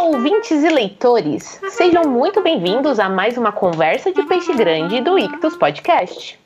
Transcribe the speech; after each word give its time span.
Olá, 0.00 0.16
ouvintes 0.16 0.64
e 0.64 0.68
leitores! 0.70 1.60
Sejam 1.68 2.04
muito 2.04 2.40
bem-vindos 2.40 2.98
a 2.98 3.06
mais 3.06 3.36
uma 3.36 3.52
conversa 3.52 4.10
de 4.10 4.22
peixe 4.22 4.50
grande 4.54 4.98
do 5.02 5.18
Ictus 5.18 5.58
Podcast. 5.58 6.40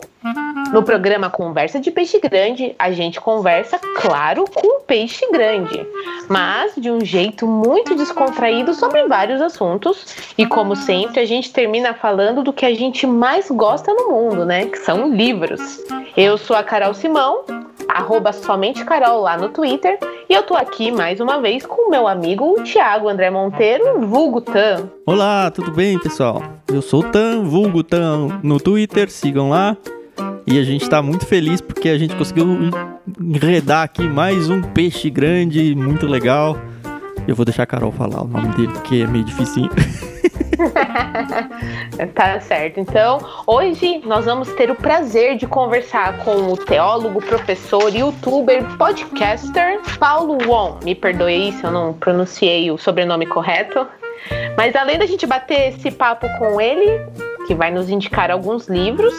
No 0.72 0.82
programa 0.82 1.30
Conversa 1.30 1.78
de 1.78 1.92
Peixe 1.92 2.18
Grande, 2.18 2.74
a 2.76 2.90
gente 2.90 3.20
conversa, 3.20 3.78
claro, 3.78 4.44
com 4.52 4.80
peixe 4.80 5.24
grande, 5.30 5.86
mas 6.28 6.72
de 6.76 6.90
um 6.90 7.04
jeito 7.04 7.46
muito 7.46 7.94
descontraído 7.94 8.74
sobre 8.74 9.06
vários 9.06 9.40
assuntos. 9.40 10.04
E 10.36 10.44
como 10.44 10.74
sempre, 10.74 11.20
a 11.20 11.24
gente 11.24 11.52
termina 11.52 11.94
falando 11.94 12.42
do 12.42 12.52
que 12.52 12.66
a 12.66 12.74
gente 12.74 13.06
mais 13.06 13.48
gosta 13.52 13.94
no 13.94 14.10
mundo, 14.10 14.44
né? 14.44 14.66
Que 14.66 14.78
são 14.78 15.14
livros. 15.14 15.80
Eu 16.16 16.36
sou 16.36 16.56
a 16.56 16.64
Carol 16.64 16.92
Simão, 16.92 17.44
arroba 17.88 18.32
somente 18.32 18.84
Carol 18.84 19.20
lá 19.20 19.36
no 19.36 19.48
Twitter, 19.50 19.96
e 20.28 20.32
eu 20.32 20.42
tô 20.42 20.54
aqui 20.54 20.90
mais 20.90 21.20
uma 21.20 21.40
vez 21.40 21.66
com 21.66 21.88
o 21.88 21.90
meu 21.90 22.08
amigo 22.08 22.62
Thiago 22.62 23.08
André 23.08 23.30
Monteiro, 23.30 24.06
vulgo 24.06 24.40
Tan. 24.40 24.88
Olá, 25.04 25.50
tudo 25.50 25.70
bem, 25.70 25.98
pessoal? 25.98 26.42
Eu 26.68 26.80
sou 26.80 27.00
o 27.00 27.10
Tan, 27.10 27.44
vulgo 27.44 27.82
Tan 27.82 28.40
no 28.42 28.58
Twitter, 28.58 29.10
sigam 29.10 29.50
lá. 29.50 29.76
E 30.46 30.58
a 30.58 30.62
gente 30.62 30.82
está 30.82 31.02
muito 31.02 31.26
feliz 31.26 31.60
porque 31.60 31.88
a 31.88 31.98
gente 31.98 32.14
conseguiu 32.16 32.46
enredar 33.20 33.82
aqui 33.82 34.02
mais 34.02 34.48
um 34.48 34.62
peixe 34.62 35.10
grande, 35.10 35.74
muito 35.74 36.06
legal. 36.06 36.56
Eu 37.26 37.34
vou 37.34 37.44
deixar 37.44 37.62
a 37.62 37.66
Carol 37.66 37.92
falar 37.92 38.22
o 38.22 38.28
nome 38.28 38.48
dele 38.48 38.72
porque 38.72 38.96
é 38.96 39.06
meio 39.06 39.24
difícil. 39.24 39.68
tá 42.14 42.40
certo. 42.40 42.80
Então, 42.80 43.18
hoje 43.46 44.02
nós 44.04 44.24
vamos 44.24 44.52
ter 44.54 44.70
o 44.70 44.74
prazer 44.74 45.36
de 45.36 45.46
conversar 45.46 46.18
com 46.18 46.52
o 46.52 46.56
teólogo, 46.56 47.20
professor, 47.20 47.94
youtuber, 47.94 48.64
podcaster 48.76 49.80
Paulo 49.98 50.38
Won. 50.46 50.78
Me 50.84 50.94
perdoe 50.94 51.52
se 51.52 51.64
eu 51.64 51.70
não 51.70 51.92
pronunciei 51.92 52.70
o 52.70 52.78
sobrenome 52.78 53.26
correto. 53.26 53.86
Mas 54.56 54.74
além 54.74 54.98
da 54.98 55.06
gente 55.06 55.26
bater 55.26 55.74
esse 55.74 55.90
papo 55.90 56.26
com 56.38 56.60
ele, 56.60 57.00
que 57.46 57.54
vai 57.54 57.70
nos 57.70 57.90
indicar 57.90 58.30
alguns 58.30 58.68
livros, 58.68 59.14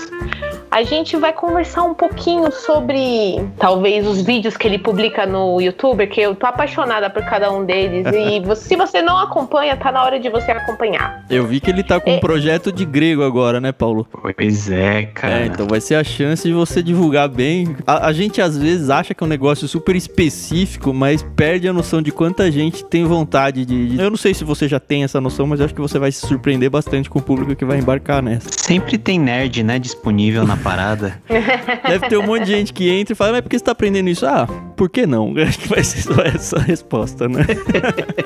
a 0.75 0.83
gente 0.83 1.15
vai 1.15 1.31
conversar 1.31 1.83
um 1.83 1.93
pouquinho 1.93 2.51
sobre 2.51 3.41
talvez 3.57 4.05
os 4.05 4.21
vídeos 4.21 4.57
que 4.57 4.67
ele 4.67 4.77
publica 4.77 5.25
no 5.25 5.61
YouTube, 5.61 6.05
que 6.07 6.19
eu 6.19 6.35
tô 6.35 6.45
apaixonada 6.45 7.09
por 7.09 7.23
cada 7.23 7.49
um 7.49 7.63
deles. 7.63 8.05
e 8.13 8.41
você, 8.45 8.67
se 8.67 8.75
você 8.75 9.01
não 9.01 9.17
acompanha, 9.17 9.77
tá 9.77 9.89
na 9.89 10.03
hora 10.03 10.19
de 10.19 10.27
você 10.27 10.51
acompanhar. 10.51 11.23
Eu 11.29 11.47
vi 11.47 11.61
que 11.61 11.71
ele 11.71 11.81
tá 11.81 11.97
com 12.01 12.09
é... 12.09 12.15
um 12.17 12.19
projeto 12.19 12.73
de 12.73 12.83
grego 12.83 13.23
agora, 13.23 13.61
né, 13.61 13.71
Paulo? 13.71 14.05
Pois 14.11 14.69
é, 14.69 15.03
cara. 15.03 15.43
É, 15.43 15.45
então 15.45 15.65
vai 15.65 15.79
ser 15.79 15.95
a 15.95 16.03
chance 16.03 16.45
de 16.45 16.53
você 16.53 16.83
divulgar 16.83 17.29
bem. 17.29 17.73
A, 17.87 18.07
a 18.07 18.11
gente 18.11 18.41
às 18.41 18.57
vezes 18.57 18.89
acha 18.89 19.13
que 19.13 19.23
é 19.23 19.25
um 19.25 19.29
negócio 19.29 19.69
super 19.69 19.95
específico, 19.95 20.93
mas 20.93 21.23
perde 21.37 21.69
a 21.69 21.73
noção 21.73 22.01
de 22.01 22.11
quanta 22.11 22.51
gente 22.51 22.83
tem 22.83 23.05
vontade 23.05 23.63
de, 23.65 23.91
de. 23.91 24.01
Eu 24.01 24.09
não 24.09 24.17
sei 24.17 24.33
se 24.33 24.43
você 24.43 24.67
já 24.67 24.81
tem 24.81 25.05
essa 25.05 25.21
noção, 25.21 25.47
mas 25.47 25.61
eu 25.61 25.67
acho 25.67 25.73
que 25.73 25.79
você 25.79 25.97
vai 25.97 26.11
se 26.11 26.27
surpreender 26.27 26.69
bastante 26.69 27.09
com 27.09 27.19
o 27.19 27.21
público 27.21 27.55
que 27.55 27.63
vai 27.63 27.77
embarcar 27.77 28.21
nessa. 28.21 28.49
Sempre 28.51 28.97
tem 28.97 29.17
nerd, 29.17 29.63
né, 29.63 29.79
disponível 29.79 30.45
na 30.45 30.64
parada. 30.65 31.21
Deve 31.87 32.09
ter 32.09 32.17
um 32.17 32.23
monte 32.23 32.45
de 32.45 32.51
gente 32.51 32.73
que 32.73 32.89
entra 32.89 33.13
e 33.13 33.15
fala, 33.15 33.33
mas 33.33 33.41
por 33.41 33.49
que 33.49 33.59
você 33.59 33.63
tá 33.63 33.71
aprendendo 33.71 34.09
isso? 34.09 34.25
Ah, 34.25 34.47
por 34.75 34.89
que 34.89 35.05
não? 35.05 35.31
Acho 35.37 35.59
que 35.59 35.69
vai 35.69 35.83
ser 35.83 36.01
só 36.01 36.19
essa 36.23 36.57
a 36.57 36.61
resposta, 36.61 37.29
né? 37.29 37.45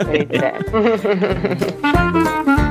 Pois 0.09 0.29
é. 2.65 2.68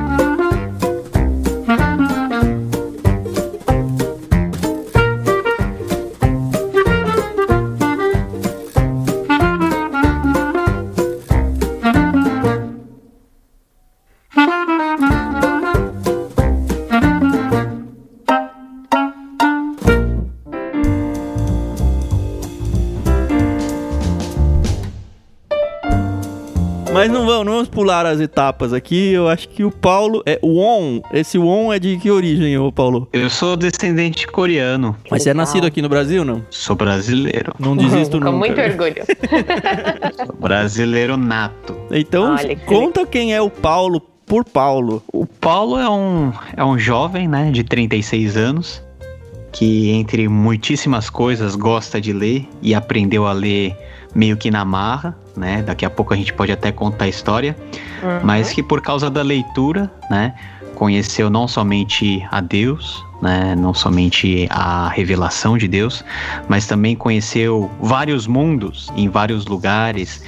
Mas 26.93 27.09
não 27.11 27.25
vamos, 27.25 27.45
não 27.45 27.53
vamos 27.53 27.69
pular 27.69 28.05
as 28.05 28.19
etapas 28.19 28.73
aqui. 28.73 29.11
Eu 29.11 29.27
acho 29.27 29.47
que 29.49 29.63
o 29.63 29.71
Paulo 29.71 30.23
é 30.25 30.39
Won. 30.43 31.01
Esse 31.13 31.37
Won 31.37 31.71
é 31.71 31.79
de 31.79 31.97
que 31.97 32.09
origem, 32.09 32.57
ô 32.57 32.71
Paulo? 32.71 33.07
Eu 33.13 33.29
sou 33.29 33.55
descendente 33.55 34.25
coreano. 34.27 34.95
Mas 35.09 35.23
você 35.23 35.29
é 35.29 35.33
nascido 35.33 35.67
aqui 35.67 35.81
no 35.81 35.89
Brasil, 35.89 36.25
não? 36.25 36.43
Sou 36.49 36.75
brasileiro. 36.75 37.53
Não 37.59 37.77
desisto 37.77 38.19
nunca. 38.19 38.31
Com 38.31 38.37
muito 38.37 38.59
orgulho. 38.59 39.03
sou 40.25 40.35
brasileiro 40.39 41.15
nato. 41.15 41.75
Então, 41.91 42.33
Olha, 42.33 42.55
conta 42.65 43.05
que... 43.05 43.11
quem 43.11 43.33
é 43.33 43.41
o 43.41 43.49
Paulo 43.49 44.01
por 44.29 44.45
Paulo. 44.45 45.03
O 45.11 45.25
Paulo 45.25 45.77
é 45.79 45.89
um, 45.89 46.31
é 46.55 46.63
um 46.63 46.77
jovem, 46.77 47.27
né, 47.27 47.49
de 47.51 47.63
36 47.63 48.37
anos, 48.37 48.83
que 49.51 49.89
entre 49.89 50.27
muitíssimas 50.27 51.09
coisas 51.09 51.55
gosta 51.55 51.99
de 51.99 52.13
ler 52.13 52.47
e 52.61 52.75
aprendeu 52.75 53.25
a 53.25 53.33
ler 53.33 53.75
meio 54.13 54.37
que 54.37 54.51
na 54.51 54.63
marra, 54.63 55.17
né? 55.39 55.63
Daqui 55.63 55.85
a 55.85 55.89
pouco 55.89 56.13
a 56.13 56.17
gente 56.17 56.33
pode 56.33 56.51
até 56.51 56.71
contar 56.71 57.05
a 57.05 57.07
história, 57.07 57.55
uhum. 58.03 58.19
mas 58.23 58.51
que 58.51 58.61
por 58.61 58.81
causa 58.81 59.09
da 59.09 59.23
leitura, 59.23 59.89
né? 60.11 60.35
Conheceu 60.75 61.29
não 61.29 61.47
somente 61.47 62.25
a 62.31 62.39
Deus, 62.39 63.03
né? 63.21 63.55
Não 63.55 63.73
somente 63.73 64.47
a 64.49 64.89
revelação 64.89 65.57
de 65.57 65.67
Deus, 65.67 66.03
mas 66.47 66.67
também 66.67 66.95
conheceu 66.95 67.71
vários 67.81 68.27
mundos 68.27 68.91
em 68.95 69.09
vários 69.09 69.45
lugares 69.45 70.21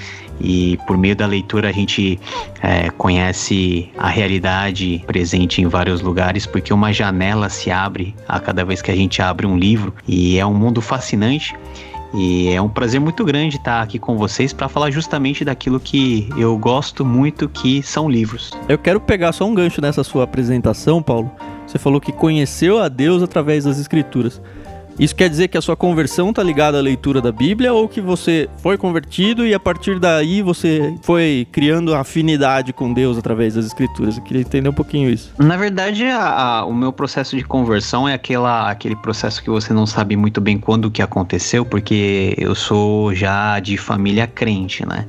e 0.43 0.77
por 0.87 0.97
meio 0.97 1.15
da 1.15 1.25
leitura 1.25 1.69
a 1.69 1.71
gente 1.71 2.19
é, 2.61 2.89
conhece 2.91 3.91
a 3.97 4.09
realidade 4.09 5.03
presente 5.05 5.61
em 5.61 5.67
vários 5.67 6.01
lugares, 6.01 6.45
porque 6.45 6.73
uma 6.73 6.91
janela 6.91 7.47
se 7.49 7.69
abre 7.69 8.15
a 8.27 8.39
cada 8.39 8.65
vez 8.65 8.81
que 8.81 8.89
a 8.89 8.95
gente 8.95 9.21
abre 9.21 9.45
um 9.45 9.57
livro 9.57 9.93
e 10.07 10.39
é 10.39 10.45
um 10.45 10.53
mundo 10.53 10.81
fascinante 10.81 11.55
e 12.13 12.49
é 12.49 12.61
um 12.61 12.67
prazer 12.67 12.99
muito 12.99 13.23
grande 13.23 13.57
estar 13.57 13.81
aqui 13.81 13.97
com 13.97 14.17
vocês 14.17 14.51
para 14.51 14.67
falar 14.67 14.91
justamente 14.91 15.45
daquilo 15.45 15.79
que 15.79 16.29
eu 16.37 16.57
gosto 16.57 17.05
muito, 17.05 17.47
que 17.47 17.81
são 17.81 18.09
livros. 18.09 18.51
Eu 18.67 18.77
quero 18.77 18.99
pegar 18.99 19.31
só 19.31 19.45
um 19.45 19.53
gancho 19.53 19.81
nessa 19.81 20.03
sua 20.03 20.23
apresentação, 20.25 21.01
Paulo. 21.01 21.31
Você 21.65 21.79
falou 21.79 22.01
que 22.01 22.11
conheceu 22.11 22.79
a 22.79 22.89
Deus 22.89 23.23
através 23.23 23.63
das 23.63 23.79
Escrituras. 23.79 24.41
Isso 24.99 25.15
quer 25.15 25.29
dizer 25.29 25.47
que 25.47 25.57
a 25.57 25.61
sua 25.61 25.75
conversão 25.75 26.29
está 26.29 26.43
ligada 26.43 26.77
à 26.77 26.81
leitura 26.81 27.21
da 27.21 27.31
Bíblia 27.31 27.73
ou 27.73 27.87
que 27.87 27.99
você 27.99 28.49
foi 28.57 28.77
convertido 28.77 29.45
e 29.45 29.53
a 29.53 29.59
partir 29.59 29.99
daí 29.99 30.41
você 30.41 30.95
foi 31.01 31.47
criando 31.51 31.95
afinidade 31.95 32.71
com 32.73 32.93
Deus 32.93 33.17
através 33.17 33.55
das 33.55 33.65
Escrituras? 33.65 34.17
Eu 34.17 34.23
queria 34.23 34.41
entender 34.41 34.69
um 34.69 34.73
pouquinho 34.73 35.09
isso. 35.09 35.33
Na 35.37 35.57
verdade, 35.57 36.05
a, 36.05 36.59
a, 36.59 36.65
o 36.65 36.73
meu 36.73 36.93
processo 36.93 37.35
de 37.35 37.43
conversão 37.43 38.07
é 38.07 38.13
aquela, 38.13 38.69
aquele 38.69 38.95
processo 38.95 39.41
que 39.41 39.49
você 39.49 39.73
não 39.73 39.85
sabe 39.85 40.15
muito 40.15 40.39
bem 40.39 40.57
quando 40.57 40.91
que 40.91 41.01
aconteceu, 41.01 41.65
porque 41.65 42.35
eu 42.37 42.53
sou 42.53 43.13
já 43.13 43.59
de 43.59 43.77
família 43.77 44.27
crente, 44.27 44.87
né? 44.87 45.05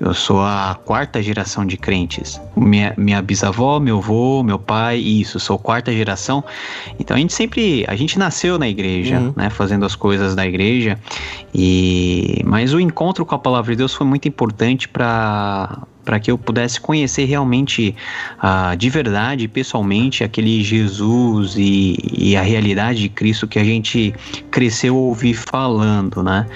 Eu 0.00 0.12
sou 0.12 0.40
a 0.40 0.78
quarta 0.84 1.22
geração 1.22 1.64
de 1.64 1.76
crentes. 1.76 2.40
Minha, 2.56 2.92
minha 2.96 3.22
bisavó, 3.22 3.78
meu 3.78 3.98
avô, 3.98 4.42
meu 4.42 4.58
pai, 4.58 4.98
isso, 4.98 5.38
sou 5.38 5.58
quarta 5.58 5.92
geração. 5.92 6.42
Então 6.98 7.16
a 7.16 7.20
gente 7.20 7.32
sempre, 7.32 7.84
a 7.86 7.94
gente 7.94 8.18
nasceu 8.18 8.58
na 8.58 8.68
igreja, 8.68 9.13
uhum. 9.18 9.32
né, 9.36 9.50
fazendo 9.50 9.84
as 9.84 9.94
coisas 9.94 10.34
da 10.34 10.46
igreja. 10.46 10.98
E 11.54 12.42
mas 12.44 12.72
o 12.74 12.80
encontro 12.80 13.24
com 13.24 13.34
a 13.34 13.38
palavra 13.38 13.72
de 13.72 13.78
Deus 13.78 13.94
foi 13.94 14.06
muito 14.06 14.28
importante 14.28 14.88
para 14.88 15.82
para 16.04 16.20
que 16.20 16.30
eu 16.30 16.36
pudesse 16.36 16.80
conhecer 16.80 17.24
realmente 17.24 17.96
uh, 18.38 18.76
de 18.76 18.90
verdade, 18.90 19.48
pessoalmente, 19.48 20.22
aquele 20.22 20.62
Jesus 20.62 21.54
e, 21.56 21.96
e, 22.12 22.36
a 22.36 22.42
realidade 22.42 23.00
de 23.00 23.08
Cristo 23.08 23.48
que 23.48 23.58
a 23.58 23.64
gente 23.64 24.14
cresceu 24.50 24.96
ouvir 24.96 25.34
falando, 25.34 26.22
né? 26.22 26.46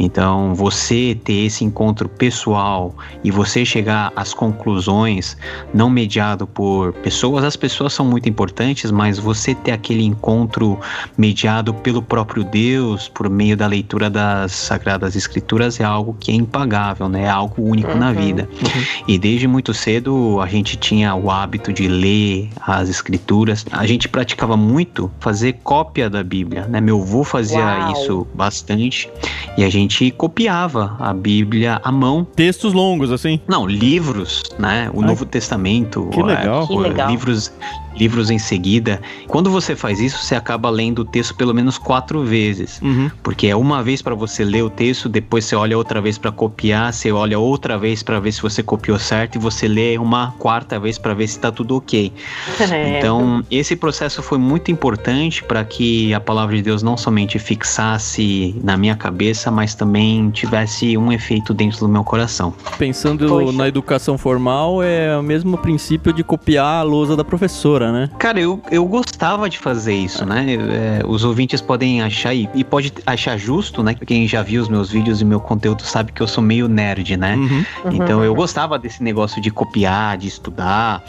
Então, 0.00 0.54
você 0.54 1.14
ter 1.22 1.44
esse 1.44 1.62
encontro 1.62 2.08
pessoal 2.08 2.94
e 3.22 3.30
você 3.30 3.66
chegar 3.66 4.10
às 4.16 4.32
conclusões, 4.32 5.36
não 5.74 5.90
mediado 5.90 6.46
por 6.46 6.94
pessoas, 6.94 7.44
as 7.44 7.54
pessoas 7.54 7.92
são 7.92 8.06
muito 8.06 8.26
importantes, 8.26 8.90
mas 8.90 9.18
você 9.18 9.54
ter 9.54 9.72
aquele 9.72 10.02
encontro 10.02 10.78
mediado 11.18 11.74
pelo 11.74 12.00
próprio 12.00 12.42
Deus, 12.42 13.08
por 13.08 13.28
meio 13.28 13.54
da 13.58 13.66
leitura 13.66 14.08
das 14.08 14.52
Sagradas 14.52 15.14
Escrituras, 15.14 15.78
é 15.78 15.84
algo 15.84 16.16
que 16.18 16.30
é 16.30 16.34
impagável, 16.34 17.06
né? 17.06 17.24
É 17.24 17.28
algo 17.28 17.62
único 17.62 17.90
uhum, 17.90 17.98
na 17.98 18.10
vida. 18.10 18.48
Uhum. 18.50 18.84
E 19.06 19.18
desde 19.18 19.46
muito 19.46 19.74
cedo 19.74 20.40
a 20.40 20.46
gente 20.46 20.78
tinha 20.78 21.14
o 21.14 21.30
hábito 21.30 21.74
de 21.74 21.86
ler 21.86 22.48
as 22.62 22.88
escrituras. 22.88 23.66
A 23.70 23.86
gente 23.86 24.08
praticava 24.08 24.56
muito 24.56 25.10
fazer 25.20 25.58
cópia 25.62 26.08
da 26.08 26.24
Bíblia, 26.24 26.66
né? 26.66 26.80
Meu 26.80 27.02
avô 27.02 27.22
fazia 27.22 27.60
Uau. 27.60 27.92
isso 27.92 28.26
bastante 28.32 29.10
e 29.58 29.64
a 29.64 29.68
gente 29.68 29.89
copiava 30.10 30.96
a 30.98 31.14
Bíblia 31.14 31.80
à 31.82 31.90
mão. 31.90 32.26
Textos 32.36 32.72
longos, 32.72 33.10
assim? 33.10 33.40
Não, 33.48 33.66
livros, 33.66 34.42
né? 34.58 34.90
O 34.92 35.00
Ai, 35.00 35.06
Novo 35.06 35.24
Testamento. 35.24 36.08
Que 36.12 36.22
legal. 36.22 36.64
É, 36.64 36.66
que 36.66 36.76
legal. 36.76 37.10
Livros 37.10 37.52
livros 37.96 38.30
em 38.30 38.38
seguida. 38.38 39.00
Quando 39.26 39.50
você 39.50 39.74
faz 39.74 39.98
isso, 39.98 40.24
você 40.24 40.36
acaba 40.36 40.70
lendo 40.70 41.00
o 41.00 41.04
texto 41.04 41.34
pelo 41.34 41.52
menos 41.52 41.76
quatro 41.76 42.22
vezes, 42.24 42.80
uhum. 42.80 43.10
porque 43.20 43.48
é 43.48 43.56
uma 43.56 43.82
vez 43.82 44.00
para 44.00 44.14
você 44.14 44.44
ler 44.44 44.62
o 44.62 44.70
texto, 44.70 45.08
depois 45.08 45.44
você 45.44 45.56
olha 45.56 45.76
outra 45.76 46.00
vez 46.00 46.16
para 46.16 46.30
copiar, 46.30 46.92
você 46.92 47.10
olha 47.10 47.36
outra 47.36 47.76
vez 47.76 48.00
para 48.00 48.20
ver 48.20 48.30
se 48.30 48.40
você 48.40 48.62
copiou 48.62 48.80
copiou 48.80 48.98
certo 48.98 49.36
e 49.36 49.38
você 49.38 49.68
lê 49.68 49.98
uma 49.98 50.32
quarta 50.38 50.80
vez 50.80 50.96
para 50.98 51.12
ver 51.12 51.28
se 51.28 51.36
está 51.36 51.52
tudo 51.52 51.76
ok. 51.76 52.12
É. 52.70 52.98
Então, 52.98 53.44
esse 53.50 53.74
processo 53.74 54.22
foi 54.22 54.38
muito 54.38 54.70
importante 54.70 55.42
para 55.42 55.64
que 55.64 56.14
a 56.14 56.20
palavra 56.20 56.54
de 56.54 56.62
Deus 56.62 56.82
não 56.82 56.96
somente 56.96 57.38
fixasse 57.38 58.54
na 58.62 58.76
minha 58.76 58.94
cabeça, 58.94 59.50
mas 59.50 59.74
também 59.80 60.28
tivesse 60.30 60.94
um 60.98 61.10
efeito 61.10 61.54
dentro 61.54 61.80
do 61.80 61.88
meu 61.88 62.04
coração. 62.04 62.52
Pensando 62.76 63.26
Poxa. 63.26 63.56
na 63.56 63.66
educação 63.66 64.18
formal, 64.18 64.82
é 64.82 65.16
o 65.16 65.22
mesmo 65.22 65.56
princípio 65.56 66.12
de 66.12 66.22
copiar 66.22 66.80
a 66.80 66.82
lousa 66.82 67.16
da 67.16 67.24
professora, 67.24 67.90
né? 67.90 68.10
Cara, 68.18 68.38
eu, 68.38 68.60
eu 68.70 68.84
gostava 68.84 69.48
de 69.48 69.58
fazer 69.58 69.94
isso, 69.94 70.26
né? 70.26 70.44
É, 70.52 71.02
os 71.06 71.24
ouvintes 71.24 71.62
podem 71.62 72.02
achar, 72.02 72.34
e, 72.34 72.46
e 72.54 72.62
pode 72.62 72.92
achar 73.06 73.38
justo, 73.38 73.82
né? 73.82 73.94
Quem 73.94 74.28
já 74.28 74.42
viu 74.42 74.60
os 74.60 74.68
meus 74.68 74.90
vídeos 74.90 75.22
e 75.22 75.24
meu 75.24 75.40
conteúdo 75.40 75.82
sabe 75.82 76.12
que 76.12 76.20
eu 76.20 76.28
sou 76.28 76.44
meio 76.44 76.68
nerd, 76.68 77.16
né? 77.16 77.36
Uhum. 77.36 77.64
Então 77.92 78.22
eu 78.22 78.34
gostava 78.34 78.78
desse 78.78 79.02
negócio 79.02 79.40
de 79.40 79.50
copiar, 79.50 80.18
de 80.18 80.28
estudar. 80.28 81.02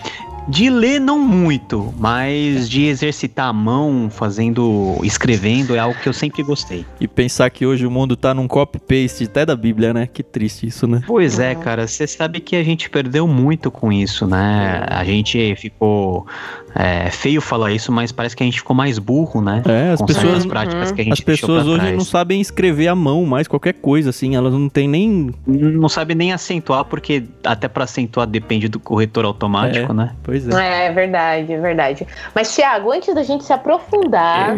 De 0.47 0.69
ler 0.69 0.99
não 0.99 1.19
muito, 1.19 1.93
mas 1.97 2.69
de 2.69 2.85
exercitar 2.85 3.47
a 3.47 3.53
mão, 3.53 4.09
fazendo, 4.09 4.97
escrevendo, 5.03 5.75
é 5.75 5.79
algo 5.79 5.99
que 5.99 6.09
eu 6.09 6.13
sempre 6.13 6.43
gostei. 6.43 6.85
E 6.99 7.07
pensar 7.07 7.49
que 7.49 7.65
hoje 7.65 7.85
o 7.85 7.91
mundo 7.91 8.15
tá 8.15 8.33
num 8.33 8.47
copy-paste 8.47 9.25
até 9.25 9.45
da 9.45 9.55
Bíblia, 9.55 9.93
né? 9.93 10.07
Que 10.11 10.23
triste 10.23 10.67
isso, 10.67 10.87
né? 10.87 11.01
Pois 11.05 11.39
é, 11.39 11.55
cara, 11.55 11.87
você 11.87 12.07
sabe 12.07 12.39
que 12.39 12.55
a 12.55 12.63
gente 12.63 12.89
perdeu 12.89 13.27
muito 13.27 13.69
com 13.69 13.91
isso, 13.91 14.25
né? 14.25 14.85
A 14.89 15.03
gente 15.03 15.55
ficou 15.55 16.25
é 16.73 17.09
feio 17.09 17.41
falar 17.41 17.71
isso, 17.71 17.91
mas 17.91 18.11
parece 18.11 18.35
que 18.35 18.43
a 18.43 18.45
gente 18.45 18.59
ficou 18.59 18.75
mais 18.75 18.97
burro, 18.97 19.41
né? 19.41 19.61
É, 19.65 19.91
as 19.91 19.99
Com 19.99 20.05
pessoas, 20.05 20.45
práticas 20.45 20.91
que 20.91 21.01
a 21.01 21.03
gente 21.03 21.13
as 21.13 21.19
pessoas 21.19 21.67
hoje 21.67 21.79
trás. 21.79 21.97
não 21.97 22.05
sabem 22.05 22.39
escrever 22.39 22.87
à 22.87 22.95
mão 22.95 23.25
mais 23.25 23.47
qualquer 23.47 23.73
coisa, 23.73 24.09
assim, 24.09 24.35
elas 24.35 24.53
não 24.53 24.69
têm 24.69 24.87
nem. 24.87 25.33
Não 25.45 25.89
sabem 25.89 26.15
nem 26.15 26.31
acentuar, 26.31 26.85
porque 26.85 27.23
até 27.43 27.67
para 27.67 27.83
acentuar 27.83 28.25
depende 28.25 28.67
do 28.67 28.79
corretor 28.79 29.25
automático, 29.25 29.91
é, 29.91 29.95
né? 29.95 30.15
Pois 30.31 30.47
é. 30.47 30.87
É, 30.87 30.91
verdade, 30.93 31.51
é 31.51 31.59
verdade. 31.59 32.07
Mas, 32.33 32.55
Tiago, 32.55 32.89
antes 32.89 33.13
da 33.13 33.21
gente 33.21 33.43
se 33.43 33.51
aprofundar 33.51 34.55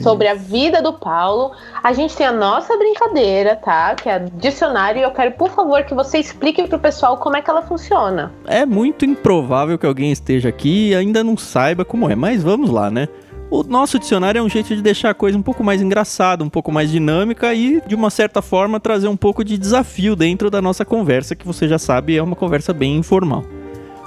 sobre 0.00 0.28
a 0.28 0.34
vida 0.34 0.80
do 0.80 0.92
Paulo, 0.92 1.50
a 1.82 1.92
gente 1.92 2.16
tem 2.16 2.24
a 2.24 2.30
nossa 2.30 2.76
brincadeira, 2.76 3.56
tá? 3.56 3.96
Que 3.96 4.08
é 4.08 4.20
dicionário, 4.34 5.00
e 5.00 5.02
eu 5.02 5.10
quero, 5.10 5.32
por 5.32 5.50
favor, 5.50 5.82
que 5.82 5.92
você 5.92 6.18
explique 6.18 6.68
pro 6.68 6.78
pessoal 6.78 7.16
como 7.16 7.36
é 7.36 7.42
que 7.42 7.50
ela 7.50 7.62
funciona. 7.62 8.32
É 8.46 8.64
muito 8.64 9.04
improvável 9.04 9.76
que 9.76 9.86
alguém 9.86 10.12
esteja 10.12 10.50
aqui 10.50 10.90
e 10.90 10.94
ainda 10.94 11.24
não 11.24 11.36
saiba 11.36 11.84
como 11.84 12.08
é, 12.08 12.14
mas 12.14 12.44
vamos 12.44 12.70
lá, 12.70 12.88
né? 12.88 13.08
O 13.50 13.64
nosso 13.64 13.98
dicionário 13.98 14.38
é 14.38 14.42
um 14.42 14.48
jeito 14.48 14.76
de 14.76 14.80
deixar 14.80 15.10
a 15.10 15.14
coisa 15.14 15.36
um 15.36 15.42
pouco 15.42 15.64
mais 15.64 15.82
engraçada, 15.82 16.44
um 16.44 16.50
pouco 16.50 16.70
mais 16.70 16.92
dinâmica 16.92 17.52
e, 17.54 17.82
de 17.84 17.94
uma 17.96 18.10
certa 18.10 18.40
forma, 18.40 18.78
trazer 18.78 19.08
um 19.08 19.16
pouco 19.16 19.42
de 19.42 19.58
desafio 19.58 20.14
dentro 20.14 20.48
da 20.48 20.62
nossa 20.62 20.84
conversa, 20.84 21.34
que 21.34 21.46
você 21.46 21.66
já 21.66 21.78
sabe 21.78 22.16
é 22.16 22.22
uma 22.22 22.36
conversa 22.36 22.72
bem 22.72 22.96
informal. 22.96 23.42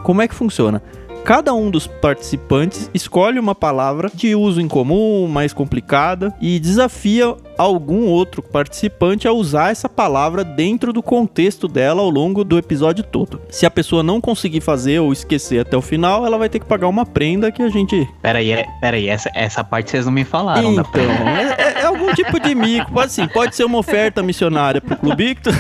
Como 0.04 0.22
é 0.22 0.28
que 0.28 0.36
funciona? 0.36 0.82
Cada 1.24 1.54
um 1.54 1.70
dos 1.70 1.86
participantes 1.86 2.90
escolhe 2.94 3.40
uma 3.40 3.54
palavra 3.54 4.10
de 4.12 4.36
uso 4.36 4.60
incomum, 4.60 5.28
mais 5.28 5.54
complicada, 5.54 6.34
e 6.42 6.60
desafia 6.60 7.36
algum 7.62 8.08
outro 8.08 8.42
participante 8.42 9.28
a 9.28 9.32
usar 9.32 9.72
essa 9.72 9.88
palavra 9.88 10.44
dentro 10.44 10.92
do 10.92 11.02
contexto 11.02 11.68
dela 11.68 12.02
ao 12.02 12.10
longo 12.10 12.44
do 12.44 12.58
episódio 12.58 13.04
todo. 13.04 13.42
Se 13.50 13.66
a 13.66 13.72
pessoa 13.72 14.04
não 14.04 14.20
conseguir 14.20 14.62
fazer 14.62 15.00
ou 15.00 15.12
esquecer 15.12 15.60
até 15.60 15.76
o 15.78 15.82
final, 15.82 16.26
ela 16.26 16.38
vai 16.38 16.50
ter 16.50 16.60
que 16.60 16.66
pagar 16.66 16.88
uma 16.88 17.06
prenda 17.06 17.52
que 17.52 17.62
a 17.62 17.70
gente. 17.70 18.08
Peraí, 18.22 18.52
é, 18.52 18.66
peraí, 18.80 19.08
essa, 19.08 19.30
essa 19.34 19.64
parte 19.64 19.92
vocês 19.92 20.06
não 20.06 20.12
me 20.12 20.24
falaram 20.24 20.72
então, 20.74 21.02
é, 21.02 21.56
é, 21.58 21.82
é, 21.82 21.86
algum 21.86 22.14
tipo 22.14 22.40
de 22.40 22.54
mico. 22.56 22.92
Pode 22.92 23.12
sim, 23.12 23.28
pode 23.28 23.56
ser 23.56 23.64
uma 23.64 23.78
oferta 23.78 24.24
missionária 24.24 24.82
pro 24.82 24.96
Clube 24.98 25.32
Ictus. 25.32 25.56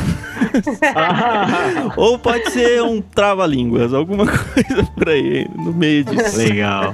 Ou 1.95 2.19
pode 2.19 2.51
ser 2.51 2.81
um 2.81 3.01
trava-línguas, 3.01 3.93
alguma 3.93 4.25
coisa 4.25 4.83
por 4.95 5.09
aí, 5.09 5.47
no 5.55 5.73
meio 5.73 6.03
disso. 6.03 6.37
Legal. 6.37 6.93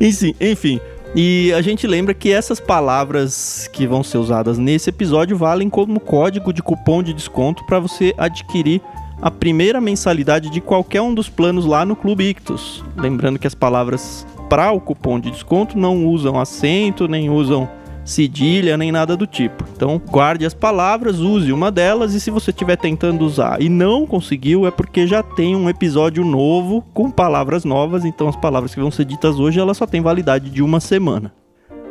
enfim, 0.00 0.34
enfim. 0.40 0.80
E 1.14 1.52
a 1.54 1.62
gente 1.62 1.86
lembra 1.86 2.12
que 2.12 2.30
essas 2.30 2.60
palavras 2.60 3.68
que 3.72 3.86
vão 3.86 4.02
ser 4.02 4.18
usadas 4.18 4.58
nesse 4.58 4.90
episódio 4.90 5.36
valem 5.36 5.70
como 5.70 5.98
código 5.98 6.52
de 6.52 6.62
cupom 6.62 7.02
de 7.02 7.14
desconto 7.14 7.64
para 7.64 7.80
você 7.80 8.14
adquirir 8.18 8.80
a 9.20 9.30
primeira 9.30 9.80
mensalidade 9.80 10.50
de 10.50 10.60
qualquer 10.60 11.00
um 11.00 11.12
dos 11.12 11.28
planos 11.28 11.64
lá 11.64 11.84
no 11.84 11.96
Clube 11.96 12.28
Ictus. 12.28 12.84
Lembrando 12.96 13.38
que 13.38 13.46
as 13.46 13.54
palavras 13.54 14.26
para 14.48 14.70
o 14.70 14.80
cupom 14.80 15.18
de 15.18 15.30
desconto 15.30 15.76
não 15.76 16.06
usam 16.06 16.38
acento, 16.38 17.08
nem 17.08 17.28
usam 17.28 17.68
cedilha 18.08 18.76
nem 18.78 18.90
nada 18.90 19.16
do 19.16 19.26
tipo. 19.26 19.64
Então, 19.76 20.00
guarde 20.10 20.46
as 20.46 20.54
palavras, 20.54 21.18
use 21.18 21.52
uma 21.52 21.70
delas 21.70 22.14
e 22.14 22.20
se 22.20 22.30
você 22.30 22.50
estiver 22.50 22.76
tentando 22.76 23.24
usar 23.24 23.60
e 23.60 23.68
não 23.68 24.06
conseguiu, 24.06 24.66
é 24.66 24.70
porque 24.70 25.06
já 25.06 25.22
tem 25.22 25.54
um 25.54 25.68
episódio 25.68 26.24
novo 26.24 26.82
com 26.94 27.10
palavras 27.10 27.64
novas, 27.64 28.04
então 28.04 28.26
as 28.26 28.36
palavras 28.36 28.74
que 28.74 28.80
vão 28.80 28.90
ser 28.90 29.04
ditas 29.04 29.38
hoje, 29.38 29.60
elas 29.60 29.76
só 29.76 29.86
têm 29.86 30.00
validade 30.00 30.48
de 30.48 30.62
uma 30.62 30.80
semana. 30.80 31.32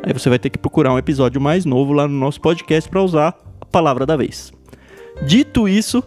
Aí 0.02 0.12
você 0.12 0.28
vai 0.28 0.38
ter 0.38 0.50
que 0.50 0.58
procurar 0.58 0.92
um 0.92 0.98
episódio 0.98 1.40
mais 1.40 1.64
novo 1.64 1.92
lá 1.92 2.08
no 2.08 2.14
nosso 2.14 2.40
podcast 2.40 2.90
para 2.90 3.02
usar 3.02 3.38
a 3.60 3.64
palavra 3.64 4.04
da 4.04 4.16
vez. 4.16 4.52
Dito 5.24 5.68
isso, 5.68 6.02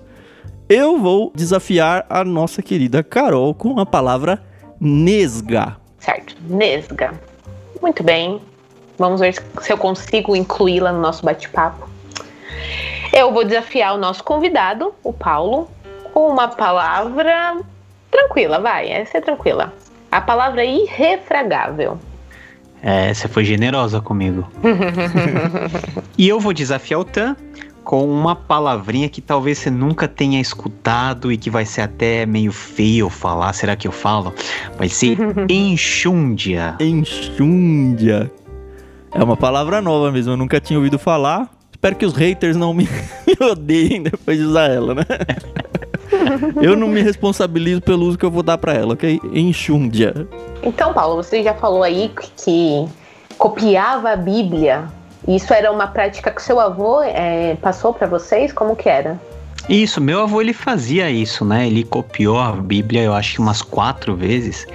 eu 0.68 0.98
vou 0.98 1.32
desafiar 1.34 2.06
a 2.10 2.24
nossa 2.26 2.62
querida 2.62 3.02
Carol 3.02 3.54
com 3.54 3.80
a 3.80 3.86
palavra 3.86 4.44
nesga. 4.80 5.78
Certo, 6.00 6.36
nesga. 6.50 7.14
Muito 7.82 8.04
bem. 8.04 8.51
Vamos 9.02 9.20
ver 9.20 9.34
se 9.34 9.74
eu 9.74 9.80
consigo 9.80 10.36
incluí-la 10.36 10.94
no 10.94 11.02
nosso 11.02 11.26
bate-papo. 11.26 11.90
Eu 13.12 13.34
vou 13.34 13.44
desafiar 13.44 13.96
o 13.96 13.98
nosso 13.98 14.24
convidado, 14.24 14.94
o 15.04 15.12
Paulo, 15.12 15.68
com 16.14 16.28
uma 16.28 16.48
palavra 16.48 17.58
tranquila, 18.12 18.60
vai, 18.60 18.92
essa 18.92 19.18
é 19.18 19.22
tranquila. 19.22 19.74
A 20.12 20.22
palavra 20.22 20.64
irrefragável. 20.64 21.98
É, 22.84 23.12
você 23.12 23.28
foi 23.28 23.44
generosa 23.44 24.00
comigo. 24.00 24.48
e 26.16 26.30
eu 26.30 26.40
vou 26.40 26.54
desafiar 26.54 27.00
o 27.00 27.04
Tan 27.04 27.36
com 27.84 28.06
uma 28.06 28.36
palavrinha 28.36 29.10
que 29.10 29.20
talvez 29.20 29.58
você 29.58 29.72
nunca 29.72 30.08
tenha 30.08 30.40
escutado 30.40 31.32
e 31.32 31.38
que 31.38 31.50
vai 31.50 31.66
ser 31.66 31.82
até 31.82 32.28
meio 32.28 32.52
feio 32.52 33.10
falar. 33.10 33.52
Será 33.54 33.76
que 33.76 33.88
eu 33.88 33.92
falo? 33.92 34.32
Vai 34.78 34.90
ser 34.90 35.18
enxúndia. 35.50 36.76
Enxúndia. 36.80 38.32
É 39.14 39.24
uma 39.24 39.36
palavra 39.36 39.82
nova 39.82 40.12
mesmo, 40.12 40.34
eu 40.34 40.38
nunca 40.38 40.60
tinha 40.60 40.80
ouvido 40.80 40.98
falar. 40.98 41.50
Espero 41.72 41.96
que 41.96 42.06
os 42.06 42.14
haters 42.14 42.56
não 42.56 42.74
me, 42.74 42.88
me 43.28 43.46
odeiem 43.46 44.04
depois 44.04 44.38
de 44.38 44.46
usar 44.46 44.70
ela, 44.70 44.96
né? 44.96 45.04
eu 46.62 46.76
não 46.76 46.88
me 46.88 47.02
responsabilizo 47.02 47.82
pelo 47.82 48.06
uso 48.06 48.18
que 48.18 48.26
eu 48.26 48.32
vou 48.32 48.44
dar 48.44 48.58
para 48.58 48.74
ela, 48.74 48.94
ok? 48.94 49.20
Enxúndia. 49.34 50.28
Então, 50.64 50.94
Paulo, 50.94 51.16
você 51.16 51.44
já 51.44 51.54
falou 51.54 51.84
aí 51.84 52.12
que 52.38 52.88
copiava 53.38 54.12
a 54.12 54.16
Bíblia. 54.16 54.86
Isso 55.28 55.54
era 55.54 55.72
uma 55.72 55.88
prática 55.88 56.32
que 56.32 56.42
seu 56.42 56.60
avô 56.60 57.02
é, 57.02 57.56
passou 57.56 57.94
para 57.94 58.08
vocês? 58.08 58.54
Como 58.54 58.76
que 58.76 58.88
era? 58.90 59.20
Isso, 59.70 60.02
meu 60.02 60.22
avô 60.22 60.42
ele 60.42 60.54
fazia 60.54 61.10
isso, 61.10 61.46
né? 61.46 61.68
Ele 61.68 61.84
copiou 61.84 62.40
a 62.40 62.52
Bíblia, 62.52 63.04
eu 63.04 63.14
acho 63.14 63.34
que 63.34 63.40
umas 63.40 63.62
quatro 63.62 64.16
vezes, 64.16 64.66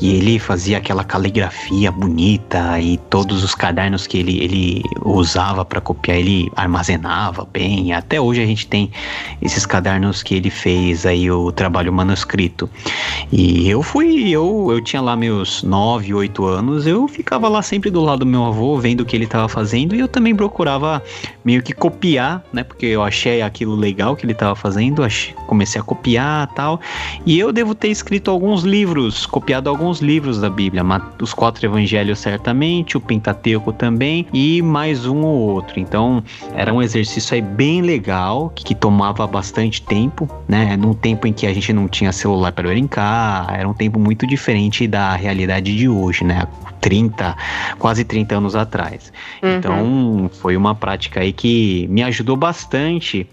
e 0.00 0.14
ele 0.14 0.38
fazia 0.38 0.76
aquela 0.76 1.02
caligrafia 1.02 1.90
bonita 1.90 2.78
e 2.78 2.98
todos 3.08 3.42
os 3.42 3.54
cadernos 3.54 4.06
que 4.06 4.18
ele, 4.18 4.38
ele 4.44 4.82
usava 5.02 5.64
para 5.64 5.80
copiar, 5.80 6.18
ele 6.18 6.50
armazenava 6.54 7.48
bem. 7.50 7.92
Até 7.92 8.20
hoje 8.20 8.42
a 8.42 8.46
gente 8.46 8.66
tem 8.66 8.90
esses 9.40 9.64
cadernos 9.64 10.22
que 10.22 10.34
ele 10.34 10.50
fez 10.50 11.06
aí 11.06 11.30
o 11.30 11.50
trabalho 11.50 11.92
manuscrito. 11.92 12.68
E 13.32 13.68
eu 13.68 13.82
fui, 13.82 14.28
eu, 14.28 14.68
eu 14.70 14.80
tinha 14.82 15.00
lá 15.00 15.16
meus 15.16 15.62
nove, 15.62 16.12
oito 16.12 16.44
anos, 16.44 16.86
eu 16.86 17.08
ficava 17.08 17.48
lá 17.48 17.62
sempre 17.62 17.90
do 17.90 18.02
lado 18.02 18.20
do 18.20 18.26
meu 18.26 18.44
avô, 18.44 18.78
vendo 18.78 19.00
o 19.00 19.04
que 19.04 19.16
ele 19.16 19.24
estava 19.24 19.48
fazendo, 19.48 19.94
e 19.94 20.00
eu 20.00 20.08
também 20.08 20.36
procurava 20.36 21.02
meio 21.44 21.62
que 21.62 21.72
copiar, 21.72 22.44
né? 22.52 22.62
Porque 22.62 22.86
eu 22.86 23.02
achei 23.02 23.40
aquilo 23.40 23.74
legal 23.74 24.14
que 24.14 24.25
ele 24.26 24.32
estava 24.32 24.54
fazendo, 24.54 25.02
comecei 25.46 25.80
a 25.80 25.84
copiar 25.84 26.46
tal. 26.54 26.80
E 27.24 27.38
eu 27.38 27.52
devo 27.52 27.74
ter 27.74 27.88
escrito 27.88 28.30
alguns 28.30 28.62
livros, 28.62 29.26
copiado 29.26 29.70
alguns 29.70 30.00
livros 30.00 30.40
da 30.40 30.50
Bíblia, 30.50 30.82
os 31.20 31.32
quatro 31.32 31.64
evangelhos 31.64 32.18
certamente, 32.18 32.96
o 32.96 33.00
Pentateuco 33.00 33.72
também 33.72 34.26
e 34.32 34.60
mais 34.62 35.06
um 35.06 35.22
ou 35.22 35.38
outro. 35.54 35.78
Então 35.80 36.22
era 36.54 36.72
um 36.72 36.82
exercício 36.82 37.34
aí 37.34 37.42
bem 37.42 37.80
legal, 37.80 38.50
que, 38.54 38.64
que 38.64 38.74
tomava 38.74 39.26
bastante 39.26 39.82
tempo, 39.82 40.28
né? 40.48 40.76
Num 40.76 40.94
tempo 40.94 41.26
em 41.26 41.32
que 41.32 41.46
a 41.46 41.54
gente 41.54 41.72
não 41.72 41.88
tinha 41.88 42.12
celular 42.12 42.52
para 42.52 42.68
brincar, 42.68 43.54
era 43.56 43.68
um 43.68 43.74
tempo 43.74 43.98
muito 43.98 44.26
diferente 44.26 44.86
da 44.86 45.14
realidade 45.14 45.76
de 45.76 45.88
hoje, 45.88 46.24
né? 46.24 46.46
30, 46.80 47.36
quase 47.78 48.04
30 48.04 48.36
anos 48.36 48.54
atrás. 48.54 49.12
Uhum. 49.42 49.56
Então, 49.56 50.30
foi 50.40 50.56
uma 50.56 50.72
prática 50.72 51.20
aí 51.20 51.32
que 51.32 51.86
me 51.88 52.02
ajudou 52.04 52.36
bastante 52.36 53.26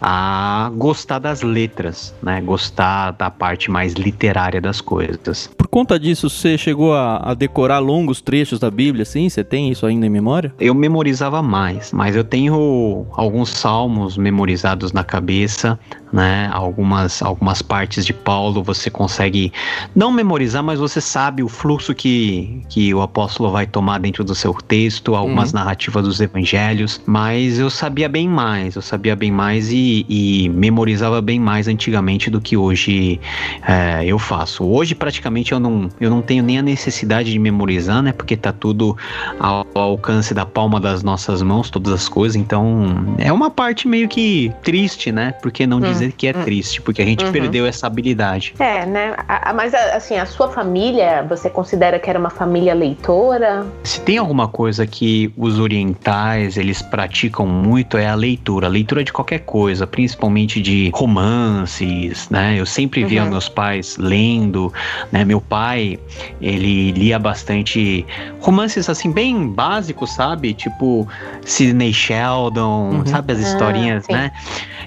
a 0.00 0.37
gostar 0.76 1.18
das 1.18 1.42
letras, 1.42 2.14
né? 2.22 2.40
Gostar 2.40 3.12
da 3.12 3.30
parte 3.30 3.70
mais 3.70 3.94
literária 3.94 4.60
das 4.60 4.80
coisas. 4.80 5.50
Por 5.56 5.68
conta 5.68 5.98
disso, 5.98 6.28
você 6.30 6.56
chegou 6.56 6.94
a, 6.94 7.30
a, 7.30 7.34
decorar 7.34 7.78
longos 7.78 8.20
trechos 8.20 8.58
da 8.58 8.70
Bíblia, 8.70 9.02
assim? 9.02 9.28
Você 9.28 9.44
tem 9.44 9.70
isso 9.70 9.86
ainda 9.86 10.06
em 10.06 10.10
memória? 10.10 10.52
Eu 10.58 10.74
memorizava 10.74 11.42
mais, 11.42 11.92
mas 11.92 12.16
eu 12.16 12.24
tenho 12.24 13.06
alguns 13.12 13.50
salmos 13.50 14.16
memorizados 14.16 14.92
na 14.92 15.04
cabeça, 15.04 15.78
né? 16.12 16.48
Algumas, 16.52 17.22
algumas 17.22 17.62
partes 17.62 18.04
de 18.04 18.12
Paulo 18.12 18.62
você 18.62 18.90
consegue 18.90 19.52
não 19.94 20.10
memorizar, 20.10 20.62
mas 20.62 20.78
você 20.78 21.00
sabe 21.00 21.42
o 21.42 21.48
fluxo 21.48 21.94
que, 21.94 22.62
que 22.68 22.92
o 22.94 23.02
apóstolo 23.02 23.50
vai 23.50 23.66
tomar 23.66 23.98
dentro 23.98 24.24
do 24.24 24.34
seu 24.34 24.52
texto, 24.54 25.14
algumas 25.14 25.52
uhum. 25.52 25.58
narrativas 25.58 26.04
dos 26.04 26.20
evangelhos, 26.20 27.00
mas 27.06 27.58
eu 27.58 27.70
sabia 27.70 28.08
bem 28.08 28.28
mais, 28.28 28.74
eu 28.74 28.82
sabia 28.82 29.14
bem 29.14 29.30
mais 29.30 29.70
e, 29.70 30.04
e 30.08 30.48
memorizava 30.50 31.20
bem 31.20 31.38
mais 31.38 31.68
antigamente 31.68 32.30
do 32.30 32.40
que 32.40 32.56
hoje 32.56 33.20
é, 33.66 34.04
eu 34.04 34.18
faço. 34.18 34.64
Hoje 34.64 34.94
praticamente 34.94 35.52
eu 35.52 35.60
não, 35.60 35.88
eu 36.00 36.10
não 36.10 36.22
tenho 36.22 36.42
nem 36.42 36.58
a 36.58 36.62
necessidade 36.62 37.32
de 37.32 37.38
memorizar, 37.38 38.02
né? 38.02 38.12
Porque 38.12 38.36
tá 38.36 38.52
tudo 38.52 38.96
ao, 39.38 39.66
ao 39.74 39.82
alcance 39.90 40.32
da 40.32 40.46
palma 40.46 40.80
das 40.80 41.02
nossas 41.02 41.42
mãos, 41.42 41.70
todas 41.70 41.92
as 41.92 42.08
coisas, 42.08 42.36
então 42.36 43.14
é 43.18 43.32
uma 43.32 43.50
parte 43.50 43.86
meio 43.86 44.08
que 44.08 44.52
triste, 44.62 45.12
né? 45.12 45.32
Porque 45.42 45.66
não 45.66 45.78
uhum 45.78 45.97
dizer 45.98 46.12
que 46.12 46.28
é 46.28 46.30
hum. 46.36 46.44
triste, 46.44 46.80
porque 46.80 47.02
a 47.02 47.04
gente 47.04 47.24
uhum. 47.24 47.32
perdeu 47.32 47.66
essa 47.66 47.86
habilidade. 47.86 48.54
É, 48.58 48.86
né? 48.86 49.16
Mas 49.54 49.74
assim, 49.74 50.16
a 50.16 50.26
sua 50.26 50.48
família, 50.48 51.24
você 51.28 51.50
considera 51.50 51.98
que 51.98 52.08
era 52.08 52.18
uma 52.18 52.30
família 52.30 52.74
leitora? 52.74 53.66
Se 53.82 54.00
tem 54.00 54.18
alguma 54.18 54.48
coisa 54.48 54.86
que 54.86 55.32
os 55.36 55.58
orientais 55.58 56.56
eles 56.56 56.82
praticam 56.82 57.46
muito 57.46 57.96
é 57.96 58.06
a 58.06 58.14
leitura, 58.14 58.66
a 58.66 58.70
leitura 58.70 59.04
de 59.04 59.12
qualquer 59.12 59.40
coisa, 59.40 59.86
principalmente 59.86 60.60
de 60.60 60.90
romances, 60.94 62.28
né? 62.30 62.56
Eu 62.58 62.66
sempre 62.66 63.04
via 63.04 63.24
uhum. 63.24 63.30
meus 63.30 63.48
pais 63.48 63.96
lendo, 63.98 64.72
né? 65.10 65.24
Meu 65.24 65.40
pai, 65.40 65.98
ele 66.40 66.92
lia 66.92 67.18
bastante 67.18 68.04
romances 68.40 68.88
assim 68.88 69.10
bem 69.10 69.48
básicos, 69.48 70.14
sabe? 70.14 70.54
Tipo 70.54 71.06
Sidney 71.44 71.92
Sheldon, 71.92 72.90
uhum. 72.90 73.06
sabe 73.06 73.32
as 73.32 73.40
historinhas, 73.40 74.04
ah, 74.08 74.12
né? 74.12 74.32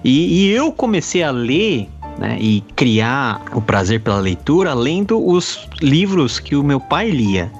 E, 0.03 0.45
e 0.45 0.51
eu 0.51 0.71
comecei 0.71 1.00
a 1.23 1.31
ler 1.31 1.89
né, 2.17 2.37
e 2.39 2.61
criar 2.75 3.41
o 3.53 3.61
prazer 3.61 4.01
pela 4.01 4.19
leitura 4.19 4.73
lendo 4.73 5.25
os 5.25 5.67
livros 5.81 6.39
que 6.39 6.55
o 6.55 6.63
meu 6.63 6.79
pai 6.79 7.09
lia. 7.09 7.51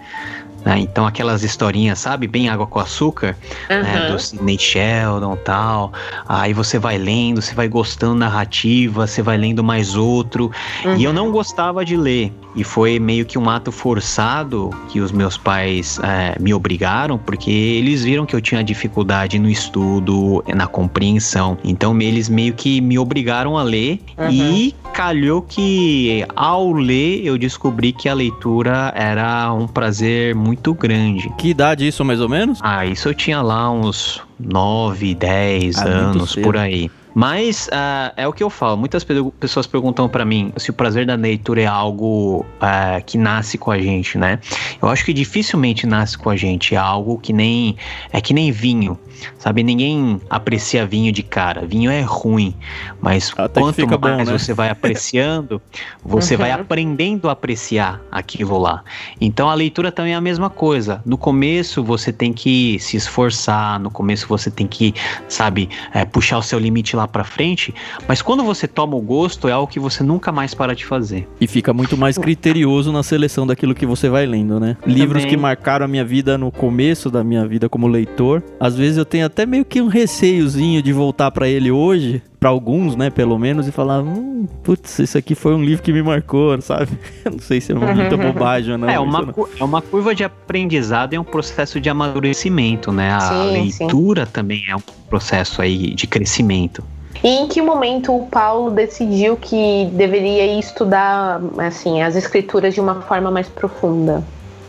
Né? 0.65 0.79
Então 0.79 1.05
aquelas 1.05 1.43
historinhas, 1.43 1.99
sabe, 1.99 2.27
bem 2.27 2.49
água 2.49 2.67
com 2.67 2.79
açúcar, 2.79 3.35
uhum. 3.69 3.81
né, 3.81 4.11
do 4.11 4.19
Sidney 4.19 4.57
Sheldon 4.57 5.35
tal. 5.37 5.91
Aí 6.27 6.53
você 6.53 6.77
vai 6.77 6.97
lendo, 6.97 7.41
você 7.41 7.53
vai 7.53 7.67
gostando 7.67 8.15
narrativa, 8.15 9.07
você 9.07 9.21
vai 9.21 9.37
lendo 9.37 9.63
mais 9.63 9.95
outro. 9.95 10.51
Uhum. 10.85 10.97
E 10.97 11.03
eu 11.03 11.13
não 11.13 11.31
gostava 11.31 11.83
de 11.83 11.97
ler. 11.97 12.31
E 12.55 12.63
foi 12.63 12.99
meio 12.99 13.25
que 13.25 13.37
um 13.37 13.49
ato 13.49 13.71
forçado 13.71 14.69
que 14.89 14.99
os 14.99 15.11
meus 15.11 15.37
pais 15.37 15.99
é, 16.03 16.37
me 16.39 16.53
obrigaram, 16.53 17.17
porque 17.17 17.49
eles 17.49 18.03
viram 18.03 18.25
que 18.25 18.35
eu 18.35 18.41
tinha 18.41 18.61
dificuldade 18.61 19.39
no 19.39 19.49
estudo, 19.49 20.43
na 20.53 20.67
compreensão. 20.67 21.57
Então 21.63 21.99
eles 22.01 22.27
meio 22.27 22.53
que 22.53 22.81
me 22.81 22.99
obrigaram 22.99 23.57
a 23.57 23.63
ler 23.63 24.01
uhum. 24.17 24.29
e 24.29 24.75
calhou 24.93 25.41
que 25.41 26.25
ao 26.35 26.73
ler 26.73 27.25
eu 27.25 27.37
descobri 27.37 27.93
que 27.93 28.09
a 28.09 28.13
leitura 28.13 28.91
era 28.95 29.53
um 29.53 29.65
prazer 29.65 30.35
muito 30.35 30.50
grande. 30.73 31.29
Que 31.37 31.49
idade 31.49 31.87
isso 31.87 32.03
mais 32.03 32.19
ou 32.21 32.29
menos? 32.29 32.59
Ah, 32.61 32.85
isso 32.85 33.09
eu 33.09 33.13
tinha 33.13 33.41
lá 33.41 33.69
uns 33.71 34.21
9, 34.39 35.15
10 35.15 35.77
ah, 35.77 35.85
anos 35.85 36.35
por 36.35 36.57
aí. 36.57 36.89
Mas 37.13 37.67
uh, 37.67 38.13
é 38.15 38.27
o 38.27 38.33
que 38.33 38.43
eu 38.43 38.49
falo. 38.49 38.77
Muitas 38.77 39.05
pessoas 39.39 39.67
perguntam 39.67 40.07
para 40.07 40.23
mim 40.23 40.53
se 40.57 40.69
o 40.69 40.73
prazer 40.73 41.05
da 41.05 41.15
leitura 41.15 41.61
é 41.61 41.65
algo 41.65 42.45
uh, 42.55 43.03
que 43.05 43.17
nasce 43.17 43.57
com 43.57 43.71
a 43.71 43.77
gente, 43.77 44.17
né? 44.17 44.39
Eu 44.81 44.87
acho 44.87 45.03
que 45.03 45.13
dificilmente 45.13 45.85
nasce 45.85 46.17
com 46.17 46.29
a 46.29 46.35
gente. 46.35 46.73
É 46.73 46.77
algo 46.77 47.19
que 47.19 47.33
nem 47.33 47.75
é 48.11 48.21
que 48.21 48.33
nem 48.33 48.51
vinho, 48.51 48.97
sabe? 49.37 49.63
Ninguém 49.63 50.21
aprecia 50.29 50.85
vinho 50.85 51.11
de 51.11 51.23
cara. 51.23 51.65
Vinho 51.65 51.91
é 51.91 52.01
ruim, 52.01 52.55
mas 53.01 53.33
Até 53.37 53.61
quanto 53.61 53.87
mais 53.87 53.99
bom, 53.99 54.17
né? 54.17 54.25
você 54.25 54.53
vai 54.53 54.69
apreciando, 54.71 55.61
você 56.03 56.35
uhum. 56.35 56.39
vai 56.41 56.51
aprendendo 56.51 57.29
a 57.29 57.31
apreciar 57.31 58.01
aquilo 58.11 58.57
lá. 58.57 58.83
Então 59.19 59.49
a 59.49 59.53
leitura 59.53 59.91
também 59.91 60.13
é 60.13 60.15
a 60.15 60.21
mesma 60.21 60.49
coisa. 60.49 61.01
No 61.05 61.17
começo 61.17 61.83
você 61.83 62.11
tem 62.11 62.33
que 62.33 62.77
se 62.79 62.97
esforçar. 62.97 63.79
No 63.79 63.89
começo 63.91 64.27
você 64.27 64.49
tem 64.49 64.67
que, 64.67 64.93
sabe, 65.27 65.69
é, 65.93 66.05
puxar 66.05 66.37
o 66.37 66.43
seu 66.43 66.59
limite 66.59 66.95
lá 66.95 67.07
para 67.07 67.23
frente, 67.23 67.73
mas 68.07 68.21
quando 68.21 68.43
você 68.43 68.67
toma 68.67 68.95
o 68.95 69.01
gosto 69.01 69.47
é 69.47 69.51
algo 69.51 69.71
que 69.71 69.79
você 69.79 70.03
nunca 70.03 70.31
mais 70.31 70.53
para 70.53 70.75
de 70.75 70.85
fazer. 70.85 71.27
E 71.39 71.47
fica 71.47 71.73
muito 71.73 71.97
mais 71.97 72.17
criterioso 72.17 72.91
na 72.91 73.03
seleção 73.03 73.45
daquilo 73.45 73.73
que 73.73 73.85
você 73.85 74.09
vai 74.09 74.25
lendo, 74.25 74.59
né? 74.59 74.77
Livros 74.85 75.25
que 75.25 75.37
marcaram 75.37 75.85
a 75.85 75.87
minha 75.87 76.05
vida 76.05 76.37
no 76.37 76.51
começo 76.51 77.09
da 77.09 77.23
minha 77.23 77.47
vida 77.47 77.67
como 77.69 77.87
leitor, 77.87 78.43
às 78.59 78.75
vezes 78.75 78.97
eu 78.97 79.05
tenho 79.11 79.25
até 79.25 79.45
meio 79.45 79.65
que 79.65 79.81
um 79.81 79.87
receiozinho 79.87 80.81
de 80.81 80.93
voltar 80.93 81.29
para 81.31 81.45
ele 81.45 81.69
hoje, 81.69 82.23
para 82.39 82.49
alguns, 82.49 82.95
né, 82.95 83.09
pelo 83.09 83.37
menos, 83.37 83.67
e 83.67 83.71
falar, 83.71 83.99
hum, 84.01 84.47
putz, 84.63 84.99
isso 84.99 85.17
aqui 85.17 85.35
foi 85.35 85.53
um 85.53 85.61
livro 85.61 85.83
que 85.83 85.91
me 85.91 86.01
marcou, 86.01 86.59
sabe? 86.63 86.97
não 87.29 87.39
sei 87.39 87.59
se 87.59 87.73
é 87.73 87.75
uma 87.75 87.93
muita 87.93 88.15
bobagem 88.15 88.71
ou 88.71 88.77
não. 88.77 88.89
É 88.89 88.97
uma, 88.97 89.21
não. 89.21 89.47
é 89.59 89.63
uma 89.63 89.81
curva 89.81 90.15
de 90.15 90.23
aprendizado 90.23 91.11
e 91.11 91.17
é 91.17 91.19
um 91.19 91.25
processo 91.25 91.79
de 91.81 91.89
amadurecimento, 91.89 92.93
né? 92.93 93.11
A 93.11 93.19
sim, 93.19 93.51
leitura 93.51 94.25
sim. 94.25 94.31
também 94.31 94.63
é 94.69 94.75
um 94.75 94.81
processo 95.09 95.61
aí 95.61 95.93
de 95.93 96.07
crescimento. 96.07 96.81
E 97.21 97.27
em 97.27 97.47
que 97.49 97.61
momento 97.61 98.15
o 98.15 98.25
Paulo 98.27 98.71
decidiu 98.71 99.35
que 99.35 99.89
deveria 99.91 100.57
estudar 100.57 101.41
assim 101.57 102.01
as 102.01 102.15
escrituras 102.15 102.73
de 102.73 102.79
uma 102.79 103.01
forma 103.01 103.29
mais 103.29 103.49
profunda? 103.49 104.23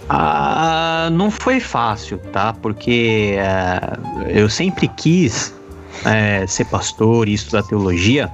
Ah, 0.08 0.71
não 1.10 1.30
foi 1.30 1.60
fácil, 1.60 2.18
tá? 2.32 2.52
Porque 2.52 3.36
uh, 3.38 4.22
eu 4.28 4.48
sempre 4.48 4.88
quis 4.88 5.54
é, 6.04 6.46
ser 6.46 6.64
pastor 6.66 7.28
e 7.28 7.34
estudar 7.34 7.62
teologia, 7.62 8.30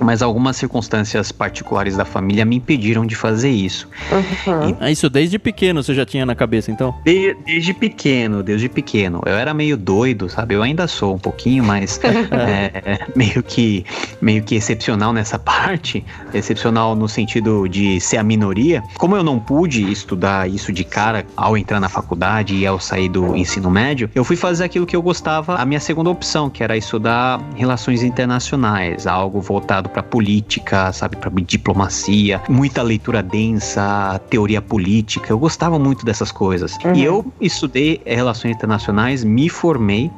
mas 0.00 0.22
algumas 0.22 0.56
circunstâncias 0.56 1.30
particulares 1.30 1.96
da 1.96 2.04
família 2.04 2.44
me 2.44 2.56
impediram 2.56 3.06
de 3.06 3.14
fazer 3.14 3.50
isso. 3.50 3.88
Uhum. 4.10 4.70
E, 4.70 4.76
ah, 4.80 4.90
isso 4.90 5.08
desde 5.08 5.38
pequeno 5.38 5.82
você 5.82 5.94
já 5.94 6.06
tinha 6.06 6.24
na 6.24 6.34
cabeça, 6.34 6.70
então? 6.70 6.94
De, 7.04 7.36
desde 7.44 7.74
pequeno, 7.74 8.42
desde 8.42 8.68
pequeno. 8.68 9.20
Eu 9.26 9.34
era 9.34 9.52
meio 9.52 9.76
doido, 9.76 10.28
sabe? 10.28 10.54
Eu 10.54 10.62
ainda 10.62 10.86
sou 10.86 11.14
um 11.14 11.18
pouquinho, 11.18 11.64
mas 11.64 12.00
é, 12.32 13.06
meio 13.14 13.42
que 13.42 13.84
meio 14.20 14.42
que 14.42 14.54
excepcional 14.54 15.12
nessa 15.12 15.38
parte. 15.38 16.04
Excepcional 16.32 16.94
no 16.94 17.08
sentido 17.08 17.68
de 17.68 18.00
ser 18.00 18.16
a 18.16 18.22
minoria. 18.22 18.82
Como 18.98 19.16
eu 19.16 19.22
não 19.22 19.38
pude 19.38 19.90
estudar 19.90 20.48
isso 20.48 20.72
de 20.72 20.84
cara 20.84 21.26
ao 21.36 21.56
entrar 21.56 21.80
na 21.80 21.88
faculdade 21.88 22.54
e 22.54 22.66
ao 22.66 22.80
sair 22.80 23.08
do 23.08 23.36
ensino 23.36 23.70
médio, 23.70 24.10
eu 24.14 24.24
fui 24.24 24.36
fazer 24.36 24.64
aquilo 24.64 24.86
que 24.86 24.96
eu 24.96 25.02
gostava, 25.02 25.56
a 25.56 25.64
minha 25.64 25.80
segunda 25.80 26.10
opção, 26.10 26.48
que 26.48 26.62
era 26.62 26.76
estudar 26.76 27.40
relações 27.56 28.02
internacionais, 28.02 29.06
algo 29.06 29.40
voltado 29.40 29.89
para 29.92 30.02
política, 30.02 30.92
sabe, 30.92 31.16
para 31.16 31.30
diplomacia, 31.42 32.40
muita 32.48 32.82
leitura 32.82 33.22
densa, 33.22 34.20
teoria 34.30 34.62
política. 34.62 35.32
Eu 35.32 35.38
gostava 35.38 35.78
muito 35.78 36.04
dessas 36.04 36.30
coisas. 36.30 36.76
Uhum. 36.84 36.94
E 36.94 37.04
eu 37.04 37.32
estudei 37.40 38.00
relações 38.04 38.54
internacionais, 38.56 39.24
me 39.24 39.48
formei, 39.48 40.10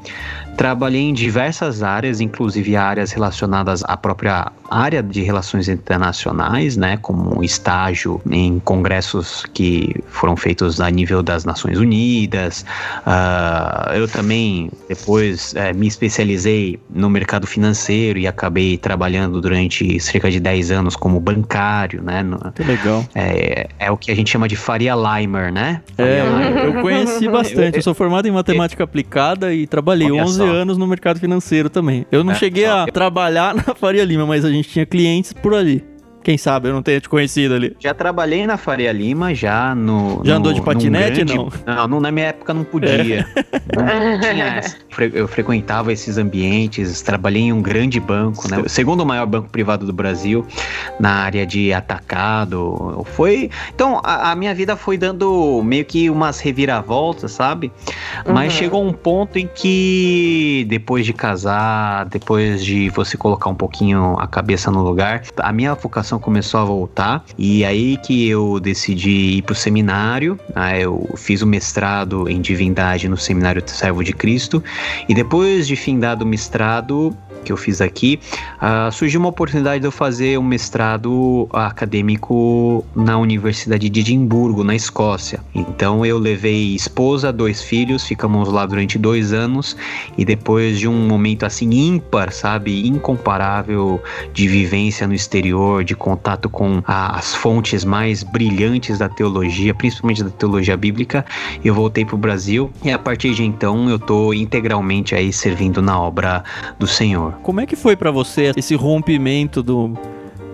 Trabalhei 0.56 1.00
em 1.00 1.12
diversas 1.12 1.82
áreas, 1.82 2.20
inclusive 2.20 2.76
áreas 2.76 3.12
relacionadas 3.12 3.82
à 3.84 3.96
própria 3.96 4.52
área 4.70 5.02
de 5.02 5.22
relações 5.22 5.68
internacionais, 5.68 6.76
né, 6.76 6.96
como 6.96 7.38
um 7.38 7.42
estágio 7.42 8.20
em 8.30 8.58
congressos 8.60 9.44
que 9.52 9.94
foram 10.06 10.36
feitos 10.36 10.80
a 10.80 10.90
nível 10.90 11.22
das 11.22 11.44
Nações 11.44 11.78
Unidas. 11.78 12.64
Uh, 13.06 13.94
eu 13.94 14.08
também 14.08 14.70
depois 14.88 15.54
eh, 15.54 15.72
me 15.72 15.86
especializei 15.86 16.78
no 16.88 17.10
mercado 17.10 17.46
financeiro 17.46 18.18
e 18.18 18.26
acabei 18.26 18.76
trabalhando 18.76 19.40
durante 19.40 19.98
cerca 20.00 20.30
de 20.30 20.40
10 20.40 20.70
anos 20.70 20.96
como 20.96 21.20
bancário, 21.20 22.02
né? 22.02 22.22
No, 22.22 22.38
que 22.52 22.62
legal. 22.62 23.04
É, 23.14 23.68
é, 23.78 23.90
o 23.90 23.96
que 23.96 24.10
a 24.10 24.14
gente 24.14 24.30
chama 24.30 24.48
de 24.48 24.56
Faria 24.56 24.94
Leimer, 24.94 25.52
né? 25.52 25.82
É, 25.98 26.22
Faria 26.22 26.60
é, 26.60 26.66
eu 26.66 26.82
conheci 26.82 27.28
bastante. 27.30 27.58
Eu, 27.58 27.64
eu, 27.64 27.72
eu, 27.76 27.82
sou 27.82 27.94
formado 27.94 28.26
em 28.26 28.30
matemática 28.30 28.82
eu, 28.82 28.84
aplicada 28.84 29.52
e 29.52 29.66
trabalhei 29.66 30.10
11 30.10 30.41
12 30.42 30.52
só. 30.52 30.58
anos 30.58 30.78
no 30.78 30.86
mercado 30.86 31.18
financeiro 31.18 31.70
também. 31.70 32.06
Eu 32.10 32.24
não 32.24 32.32
é, 32.32 32.36
cheguei 32.36 32.66
só. 32.66 32.82
a 32.82 32.86
trabalhar 32.86 33.54
na 33.56 33.74
Faria 33.74 34.04
Lima, 34.04 34.26
mas 34.26 34.44
a 34.44 34.50
gente 34.50 34.68
tinha 34.68 34.86
clientes 34.86 35.32
por 35.32 35.54
ali. 35.54 35.84
Quem 36.22 36.38
sabe 36.38 36.68
eu 36.68 36.72
não 36.72 36.82
tenha 36.82 37.00
te 37.00 37.08
conhecido 37.08 37.54
ali. 37.54 37.76
Já 37.80 37.92
trabalhei 37.92 38.46
na 38.46 38.56
Faria 38.56 38.92
Lima, 38.92 39.34
já 39.34 39.74
no. 39.74 40.22
Já 40.24 40.34
no, 40.34 40.38
andou 40.38 40.52
de 40.52 40.62
patinete, 40.62 41.24
grande... 41.24 41.34
não? 41.34 41.88
Não, 41.88 42.00
na 42.00 42.12
minha 42.12 42.26
época 42.26 42.54
não 42.54 42.62
podia. 42.62 42.88
É. 42.90 43.24
Não 43.76 44.20
tinha 44.20 44.44
essa. 44.56 44.76
Eu 45.12 45.26
frequentava 45.26 45.92
esses 45.92 46.18
ambientes, 46.18 47.00
trabalhei 47.02 47.42
em 47.42 47.52
um 47.52 47.62
grande 47.62 47.98
banco, 47.98 48.48
né? 48.48 48.58
O 48.58 48.68
segundo 48.68 49.04
maior 49.04 49.26
banco 49.26 49.48
privado 49.48 49.86
do 49.86 49.92
Brasil, 49.92 50.46
na 51.00 51.10
área 51.10 51.46
de 51.46 51.72
atacado. 51.72 53.04
Foi. 53.14 53.50
Então, 53.74 54.00
a, 54.04 54.32
a 54.32 54.36
minha 54.36 54.54
vida 54.54 54.76
foi 54.76 54.98
dando 54.98 55.62
meio 55.64 55.84
que 55.84 56.10
umas 56.10 56.40
reviravoltas, 56.40 57.32
sabe? 57.32 57.72
Mas 58.26 58.52
uhum. 58.52 58.58
chegou 58.58 58.86
um 58.86 58.92
ponto 58.92 59.38
em 59.38 59.48
que, 59.52 60.66
depois 60.68 61.06
de 61.06 61.12
casar, 61.12 62.06
depois 62.06 62.64
de 62.64 62.88
você 62.90 63.16
colocar 63.16 63.50
um 63.50 63.54
pouquinho 63.54 64.16
a 64.18 64.26
cabeça 64.26 64.70
no 64.70 64.82
lugar, 64.82 65.22
a 65.38 65.52
minha 65.52 65.74
vocação 65.74 66.18
começou 66.18 66.60
a 66.60 66.64
voltar 66.64 67.24
e 67.38 67.64
aí 67.64 67.96
que 67.96 68.28
eu 68.28 68.60
decidi 68.60 69.38
ir 69.38 69.42
para 69.42 69.52
o 69.52 69.56
seminário. 69.56 70.38
Né? 70.54 70.80
Eu 70.80 71.08
fiz 71.16 71.42
o 71.42 71.46
mestrado 71.46 72.28
em 72.28 72.40
divindade 72.40 73.08
no 73.08 73.16
Seminário 73.16 73.62
Servo 73.66 74.02
de 74.02 74.12
Cristo 74.12 74.62
e 75.08 75.14
depois 75.14 75.66
de 75.66 75.76
findado 75.76 76.24
o 76.24 76.28
mestrado 76.28 77.16
que 77.42 77.52
eu 77.52 77.56
fiz 77.56 77.80
aqui, 77.80 78.20
uh, 78.56 78.90
surgiu 78.92 79.20
uma 79.20 79.28
oportunidade 79.28 79.80
de 79.80 79.86
eu 79.86 79.92
fazer 79.92 80.38
um 80.38 80.42
mestrado 80.42 81.48
acadêmico 81.52 82.84
na 82.94 83.18
Universidade 83.18 83.88
de 83.88 84.00
Edimburgo, 84.00 84.64
na 84.64 84.74
Escócia. 84.74 85.40
Então 85.54 86.04
eu 86.04 86.18
levei 86.18 86.74
esposa, 86.74 87.32
dois 87.32 87.62
filhos, 87.62 88.04
ficamos 88.04 88.48
lá 88.48 88.66
durante 88.66 88.98
dois 88.98 89.32
anos 89.32 89.76
e 90.16 90.24
depois 90.24 90.78
de 90.78 90.88
um 90.88 91.06
momento 91.06 91.44
assim 91.44 91.70
ímpar, 91.70 92.32
sabe, 92.32 92.86
incomparável 92.86 94.00
de 94.32 94.48
vivência 94.48 95.06
no 95.06 95.14
exterior, 95.14 95.84
de 95.84 95.94
contato 95.94 96.48
com 96.48 96.82
a, 96.86 97.18
as 97.18 97.34
fontes 97.34 97.84
mais 97.84 98.22
brilhantes 98.22 98.98
da 98.98 99.08
teologia, 99.08 99.74
principalmente 99.74 100.22
da 100.22 100.30
teologia 100.30 100.76
bíblica, 100.76 101.24
eu 101.64 101.74
voltei 101.74 102.04
para 102.04 102.14
o 102.14 102.18
Brasil 102.18 102.70
e 102.82 102.90
a 102.90 102.98
partir 102.98 103.34
de 103.34 103.42
então 103.42 103.88
eu 103.88 103.98
tô 103.98 104.32
integralmente 104.32 105.14
aí 105.14 105.32
servindo 105.32 105.82
na 105.82 106.00
obra 106.00 106.44
do 106.78 106.86
Senhor. 106.86 107.31
Como 107.42 107.60
é 107.60 107.66
que 107.66 107.76
foi 107.76 107.96
para 107.96 108.10
você 108.10 108.52
esse 108.56 108.74
rompimento 108.74 109.62
do 109.62 109.92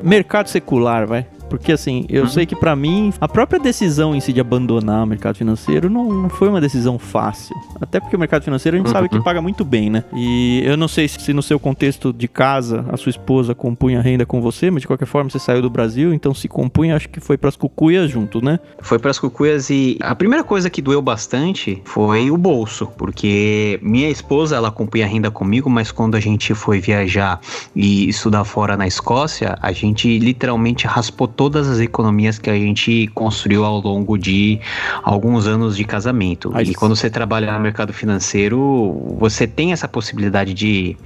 mercado 0.03 0.49
secular, 0.49 1.07
vai? 1.07 1.27
Porque 1.49 1.73
assim, 1.73 2.05
eu 2.09 2.25
uhum. 2.25 2.29
sei 2.29 2.47
que 2.47 2.57
para 2.57 2.75
mim, 2.77 3.13
a 3.21 3.29
própria 3.29 3.59
decisão 3.59 4.15
em 4.15 4.21
si 4.21 4.33
de 4.33 4.41
abandonar 4.41 5.05
o 5.05 5.07
mercado 5.07 5.37
financeiro 5.37 5.89
não, 5.89 6.09
não 6.13 6.29
foi 6.29 6.49
uma 6.49 6.61
decisão 6.61 6.99
fácil. 6.99 7.57
Até 7.81 8.01
porque 8.01 8.17
o 8.17 8.19
mercado 8.19 8.43
financeiro 8.43 8.77
a 8.77 8.79
gente 8.79 8.91
sabe 8.91 9.09
que 9.09 9.17
uhum. 9.17 9.23
paga 9.23 9.41
muito 9.41 9.65
bem, 9.65 9.91
né? 9.91 10.05
E 10.15 10.63
eu 10.65 10.77
não 10.77 10.89
sei 10.89 11.09
se 11.09 11.33
no 11.33 11.43
seu 11.43 11.59
contexto 11.59 12.13
de 12.13 12.29
casa 12.29 12.85
a 12.91 12.97
sua 12.97 13.11
esposa 13.11 13.55
compunha 13.55 14.01
renda 14.01 14.27
com 14.27 14.41
você, 14.41 14.71
mas 14.71 14.83
de 14.83 14.87
qualquer 14.87 15.07
forma 15.07 15.31
você 15.31 15.39
saiu 15.39 15.63
do 15.63 15.71
Brasil, 15.71 16.13
então 16.13 16.35
se 16.35 16.49
compunha, 16.49 16.97
acho 16.97 17.09
que 17.09 17.21
foi 17.21 17.37
pras 17.37 17.57
cucuias 17.57 18.11
junto, 18.11 18.45
né? 18.45 18.59
Foi 18.81 18.99
pras 18.99 19.19
cucuias 19.19 19.71
e 19.71 19.99
a 20.01 20.15
primeira 20.15 20.45
coisa 20.45 20.69
que 20.71 20.83
doeu 20.83 21.01
bastante 21.03 21.81
foi 21.85 22.31
o 22.31 22.37
bolso, 22.37 22.87
porque 22.97 23.79
minha 23.83 24.09
esposa 24.11 24.57
ela 24.57 24.71
compunha 24.71 25.07
renda 25.07 25.31
comigo, 25.31 25.69
mas 25.71 25.91
quando 25.91 26.17
a 26.17 26.21
gente 26.21 26.55
foi 26.55 26.81
viajar 26.81 27.41
e 27.75 28.09
estudar 28.09 28.45
fora 28.45 28.77
na 28.77 28.87
Escócia, 28.87 29.57
a 29.61 29.73
gente 29.73 30.19
literalmente 30.19 30.87
raspou 30.87 31.29
todas 31.39 31.69
as 31.69 31.79
economias 31.79 32.37
que 32.37 32.51
a 32.51 32.55
gente 32.57 33.07
construiu 33.15 33.65
ao 33.65 33.81
longo 33.81 34.19
de 34.19 34.59
alguns 35.05 35.47
anos 35.47 35.77
de 35.77 35.85
casamento. 35.85 36.53
e 36.61 36.75
quando 36.75 36.97
você 36.97 37.09
trabalha 37.09 37.53
no 37.53 37.61
mercado 37.61 37.93
financeiro, 37.93 39.17
você 39.17 39.47
tem 39.47 39.71
essa 39.71 39.87
possibilidade 39.87 40.53
de, 40.53 40.97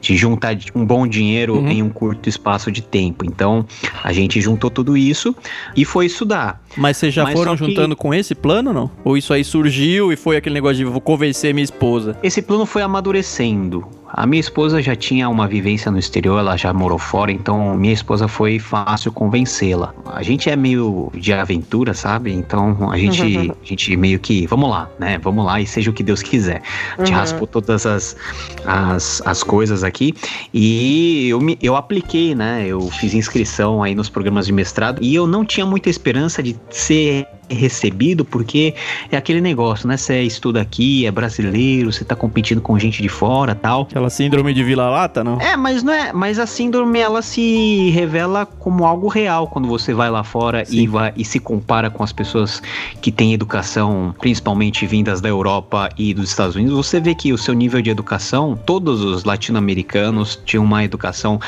de 0.00 0.16
juntar 0.16 0.56
um 0.74 0.84
bom 0.84 1.06
dinheiro 1.06 1.56
uhum. 1.56 1.68
em 1.68 1.82
um 1.82 1.88
curto 1.88 2.28
espaço 2.28 2.70
de 2.70 2.82
tempo. 2.82 3.24
Então, 3.24 3.66
a 4.02 4.12
gente 4.12 4.40
juntou 4.40 4.70
tudo 4.70 4.96
isso 4.96 5.34
e 5.76 5.84
foi 5.84 6.06
estudar. 6.06 6.62
Mas 6.76 6.96
vocês 6.96 7.14
já 7.14 7.24
Mas 7.24 7.34
foram 7.34 7.56
juntando 7.56 7.96
que... 7.96 8.02
com 8.02 8.14
esse 8.14 8.34
plano, 8.34 8.72
não? 8.72 8.90
Ou 9.04 9.16
isso 9.16 9.32
aí 9.32 9.42
surgiu 9.42 10.12
e 10.12 10.16
foi 10.16 10.36
aquele 10.36 10.54
negócio 10.54 10.76
de 10.76 10.84
vou 10.84 11.00
convencer 11.00 11.52
minha 11.52 11.64
esposa? 11.64 12.16
Esse 12.22 12.40
plano 12.42 12.66
foi 12.66 12.82
amadurecendo. 12.82 13.86
A 14.10 14.26
minha 14.26 14.40
esposa 14.40 14.80
já 14.80 14.96
tinha 14.96 15.28
uma 15.28 15.46
vivência 15.46 15.90
no 15.90 15.98
exterior, 15.98 16.38
ela 16.38 16.56
já 16.56 16.72
morou 16.72 16.98
fora, 16.98 17.30
então 17.30 17.76
minha 17.76 17.92
esposa 17.92 18.26
foi 18.26 18.58
fácil 18.58 19.12
convencê-la. 19.12 19.94
A 20.06 20.22
gente 20.22 20.48
é 20.48 20.56
meio 20.56 21.12
de 21.14 21.30
aventura, 21.32 21.92
sabe? 21.92 22.32
Então 22.32 22.90
a 22.90 22.96
gente, 22.96 23.22
uhum. 23.22 23.52
a 23.62 23.66
gente 23.66 23.94
meio 23.96 24.18
que, 24.18 24.46
vamos 24.46 24.70
lá, 24.70 24.88
né? 24.98 25.18
Vamos 25.18 25.44
lá 25.44 25.60
e 25.60 25.66
seja 25.66 25.90
o 25.90 25.92
que 25.92 26.02
Deus 26.02 26.22
quiser. 26.22 26.62
A 26.96 27.04
gente 27.04 27.12
uhum. 27.12 27.20
raspou 27.20 27.46
todas 27.46 27.84
as, 27.84 28.16
as, 28.64 29.22
as 29.26 29.42
coisas 29.42 29.84
aqui 29.88 30.14
e 30.52 31.28
eu, 31.28 31.40
me, 31.40 31.58
eu 31.62 31.74
apliquei, 31.76 32.34
né? 32.34 32.66
Eu 32.66 32.88
fiz 32.90 33.14
inscrição 33.14 33.82
aí 33.82 33.94
nos 33.94 34.08
programas 34.08 34.46
de 34.46 34.52
mestrado 34.52 35.02
e 35.02 35.14
eu 35.14 35.26
não 35.26 35.44
tinha 35.44 35.66
muita 35.66 35.90
esperança 35.90 36.42
de 36.42 36.56
ser 36.70 37.26
recebido, 37.50 38.24
porque 38.24 38.74
é 39.10 39.16
aquele 39.16 39.40
negócio, 39.40 39.88
né? 39.88 39.96
Você 39.96 40.22
estuda 40.22 40.60
aqui, 40.60 41.06
é 41.06 41.10
brasileiro, 41.10 41.92
você 41.92 42.04
tá 42.04 42.14
competindo 42.14 42.60
com 42.60 42.78
gente 42.78 43.02
de 43.02 43.08
fora 43.08 43.54
tal. 43.54 43.82
Aquela 43.82 44.10
síndrome 44.10 44.52
de 44.52 44.62
vila-lata, 44.62 45.22
não? 45.22 45.40
É, 45.40 45.56
mas 45.56 45.82
não 45.82 45.92
é. 45.92 46.12
Mas 46.12 46.38
a 46.38 46.46
síndrome 46.46 46.98
ela 46.98 47.22
se 47.22 47.90
revela 47.90 48.46
como 48.46 48.84
algo 48.84 49.08
real 49.08 49.46
quando 49.48 49.68
você 49.68 49.94
vai 49.94 50.10
lá 50.10 50.24
fora 50.24 50.64
e, 50.68 50.86
vai, 50.86 51.12
e 51.16 51.24
se 51.24 51.38
compara 51.38 51.90
com 51.90 52.02
as 52.02 52.12
pessoas 52.12 52.62
que 53.00 53.10
têm 53.10 53.32
educação, 53.32 54.14
principalmente 54.18 54.86
vindas 54.86 55.20
da 55.20 55.28
Europa 55.28 55.88
e 55.96 56.14
dos 56.14 56.30
Estados 56.30 56.56
Unidos. 56.56 56.74
Você 56.74 57.00
vê 57.00 57.14
que 57.14 57.32
o 57.32 57.38
seu 57.38 57.54
nível 57.54 57.80
de 57.80 57.90
educação, 57.90 58.58
todos 58.66 59.02
os 59.02 59.24
latino-americanos 59.24 60.40
tinham 60.44 60.64
uma 60.64 60.84
educação 60.84 61.40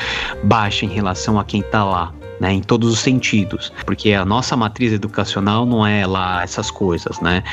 baixa 0.43 0.85
em 0.85 0.89
relação 0.89 1.39
a 1.39 1.43
quem 1.43 1.61
tá 1.61 1.83
lá 1.83 2.13
né, 2.41 2.51
em 2.51 2.59
todos 2.59 2.91
os 2.91 2.97
sentidos, 2.97 3.71
porque 3.85 4.13
a 4.13 4.25
nossa 4.25 4.57
matriz 4.57 4.91
educacional 4.91 5.63
não 5.63 5.85
é 5.85 6.07
lá 6.07 6.41
essas 6.41 6.71
coisas, 6.71 7.21
né? 7.21 7.43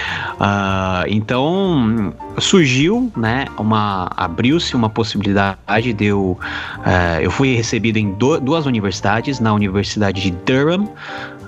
Uh, 0.40 1.04
então 1.08 2.14
surgiu, 2.38 3.12
né, 3.14 3.44
uma 3.58 4.10
abriu-se 4.16 4.74
uma 4.74 4.88
possibilidade 4.88 5.92
de 5.92 6.06
eu, 6.06 6.38
uh, 6.78 7.20
eu 7.20 7.30
fui 7.30 7.54
recebido 7.54 7.98
em 7.98 8.12
do, 8.12 8.40
duas 8.40 8.64
universidades, 8.64 9.38
na 9.40 9.52
Universidade 9.52 10.22
de 10.22 10.30
Durham 10.30 10.88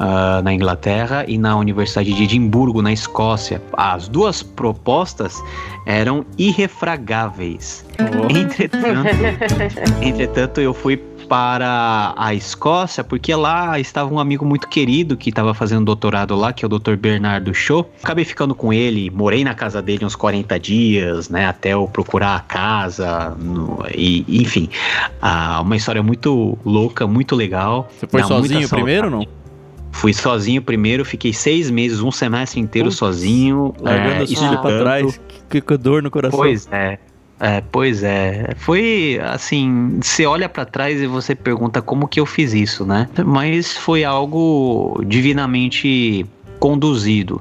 Uh, 0.01 0.41
na 0.43 0.55
Inglaterra 0.55 1.27
e 1.29 1.37
na 1.37 1.55
Universidade 1.59 2.15
de 2.15 2.23
Edimburgo, 2.23 2.81
na 2.81 2.91
Escócia. 2.91 3.61
As 3.75 4.09
duas 4.09 4.43
propostas 4.43 5.37
eram 5.85 6.25
irrefragáveis. 6.39 7.85
Oh. 7.99 8.35
Entretanto, 8.35 9.11
entretanto, 10.01 10.59
eu 10.63 10.73
fui 10.73 10.97
para 11.31 12.13
a 12.17 12.35
Escócia, 12.35 13.05
porque 13.05 13.33
lá 13.33 13.79
estava 13.79 14.13
um 14.13 14.19
amigo 14.19 14.45
muito 14.45 14.69
querido 14.69 15.17
que 15.17 15.29
estava 15.29 15.55
fazendo 15.55 15.85
doutorado 15.85 16.35
lá, 16.35 16.53
que 16.53 16.65
é 16.65 16.67
o 16.67 16.69
Dr. 16.69 16.97
Bernardo 16.97 17.55
Shaw. 17.55 17.89
Acabei 18.03 18.25
ficando 18.25 18.53
com 18.53 18.73
ele, 18.73 19.09
morei 19.11 19.45
na 19.45 19.55
casa 19.55 19.81
dele 19.81 20.05
uns 20.05 20.17
40 20.17 20.59
dias, 20.59 21.29
né, 21.29 21.47
até 21.47 21.73
eu 21.73 21.87
procurar 21.87 22.35
a 22.35 22.41
casa, 22.41 23.37
no, 23.39 23.79
e 23.95 24.25
enfim, 24.43 24.69
ah, 25.23 25.61
uma 25.61 25.77
história 25.77 26.03
muito 26.03 26.59
louca, 26.65 27.07
muito 27.07 27.37
legal. 27.37 27.89
Você 27.97 28.09
foi 28.09 28.25
sozinho 28.25 28.69
primeiro 28.69 29.05
ou 29.05 29.11
não? 29.13 29.27
Fui 29.93 30.13
sozinho 30.13 30.61
primeiro, 30.63 31.05
fiquei 31.05 31.33
seis 31.33 31.71
meses, 31.71 32.01
um 32.01 32.11
semestre 32.11 32.59
inteiro 32.59 32.89
Putz, 32.89 32.99
sozinho. 32.99 33.73
Largando 33.81 34.23
é, 34.23 34.25
isso 34.25 34.59
pra 34.61 34.79
trás, 34.79 35.21
que, 35.49 35.61
que 35.61 35.77
dor 35.77 36.03
no 36.03 36.11
coração. 36.11 36.41
Pois 36.41 36.67
é. 36.73 36.99
É, 37.41 37.63
pois 37.73 38.03
é. 38.03 38.55
Foi 38.59 39.19
assim, 39.25 39.99
você 40.03 40.27
olha 40.27 40.47
para 40.47 40.67
trás 40.67 41.01
e 41.01 41.07
você 41.07 41.35
pergunta 41.35 41.81
como 41.81 42.07
que 42.07 42.21
eu 42.21 42.27
fiz 42.27 42.53
isso, 42.53 42.85
né? 42.85 43.09
Mas 43.25 43.75
foi 43.79 44.05
algo 44.05 45.03
divinamente 45.07 46.27
conduzido. 46.59 47.41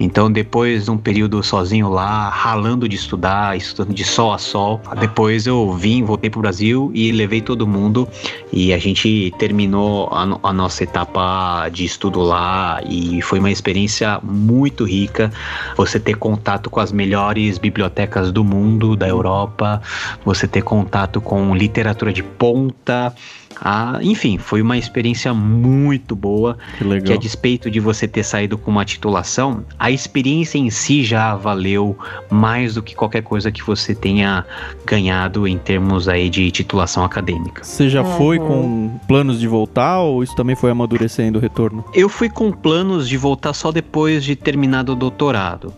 Então, 0.00 0.30
depois 0.30 0.84
de 0.84 0.90
um 0.90 0.96
período 0.96 1.42
sozinho 1.42 1.88
lá, 1.88 2.28
ralando 2.28 2.88
de 2.88 2.96
estudar, 2.96 3.56
estudando 3.56 3.94
de 3.94 4.04
sol 4.04 4.32
a 4.32 4.38
sol, 4.38 4.80
depois 5.00 5.46
eu 5.46 5.72
vim, 5.72 6.04
voltei 6.04 6.30
pro 6.30 6.40
Brasil 6.40 6.90
e 6.94 7.10
levei 7.10 7.40
todo 7.40 7.66
mundo 7.66 8.08
e 8.52 8.72
a 8.72 8.78
gente 8.78 9.32
terminou 9.38 10.08
a, 10.12 10.38
a 10.42 10.52
nossa 10.52 10.84
etapa 10.84 11.68
de 11.70 11.84
estudo 11.84 12.20
lá 12.20 12.80
e 12.88 13.20
foi 13.22 13.38
uma 13.38 13.50
experiência 13.50 14.20
muito 14.22 14.84
rica. 14.84 15.32
Você 15.76 15.98
ter 15.98 16.16
contato 16.16 16.70
com 16.70 16.80
as 16.80 16.92
melhores 16.92 17.58
bibliotecas 17.58 18.30
do 18.30 18.44
mundo, 18.44 18.94
da 18.94 19.08
Europa, 19.08 19.82
você 20.24 20.46
ter 20.46 20.62
contato 20.62 21.20
com 21.20 21.54
literatura 21.54 22.12
de 22.12 22.22
ponta, 22.22 23.14
ah, 23.60 23.98
enfim, 24.02 24.38
foi 24.38 24.62
uma 24.62 24.76
experiência 24.76 25.32
muito 25.34 26.14
boa. 26.14 26.56
Que, 26.78 27.00
que 27.00 27.12
a 27.12 27.16
despeito 27.16 27.70
de 27.70 27.80
você 27.80 28.06
ter 28.06 28.22
saído 28.22 28.56
com 28.56 28.70
uma 28.70 28.84
titulação, 28.84 29.64
a 29.78 29.90
experiência 29.90 30.58
em 30.58 30.70
si 30.70 31.04
já 31.04 31.34
valeu 31.34 31.96
mais 32.30 32.74
do 32.74 32.82
que 32.82 32.94
qualquer 32.94 33.22
coisa 33.22 33.50
que 33.50 33.62
você 33.62 33.94
tenha 33.94 34.44
ganhado 34.86 35.46
em 35.46 35.58
termos 35.58 36.08
aí 36.08 36.28
de 36.28 36.50
titulação 36.50 37.04
acadêmica. 37.04 37.64
Você 37.64 37.88
já 37.88 38.02
uhum. 38.02 38.16
foi 38.16 38.38
com 38.38 38.98
planos 39.06 39.40
de 39.40 39.48
voltar 39.48 40.00
ou 40.00 40.22
isso 40.22 40.34
também 40.34 40.56
foi 40.56 40.70
amadurecendo 40.70 41.38
o 41.38 41.42
retorno? 41.42 41.84
Eu 41.94 42.08
fui 42.08 42.28
com 42.28 42.52
planos 42.52 43.08
de 43.08 43.16
voltar 43.16 43.52
só 43.52 43.72
depois 43.72 44.24
de 44.24 44.36
terminar 44.36 44.88
o 44.88 44.94
doutorado. 44.94 45.72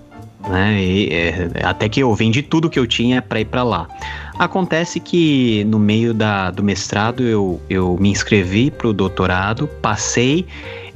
Né? 0.49 0.83
E, 0.83 1.09
é, 1.13 1.51
até 1.63 1.89
que 1.89 2.01
eu 2.01 2.15
vendi 2.15 2.43
tudo 2.43 2.71
que 2.71 2.79
eu 2.79 2.87
tinha 2.87 3.21
para 3.21 3.41
ir 3.41 3.45
para 3.45 3.63
lá. 3.63 3.87
Acontece 4.39 4.99
que 5.01 5.65
no 5.65 5.79
meio 5.79 6.15
da, 6.15 6.51
do 6.51 6.63
mestrado 6.63 7.23
eu, 7.23 7.61
eu 7.69 7.97
me 8.01 8.11
inscrevi 8.11 8.71
para 8.71 8.89
o 8.89 8.93
doutorado, 8.93 9.69
passei 9.83 10.47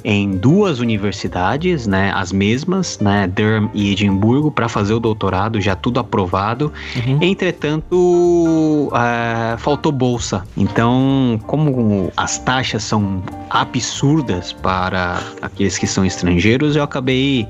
em 0.04 0.37
duas 0.37 0.80
universidades, 0.80 1.87
né, 1.87 2.12
as 2.14 2.30
mesmas, 2.30 2.98
né, 3.00 3.26
Durham 3.26 3.70
e 3.72 3.92
Edimburgo, 3.92 4.50
para 4.50 4.68
fazer 4.68 4.92
o 4.92 5.00
doutorado, 5.00 5.61
já 5.62 5.74
tudo 5.74 5.98
aprovado. 5.98 6.70
Uhum. 6.94 7.18
Entretanto, 7.22 7.96
uh, 7.96 9.59
faltou 9.59 9.90
bolsa. 9.90 10.44
Então, 10.57 11.40
como 11.46 12.12
as 12.16 12.38
taxas 12.38 12.85
são 12.85 13.22
absurdas 13.48 14.52
para 14.52 15.22
aqueles 15.40 15.78
que 15.78 15.87
são 15.87 16.04
estrangeiros, 16.04 16.76
eu 16.76 16.83
acabei 16.83 17.48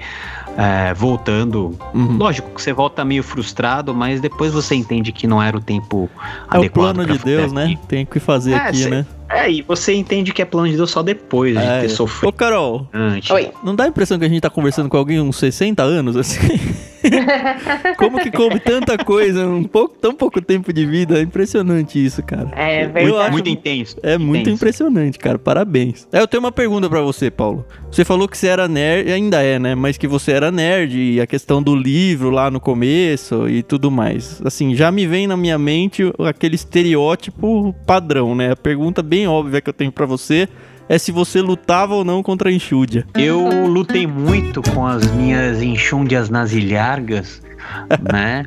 é, 0.57 0.95
voltando. 0.95 1.77
Uhum. 1.93 2.17
Lógico 2.17 2.51
que 2.51 2.62
você 2.62 2.73
volta 2.73 3.05
meio 3.05 3.23
frustrado, 3.23 3.95
mas 3.95 4.21
depois 4.21 4.53
você 4.53 4.75
entende 4.75 5.12
que 5.12 5.27
não 5.27 5.43
era 5.43 5.57
o 5.57 5.61
tempo 5.61 6.09
é 6.53 6.57
adequado. 6.57 6.62
É 6.62 6.67
o 6.67 6.71
plano 6.71 7.07
de 7.07 7.19
Deus, 7.19 7.53
né? 7.53 7.64
aqui. 7.64 7.75
né? 7.75 7.81
Tem 7.88 8.07
que 8.07 8.21
fazer 8.21 8.53
é, 8.53 8.57
aqui, 8.57 8.83
cê, 8.85 8.90
né? 8.90 9.07
É, 9.35 9.51
e 9.51 9.62
você 9.62 9.92
entende 9.94 10.33
que 10.33 10.40
é 10.40 10.44
plano 10.44 10.68
de 10.68 10.77
Deus 10.77 10.90
só 10.90 11.03
depois 11.03 11.57
de 11.57 11.62
É. 11.64 11.81
ter 11.83 11.88
sofrido. 11.88 12.29
Ô, 12.29 12.33
Carol, 12.33 12.88
antes. 12.92 13.31
Oi. 13.31 13.51
não 13.64 13.75
dá 13.75 13.85
a 13.85 13.88
impressão 13.88 14.18
que 14.18 14.25
a 14.25 14.29
gente 14.29 14.40
tá 14.40 14.51
conversando 14.51 14.88
com 14.88 14.97
alguém 14.97 15.20
uns 15.20 15.37
60 15.37 15.83
anos, 15.83 16.16
assim? 16.16 16.38
Como 17.99 18.18
que 18.18 18.31
coube 18.31 18.59
tanta 18.61 18.97
coisa 18.97 19.47
um 19.47 19.64
pouco, 19.64 19.94
tão 20.01 20.14
pouco 20.14 20.40
tempo 20.40 20.73
de 20.73 20.87
vida? 20.87 21.18
É 21.18 21.23
impressionante 21.23 22.03
isso, 22.03 22.23
cara. 22.23 22.51
É 22.57 22.85
Eu 22.85 22.90
verdade. 22.92 23.16
acho- 23.23 23.33
Muito 23.33 23.49
intenso. 23.49 23.97
É 24.03 24.16
muito 24.16 24.40
Intenso. 24.42 24.57
impressionante, 24.57 25.18
cara. 25.18 25.38
Parabéns. 25.38 26.09
É, 26.12 26.20
eu 26.20 26.27
tenho 26.27 26.42
uma 26.42 26.53
pergunta 26.53 26.88
pra 26.88 27.01
você, 27.03 27.31
Paulo. 27.31 27.64
Você 27.90 28.05
falou 28.05 28.27
que 28.29 28.37
você 28.38 28.47
era 28.47 28.66
nerd, 28.66 29.11
ainda 29.12 29.42
é, 29.42 29.59
né? 29.59 29.75
Mas 29.75 29.99
que 29.99 30.07
você 30.09 30.33
era 30.33 30.51
nerd 30.51 30.97
e 30.99 31.20
a 31.20 31.27
questão 31.27 31.62
do 31.62 31.75
livro 31.77 32.31
lá 32.31 32.51
no 32.51 32.59
começo 32.61 33.49
e 33.49 33.62
tudo 33.62 33.90
mais. 33.90 34.40
Assim, 34.44 34.75
já 34.75 34.90
me 34.90 35.07
vem 35.07 35.27
na 35.27 35.37
minha 35.37 35.59
mente 35.59 36.11
aquele 36.27 36.55
estereótipo 36.55 37.75
padrão, 37.87 38.35
né? 38.35 38.53
A 38.53 38.57
pergunta 38.57 39.03
bem 39.03 39.24
óbvia 39.27 39.61
que 39.61 39.69
eu 39.69 39.75
tenho 39.75 39.93
pra 39.93 40.07
você 40.07 40.49
é 40.89 40.99
se 40.99 41.11
você 41.11 41.41
lutava 41.41 41.95
ou 41.95 42.05
não 42.05 42.23
contra 42.23 42.51
a 42.51 42.53
enxúndia. 42.53 43.07
Eu 43.15 43.67
lutei 43.67 44.07
muito 44.07 44.63
com 44.63 44.87
as 44.87 45.11
minhas 45.13 45.63
enxúndias 45.63 46.29
nasilhargas, 46.29 47.43
né? 48.13 48.45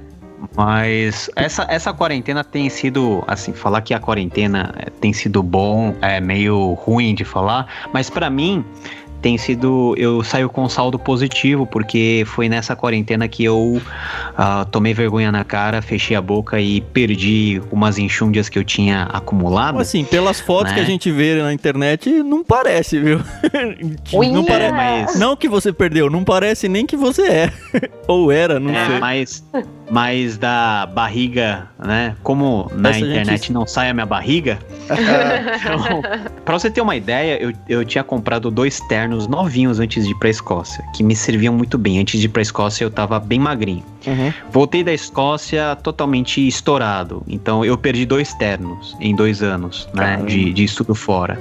Mas 0.55 1.29
essa, 1.35 1.65
essa 1.67 1.91
quarentena 1.93 2.43
tem 2.43 2.69
sido, 2.69 3.23
assim, 3.27 3.53
falar 3.53 3.81
que 3.81 3.93
a 3.93 3.99
quarentena 3.99 4.73
tem 5.01 5.11
sido 5.11 5.41
bom, 5.41 5.95
é 6.01 6.21
meio 6.21 6.73
ruim 6.73 7.15
de 7.15 7.25
falar, 7.25 7.67
mas 7.91 8.09
pra 8.09 8.29
mim 8.29 8.63
tem 9.21 9.37
sido, 9.37 9.93
eu 9.97 10.23
saio 10.23 10.49
com 10.49 10.67
saldo 10.69 10.97
positivo, 10.99 11.65
porque 11.65 12.23
foi 12.27 12.47
nessa 12.47 12.75
quarentena 12.75 13.27
que 13.27 13.43
eu 13.43 13.81
ah, 14.37 14.65
tomei 14.71 14.93
vergonha 14.93 15.31
na 15.31 15.43
cara, 15.43 15.81
fechei 15.81 16.15
a 16.15 16.21
boca 16.21 16.59
e 16.61 16.81
perdi 16.81 17.61
umas 17.71 17.97
enxúndias 17.97 18.47
que 18.49 18.57
eu 18.59 18.63
tinha 18.63 19.03
acumulado. 19.11 19.79
Assim, 19.79 20.03
pelas 20.05 20.39
fotos 20.39 20.71
Né? 20.71 20.75
que 20.75 20.79
a 20.81 20.85
gente 20.85 21.11
vê 21.11 21.41
na 21.41 21.51
internet, 21.53 22.09
não 22.23 22.43
parece, 22.43 22.99
viu? 22.99 23.19
Ui, 24.13 24.27
não, 24.29 24.45
pare... 24.45 24.65
É, 24.65 24.71
mas- 24.71 25.19
não 25.19 25.35
que 25.35 25.47
você 25.49 25.71
perdeu, 25.73 26.09
não 26.09 26.23
parece 26.23 26.67
nem 26.69 26.85
que 26.85 26.95
você 26.95 27.23
é. 27.23 27.53
ou 28.07 28.31
era, 28.31 28.59
não 28.59 28.71
É, 28.73 28.85
sei. 28.87 28.99
mas, 28.99 29.43
mas 29.89 30.37
da 30.37 30.85
barriga, 30.85 31.67
né? 31.79 32.15
Como 32.23 32.69
na 32.75 32.89
Essa 32.89 32.99
internet 32.99 33.29
gente- 33.29 33.53
não 33.53 33.65
sai 33.65 33.89
a 33.89 33.93
minha 33.93 34.05
barriga. 34.05 34.59
então, 34.89 36.01
pra 36.43 36.59
você 36.59 36.69
ter 36.69 36.81
uma 36.81 36.95
ideia, 36.95 37.41
eu, 37.41 37.53
eu 37.69 37.85
tinha 37.85 38.03
comprado 38.03 38.51
dois 38.51 38.79
ternos 38.81 39.27
novinhos 39.27 39.79
antes 39.79 40.05
de 40.05 40.11
ir 40.11 40.15
pra 40.15 40.29
Escócia, 40.29 40.83
que 40.93 41.03
me 41.03 41.15
serviam 41.15 41.53
muito 41.53 41.77
bem. 41.77 41.99
Antes 41.99 42.19
de 42.19 42.25
ir 42.25 42.29
pra 42.29 42.41
Escócia, 42.41 42.83
eu 42.83 42.91
tava 42.91 43.19
bem 43.19 43.39
magrinho. 43.39 43.83
Uhum. 44.05 44.33
Voltei 44.51 44.83
da 44.83 44.93
Escócia 44.93 45.75
totalmente 45.81 46.45
estourado. 46.45 47.23
Então 47.27 47.63
eu 47.63 47.77
perdi 47.77 48.05
dois 48.05 48.33
ternos 48.33 48.95
em 48.99 49.15
dois 49.15 49.41
anos, 49.41 49.87
né? 49.93 50.17
De, 50.25 50.51
de 50.53 50.63
estudo 50.63 50.93
fora. 50.95 51.39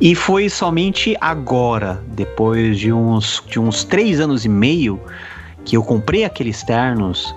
E 0.00 0.14
foi 0.14 0.48
somente 0.48 1.16
agora, 1.20 2.02
depois 2.08 2.78
de 2.78 2.92
uns, 2.92 3.42
de 3.48 3.58
uns 3.60 3.84
três 3.84 4.20
anos 4.20 4.44
e 4.44 4.48
meio, 4.48 5.00
que 5.64 5.76
eu 5.76 5.82
comprei 5.82 6.24
aqueles 6.24 6.62
ternos 6.62 7.34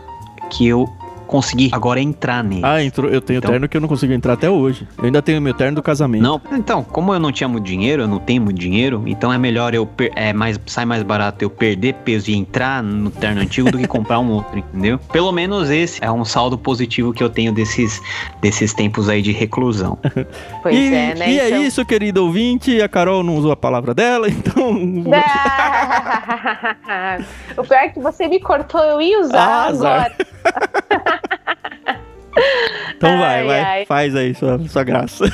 que 0.51 0.67
eu 0.67 0.87
consegui 1.31 1.69
agora 1.71 1.99
entrar 2.01 2.43
neles. 2.43 2.63
Ah, 2.63 2.83
entrou, 2.83 3.09
eu 3.09 3.21
tenho 3.21 3.37
Então- 3.37 3.51
terno 3.51 3.69
que 3.69 3.77
eu 3.77 3.81
não 3.81 3.87
consigo 3.87 4.11
entrar 4.11 4.33
até 4.33 4.49
hoje. 4.49 4.85
Eu 4.97 5.05
ainda 5.05 5.21
tenho 5.21 5.41
meu 5.41 5.53
terno 5.53 5.75
do 5.75 5.81
casamento. 5.81 6.21
Não, 6.21 6.41
então, 6.51 6.83
como 6.83 7.13
eu 7.13 7.19
não 7.19 7.31
tinha 7.31 7.47
muito 7.47 7.63
dinheiro, 7.65 8.01
eu 8.03 8.07
não 8.07 8.19
tenho 8.19 8.41
muito 8.41 8.59
dinheiro, 8.59 9.03
então 9.07 9.31
é 9.31 9.37
melhor 9.37 9.73
eu 9.73 9.89
é 10.15 10.33
mais 10.33 10.59
sai 10.65 10.83
mais 10.83 11.01
barato 11.03 11.41
eu 11.43 11.49
perder 11.49 11.93
peso 12.03 12.29
e 12.29 12.35
entrar 12.35 12.83
no 12.83 13.09
terno 13.09 13.39
antigo 13.41 13.71
do 13.71 13.77
que 13.77 13.87
comprar 13.87 14.19
um 14.19 14.29
outro, 14.31 14.57
entendeu? 14.59 14.99
Pelo 15.11 15.31
menos 15.31 15.69
esse 15.69 16.03
é 16.03 16.11
um 16.11 16.25
saldo 16.25 16.57
positivo 16.57 17.13
que 17.13 17.23
eu 17.23 17.29
tenho 17.29 17.53
desses 17.53 18.01
desses 18.41 18.73
tempos 18.73 19.07
aí 19.07 19.21
de 19.21 19.31
reclusão. 19.31 19.97
Pois 20.61 20.75
e, 20.75 20.93
é, 20.93 21.15
né? 21.15 21.31
e 21.31 21.39
é 21.39 21.47
Então- 21.49 21.63
isso, 21.63 21.85
querido 21.85 22.23
ouvinte. 22.25 22.81
A 22.81 22.89
Carol 22.89 23.23
não 23.23 23.35
usou 23.35 23.51
a 23.51 23.55
palavra 23.55 23.93
dela, 23.93 24.27
então. 24.29 24.73
o 27.57 27.63
pior 27.63 27.77
é 27.79 27.89
que 27.89 27.99
você 27.99 28.27
me 28.27 28.39
cortou, 28.39 28.81
eu 28.83 29.01
ia 29.01 29.21
usar 29.21 29.39
Ah, 29.41 29.67
agora. 29.67 30.11
Então 32.95 33.17
vai, 33.17 33.39
Ai, 33.41 33.45
vai. 33.47 33.59
ai. 33.59 33.85
Faz 33.85 34.15
aí 34.15 34.33
sua, 34.35 34.59
sua 34.67 34.83
graça. 34.83 35.25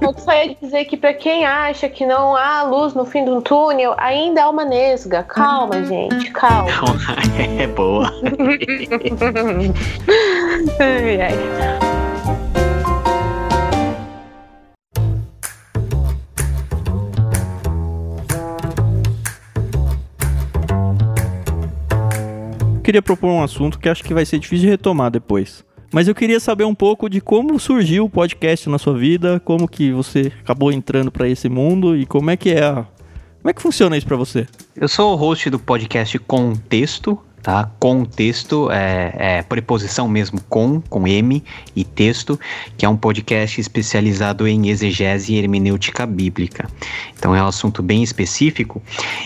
Não, 0.00 0.10
eu 0.10 0.18
só 0.18 0.32
ia 0.32 0.54
dizer 0.60 0.84
que 0.86 0.96
pra 0.96 1.14
quem 1.14 1.44
acha 1.46 1.88
que 1.88 2.04
não 2.04 2.36
há 2.36 2.62
luz 2.62 2.94
no 2.94 3.04
fim 3.04 3.24
do 3.24 3.40
túnel, 3.40 3.94
ainda 3.96 4.42
há 4.44 4.50
uma 4.50 4.64
nesga. 4.64 5.22
Calma, 5.22 5.84
gente, 5.84 6.30
calma. 6.32 6.70
É 7.58 7.66
boa. 7.68 8.12
Ai, 10.80 11.20
ai. 11.20 12.01
Queria 22.82 23.00
propor 23.00 23.28
um 23.28 23.42
assunto 23.42 23.78
que 23.78 23.88
acho 23.88 24.02
que 24.02 24.12
vai 24.12 24.26
ser 24.26 24.40
difícil 24.40 24.64
de 24.64 24.70
retomar 24.70 25.08
depois. 25.08 25.64
Mas 25.92 26.08
eu 26.08 26.14
queria 26.14 26.40
saber 26.40 26.64
um 26.64 26.74
pouco 26.74 27.08
de 27.08 27.20
como 27.20 27.58
surgiu 27.60 28.06
o 28.06 28.10
podcast 28.10 28.68
na 28.68 28.78
sua 28.78 28.98
vida, 28.98 29.40
como 29.44 29.68
que 29.68 29.92
você 29.92 30.32
acabou 30.42 30.72
entrando 30.72 31.12
pra 31.12 31.28
esse 31.28 31.48
mundo 31.48 31.96
e 31.96 32.04
como 32.06 32.30
é 32.30 32.36
que 32.36 32.50
é 32.50 32.64
a... 32.64 32.86
Como 33.40 33.50
é 33.50 33.52
que 33.52 33.62
funciona 33.62 33.96
isso 33.96 34.06
pra 34.06 34.16
você? 34.16 34.46
Eu 34.74 34.88
sou 34.88 35.12
o 35.12 35.16
host 35.16 35.48
do 35.48 35.58
podcast 35.58 36.18
Contexto, 36.20 37.18
tá? 37.42 37.68
Contexto 37.78 38.70
é, 38.70 39.38
é 39.38 39.42
preposição 39.42 40.08
mesmo 40.08 40.40
com, 40.48 40.80
com 40.80 41.06
M 41.06 41.42
e 41.74 41.84
texto, 41.84 42.38
que 42.76 42.86
é 42.86 42.88
um 42.88 42.96
podcast 42.96 43.60
especializado 43.60 44.46
em 44.46 44.68
exegese 44.68 45.34
e 45.34 45.38
hermenêutica 45.38 46.06
bíblica. 46.06 46.68
Então 47.18 47.34
é 47.34 47.42
um 47.42 47.46
assunto 47.46 47.82
bem 47.82 48.02
específico. 48.02 48.80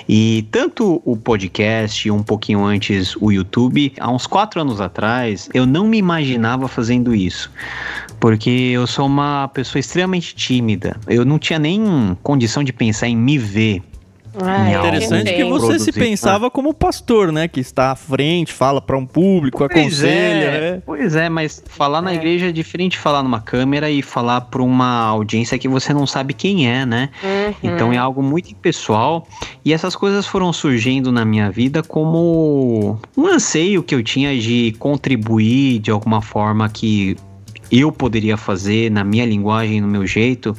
E 0.08 0.46
tanto 0.50 1.02
o 1.04 1.16
podcast, 1.16 2.10
um 2.10 2.22
pouquinho 2.22 2.64
antes 2.64 3.14
o 3.16 3.30
YouTube, 3.30 3.92
há 4.00 4.10
uns 4.10 4.26
quatro 4.26 4.60
anos 4.60 4.80
atrás, 4.80 5.48
eu 5.52 5.66
não 5.66 5.86
me 5.86 5.98
imaginava 5.98 6.68
fazendo 6.68 7.14
isso. 7.14 7.50
Porque 8.18 8.50
eu 8.50 8.86
sou 8.86 9.06
uma 9.06 9.48
pessoa 9.48 9.78
extremamente 9.78 10.34
tímida. 10.34 10.98
Eu 11.06 11.24
não 11.24 11.38
tinha 11.38 11.58
nem 11.58 12.16
condição 12.22 12.64
de 12.64 12.72
pensar 12.72 13.08
em 13.08 13.16
me 13.16 13.36
ver 13.36 13.82
Ai, 14.42 14.72
Não. 14.72 14.80
Interessante 14.80 15.32
que 15.32 15.44
você 15.44 15.78
se 15.78 15.92
Produzir, 15.92 15.92
pensava 15.92 16.50
como 16.50 16.74
pastor, 16.74 17.32
né? 17.32 17.48
Que 17.48 17.60
está 17.60 17.92
à 17.92 17.96
frente, 17.96 18.52
fala 18.52 18.80
pra 18.80 18.96
um 18.96 19.06
público, 19.06 19.64
aconselha, 19.64 20.44
é, 20.44 20.60
né? 20.72 20.82
Pois 20.84 21.16
é, 21.16 21.28
mas 21.28 21.62
falar 21.68 22.02
na 22.02 22.12
É. 22.12 22.16
igreja 22.16 22.48
é 22.48 22.52
diferente 22.52 22.92
de 22.92 22.98
falar 22.98 23.22
numa 23.22 23.40
câmera 23.40 23.90
e 23.90 24.02
falar 24.02 24.42
para 24.42 24.62
uma 24.62 25.04
audiência 25.06 25.58
que 25.58 25.68
você 25.68 25.92
não 25.94 26.06
sabe 26.06 26.34
quem 26.34 26.70
é, 26.70 26.84
né? 26.84 27.08
Uhum. 27.22 27.54
Então 27.62 27.92
é 27.92 27.96
algo 27.96 28.22
muito 28.22 28.54
pessoal 28.56 29.26
e 29.64 29.72
essas 29.72 29.96
coisas 29.96 30.26
foram 30.26 30.52
surgindo 30.52 31.10
na 31.10 31.24
minha 31.24 31.50
vida 31.50 31.82
como 31.82 32.98
um 33.16 33.26
anseio 33.26 33.82
que 33.82 33.94
eu 33.94 34.02
tinha 34.02 34.38
de 34.38 34.74
contribuir 34.78 35.78
de 35.78 35.90
alguma 35.90 36.20
forma 36.20 36.68
que 36.68 37.16
eu 37.70 37.90
poderia 37.90 38.36
fazer 38.36 38.90
na 38.90 39.02
minha 39.04 39.24
linguagem, 39.26 39.80
no 39.80 39.88
meu 39.88 40.06
jeito, 40.06 40.56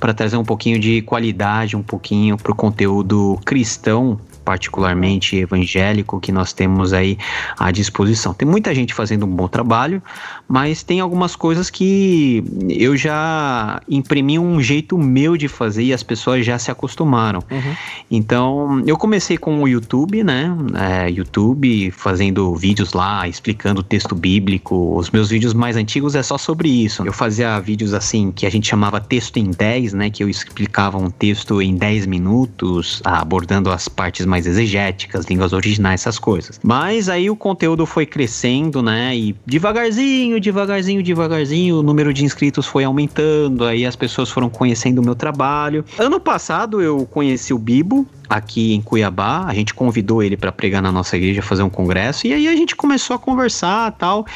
para 0.00 0.12
trazer 0.14 0.36
um 0.36 0.44
pouquinho 0.44 0.78
de 0.78 1.02
qualidade, 1.02 1.76
um 1.76 1.82
pouquinho 1.82 2.36
para 2.36 2.52
o 2.52 2.54
conteúdo 2.54 3.38
cristão, 3.44 4.18
particularmente 4.48 5.36
evangélico, 5.36 6.18
que 6.18 6.32
nós 6.32 6.54
temos 6.54 6.94
aí 6.94 7.18
à 7.58 7.70
disposição. 7.70 8.32
Tem 8.32 8.48
muita 8.48 8.74
gente 8.74 8.94
fazendo 8.94 9.26
um 9.26 9.28
bom 9.28 9.46
trabalho, 9.46 10.02
mas 10.48 10.82
tem 10.82 11.00
algumas 11.00 11.36
coisas 11.36 11.68
que 11.68 12.42
eu 12.70 12.96
já 12.96 13.82
imprimi 13.86 14.38
um 14.38 14.58
jeito 14.62 14.96
meu 14.96 15.36
de 15.36 15.48
fazer 15.48 15.82
e 15.82 15.92
as 15.92 16.02
pessoas 16.02 16.46
já 16.46 16.58
se 16.58 16.70
acostumaram. 16.70 17.40
Uhum. 17.50 17.74
Então, 18.10 18.82
eu 18.86 18.96
comecei 18.96 19.36
com 19.36 19.62
o 19.62 19.68
YouTube, 19.68 20.24
né? 20.24 20.50
É, 20.74 21.10
YouTube, 21.10 21.90
fazendo 21.90 22.54
vídeos 22.54 22.94
lá, 22.94 23.28
explicando 23.28 23.80
o 23.80 23.84
texto 23.84 24.14
bíblico. 24.14 24.96
Os 24.96 25.10
meus 25.10 25.28
vídeos 25.28 25.52
mais 25.52 25.76
antigos 25.76 26.14
é 26.14 26.22
só 26.22 26.38
sobre 26.38 26.70
isso. 26.70 27.02
Eu 27.04 27.12
fazia 27.12 27.60
vídeos 27.60 27.92
assim, 27.92 28.32
que 28.32 28.46
a 28.46 28.50
gente 28.50 28.66
chamava 28.66 28.98
texto 28.98 29.36
em 29.36 29.50
10, 29.50 29.92
né? 29.92 30.08
Que 30.08 30.24
eu 30.24 30.28
explicava 30.30 30.96
um 30.96 31.10
texto 31.10 31.60
em 31.60 31.76
10 31.76 32.06
minutos, 32.06 33.02
abordando 33.04 33.70
as 33.70 33.88
partes 33.88 34.24
mais 34.24 34.37
exegéticas, 34.46 35.26
línguas 35.26 35.52
originais, 35.52 36.00
essas 36.00 36.18
coisas. 36.18 36.60
Mas 36.62 37.08
aí 37.08 37.30
o 37.30 37.36
conteúdo 37.36 37.86
foi 37.86 38.06
crescendo, 38.06 38.82
né? 38.82 39.16
E 39.16 39.36
devagarzinho, 39.46 40.40
devagarzinho, 40.40 41.02
devagarzinho, 41.02 41.78
o 41.78 41.82
número 41.82 42.12
de 42.12 42.24
inscritos 42.24 42.66
foi 42.66 42.84
aumentando, 42.84 43.64
aí 43.64 43.84
as 43.84 43.96
pessoas 43.96 44.30
foram 44.30 44.48
conhecendo 44.48 45.00
o 45.00 45.04
meu 45.04 45.14
trabalho. 45.14 45.84
Ano 45.98 46.20
passado 46.20 46.80
eu 46.80 47.06
conheci 47.06 47.52
o 47.52 47.58
Bibo, 47.58 48.06
aqui 48.28 48.74
em 48.74 48.80
Cuiabá. 48.80 49.44
A 49.46 49.54
gente 49.54 49.74
convidou 49.74 50.22
ele 50.22 50.36
para 50.36 50.52
pregar 50.52 50.82
na 50.82 50.92
nossa 50.92 51.16
igreja, 51.16 51.42
fazer 51.42 51.62
um 51.62 51.70
congresso, 51.70 52.26
e 52.26 52.32
aí 52.32 52.48
a 52.48 52.56
gente 52.56 52.74
começou 52.76 53.16
a 53.16 53.18
conversar 53.18 53.92
tal. 53.92 54.26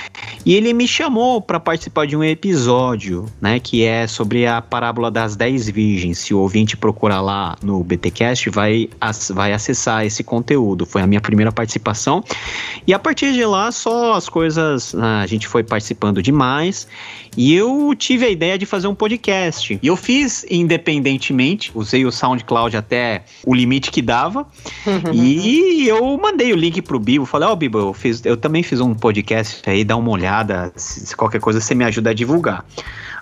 E 0.45 0.55
ele 0.55 0.73
me 0.73 0.87
chamou 0.87 1.41
para 1.41 1.59
participar 1.59 2.07
de 2.07 2.17
um 2.17 2.25
episódio, 2.25 3.27
né, 3.41 3.59
que 3.59 3.85
é 3.85 4.07
sobre 4.07 4.47
a 4.47 4.61
parábola 4.61 5.11
das 5.11 5.37
dez 5.37 5.69
virgens. 5.69 6.19
Se 6.19 6.35
o 6.35 6.39
ouvinte 6.39 6.77
procurar 6.77 7.21
lá 7.21 7.57
no 7.63 7.83
BTcast, 7.83 8.51
vai, 8.51 8.89
vai 9.31 9.53
acessar 9.53 10.05
esse 10.05 10.23
conteúdo. 10.23 10.87
Foi 10.87 11.03
a 11.03 11.07
minha 11.07 11.21
primeira 11.21 11.53
participação. 11.53 12.23
E 12.87 12.95
a 12.95 12.99
partir 12.99 13.33
de 13.33 13.45
lá, 13.45 13.73
só 13.73 14.15
as 14.15 14.29
coisas, 14.29 14.95
ah, 14.95 15.21
a 15.21 15.27
gente 15.27 15.47
foi 15.49 15.63
participando 15.63 16.23
demais. 16.23 16.87
E 17.37 17.55
eu 17.55 17.95
tive 17.97 18.27
a 18.27 18.29
ideia 18.29 18.59
de 18.59 18.67
fazer 18.67 18.87
um 18.89 18.95
podcast. 18.95 19.79
E 19.83 19.87
eu 19.87 19.97
fiz 19.97 20.45
independentemente, 20.51 21.71
usei 21.75 22.05
o 22.05 22.13
SoundCloud 22.13 22.77
até 22.77 23.23
o 23.47 23.55
limite 23.55 23.82
que 23.91 24.03
dava. 24.03 24.47
e 25.13 25.87
eu 25.89 26.17
mandei 26.19 26.53
o 26.53 26.57
link 26.57 26.81
pro 26.83 26.99
Bibo. 26.99 27.25
Falei, 27.25 27.49
ó, 27.49 27.53
oh, 27.53 27.57
Bibo, 27.57 27.79
eu, 27.79 27.93
fiz, 27.93 28.25
eu 28.25 28.37
também 28.37 28.63
fiz 28.63 28.81
um 28.81 28.95
podcast 28.95 29.69
aí, 29.69 29.85
dá 29.85 29.97
uma 29.97 30.11
olhada. 30.11 30.73
Se 30.77 31.17
qualquer 31.17 31.41
coisa 31.41 31.61
você 31.61 31.75
me 31.75 31.85
ajuda 31.85 32.11
a 32.11 32.15
divulgar. 32.15 32.65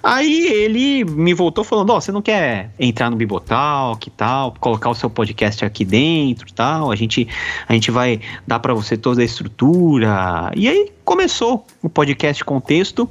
Aí 0.02 0.46
ele 0.46 1.04
me 1.04 1.34
voltou 1.34 1.62
falando: 1.62 1.90
Ó, 1.90 1.96
oh, 1.96 2.00
você 2.00 2.10
não 2.10 2.22
quer 2.22 2.70
entrar 2.78 3.10
no 3.10 3.16
Bibotal, 3.16 3.96
que 3.96 4.10
tal, 4.10 4.54
colocar 4.58 4.88
o 4.90 4.94
seu 4.94 5.10
podcast 5.10 5.64
aqui 5.64 5.84
dentro 5.84 6.52
tal? 6.54 6.90
A 6.90 6.96
gente, 6.96 7.28
a 7.68 7.74
gente 7.74 7.90
vai 7.90 8.20
dar 8.46 8.58
para 8.60 8.72
você 8.72 8.96
toda 8.96 9.20
a 9.20 9.24
estrutura. 9.24 10.50
E 10.56 10.68
aí 10.68 10.90
começou 11.04 11.66
o 11.82 11.88
podcast 11.88 12.42
Contexto 12.44 13.10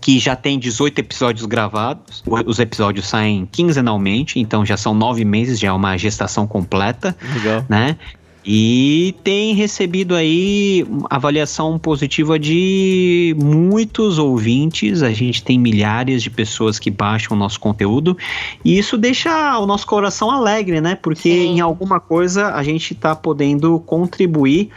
que 0.00 0.18
já 0.18 0.34
tem 0.34 0.58
18 0.58 0.98
episódios 0.98 1.46
gravados. 1.46 2.22
Os 2.46 2.58
episódios 2.58 3.06
saem 3.06 3.48
quinzenalmente, 3.50 4.38
então 4.38 4.64
já 4.64 4.76
são 4.76 4.94
nove 4.94 5.24
meses, 5.24 5.58
já 5.58 5.68
é 5.68 5.72
uma 5.72 5.96
gestação 5.96 6.46
completa. 6.46 7.16
Legal. 7.34 7.64
Né? 7.68 7.96
E 8.44 9.14
tem 9.22 9.54
recebido 9.54 10.14
aí 10.14 10.86
avaliação 11.10 11.78
positiva 11.78 12.38
de 12.38 13.36
muitos 13.38 14.18
ouvintes. 14.18 15.02
A 15.02 15.12
gente 15.12 15.42
tem 15.42 15.58
milhares 15.58 16.22
de 16.22 16.30
pessoas 16.30 16.78
que 16.78 16.90
baixam 16.90 17.36
o 17.36 17.38
nosso 17.38 17.60
conteúdo. 17.60 18.16
E 18.64 18.78
isso 18.78 18.96
deixa 18.96 19.58
o 19.58 19.66
nosso 19.66 19.86
coração 19.86 20.30
alegre, 20.30 20.80
né? 20.80 20.94
Porque 20.94 21.30
Sim. 21.30 21.56
em 21.56 21.60
alguma 21.60 22.00
coisa 22.00 22.54
a 22.54 22.62
gente 22.62 22.94
está 22.94 23.14
podendo 23.14 23.78
contribuir, 23.80 24.70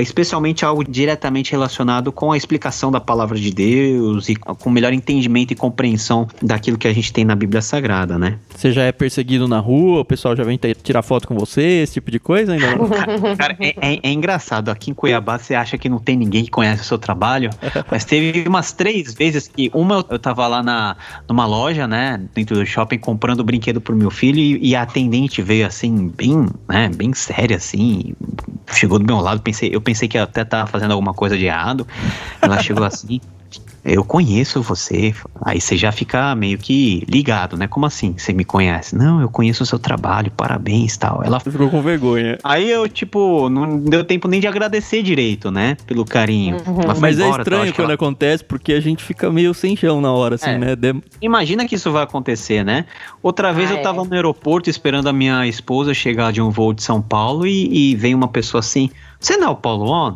especialmente 0.00 0.64
algo 0.64 0.84
diretamente 0.84 1.52
relacionado 1.52 2.10
com 2.12 2.32
a 2.32 2.36
explicação 2.36 2.90
da 2.90 3.00
palavra 3.00 3.38
de 3.38 3.50
Deus 3.52 4.28
e 4.28 4.36
com 4.36 4.70
melhor 4.70 4.92
entendimento 4.92 5.52
e 5.52 5.56
compreensão 5.56 6.26
daquilo 6.42 6.76
que 6.76 6.88
a 6.88 6.92
gente 6.92 7.12
tem 7.12 7.24
na 7.24 7.34
Bíblia 7.34 7.62
Sagrada, 7.62 8.18
né? 8.18 8.38
Você 8.54 8.72
já 8.72 8.82
é 8.82 8.92
perseguido 8.92 9.46
na 9.46 9.58
rua, 9.58 10.00
o 10.00 10.04
pessoal 10.04 10.34
já 10.34 10.44
vem 10.44 10.58
tirar 10.82 11.02
foto 11.02 11.28
com 11.28 11.36
você, 11.36 11.82
esse 11.82 11.94
tipo 11.94 12.10
de 12.10 12.18
coisa 12.18 12.52
ainda 12.52 12.76
não? 12.76 12.88
Cara, 13.36 13.56
é, 13.60 13.74
é, 13.80 14.00
é, 14.02 14.10
engraçado. 14.10 14.70
Aqui 14.70 14.90
em 14.90 14.94
Cuiabá 14.94 15.38
você 15.38 15.54
acha 15.54 15.78
que 15.78 15.88
não 15.88 15.98
tem 15.98 16.16
ninguém 16.16 16.44
que 16.44 16.50
conhece 16.50 16.82
o 16.82 16.84
seu 16.84 16.98
trabalho, 16.98 17.50
mas 17.90 18.04
teve 18.04 18.48
umas 18.48 18.72
três 18.72 19.14
vezes 19.14 19.48
que 19.48 19.70
uma 19.74 20.04
eu 20.08 20.18
tava 20.18 20.46
lá 20.46 20.62
na, 20.62 20.96
numa 21.28 21.46
loja, 21.46 21.86
né, 21.86 22.20
dentro 22.34 22.56
do 22.56 22.66
shopping, 22.66 22.98
comprando 22.98 23.44
brinquedo 23.44 23.80
pro 23.80 23.94
meu 23.94 24.10
filho 24.10 24.38
e, 24.38 24.70
e 24.70 24.76
a 24.76 24.82
atendente 24.82 25.42
veio 25.42 25.66
assim, 25.66 26.08
bem, 26.08 26.46
né, 26.68 26.90
bem 26.94 27.12
séria 27.14 27.56
assim, 27.56 28.14
chegou 28.72 28.98
do 28.98 29.04
meu 29.04 29.18
lado, 29.20 29.40
pensei, 29.40 29.70
eu 29.72 29.80
pensei 29.86 30.08
que 30.08 30.18
até 30.18 30.44
tava 30.44 30.66
fazendo 30.66 30.90
alguma 30.90 31.14
coisa 31.14 31.38
de 31.38 31.46
errado. 31.46 31.86
Ela 32.42 32.60
chegou 32.60 32.84
assim, 32.84 33.20
eu 33.86 34.02
conheço 34.02 34.60
você. 34.60 35.14
Aí 35.40 35.60
você 35.60 35.76
já 35.76 35.92
fica 35.92 36.34
meio 36.34 36.58
que 36.58 37.04
ligado, 37.08 37.56
né? 37.56 37.68
Como 37.68 37.86
assim? 37.86 38.14
Você 38.18 38.32
me 38.32 38.44
conhece? 38.44 38.96
Não, 38.96 39.20
eu 39.20 39.28
conheço 39.28 39.62
o 39.62 39.66
seu 39.66 39.78
trabalho, 39.78 40.30
parabéns 40.32 40.96
tal. 40.96 41.22
Ela 41.22 41.38
ficou 41.38 41.70
com 41.70 41.80
vergonha. 41.80 42.36
Aí 42.42 42.68
eu, 42.68 42.88
tipo, 42.88 43.48
não 43.48 43.78
deu 43.78 44.02
tempo 44.02 44.26
nem 44.26 44.40
de 44.40 44.48
agradecer 44.48 45.04
direito, 45.04 45.52
né? 45.52 45.76
Pelo 45.86 46.04
carinho. 46.04 46.56
Uhum. 46.66 46.80
Mas 47.00 47.16
embora, 47.16 47.42
é 47.42 47.42
estranho 47.42 47.74
quando 47.74 47.84
ela... 47.84 47.94
acontece, 47.94 48.42
porque 48.42 48.72
a 48.72 48.80
gente 48.80 49.04
fica 49.04 49.30
meio 49.30 49.54
sem 49.54 49.76
chão 49.76 50.00
na 50.00 50.10
hora, 50.10 50.34
assim, 50.34 50.50
é. 50.50 50.58
né? 50.58 50.76
De... 50.76 50.92
Imagina 51.22 51.64
que 51.64 51.76
isso 51.76 51.92
vai 51.92 52.02
acontecer, 52.02 52.64
né? 52.64 52.86
Outra 53.22 53.52
vez 53.52 53.70
ah, 53.70 53.74
eu 53.74 53.82
tava 53.82 54.02
é. 54.02 54.04
no 54.04 54.14
aeroporto 54.14 54.68
esperando 54.68 55.08
a 55.08 55.12
minha 55.12 55.46
esposa 55.46 55.94
chegar 55.94 56.32
de 56.32 56.42
um 56.42 56.50
voo 56.50 56.74
de 56.74 56.82
São 56.82 57.00
Paulo 57.00 57.46
e, 57.46 57.92
e 57.92 57.94
vem 57.94 58.16
uma 58.16 58.26
pessoa 58.26 58.58
assim: 58.58 58.90
Você 59.20 59.36
não 59.36 59.48
é 59.48 59.50
o 59.50 59.56
Paulo 59.56 59.90
On? 59.90 60.14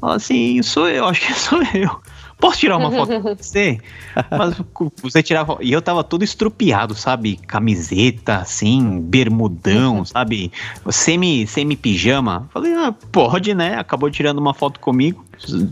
Fala 0.00 0.16
assim, 0.16 0.62
sou 0.62 0.88
eu, 0.88 1.06
acho 1.06 1.20
que 1.20 1.32
sou 1.34 1.62
eu. 1.74 2.00
Posso 2.38 2.58
tirar 2.58 2.76
uma 2.76 2.90
foto 2.90 3.20
com 3.22 3.34
você? 3.34 3.78
Mas 4.30 4.60
você 5.00 5.22
tirava. 5.22 5.56
E 5.62 5.72
eu 5.72 5.80
tava 5.80 6.04
todo 6.04 6.22
estrupiado, 6.22 6.94
sabe? 6.94 7.36
Camiseta, 7.36 8.36
assim, 8.36 9.00
bermudão, 9.00 9.98
uhum. 9.98 10.04
sabe? 10.04 10.52
Semi, 10.90 11.46
semi-pijama. 11.46 12.46
Falei, 12.52 12.74
ah, 12.74 12.94
pode, 13.10 13.54
né? 13.54 13.76
Acabou 13.76 14.10
tirando 14.10 14.38
uma 14.38 14.52
foto 14.52 14.78
comigo. 14.78 15.24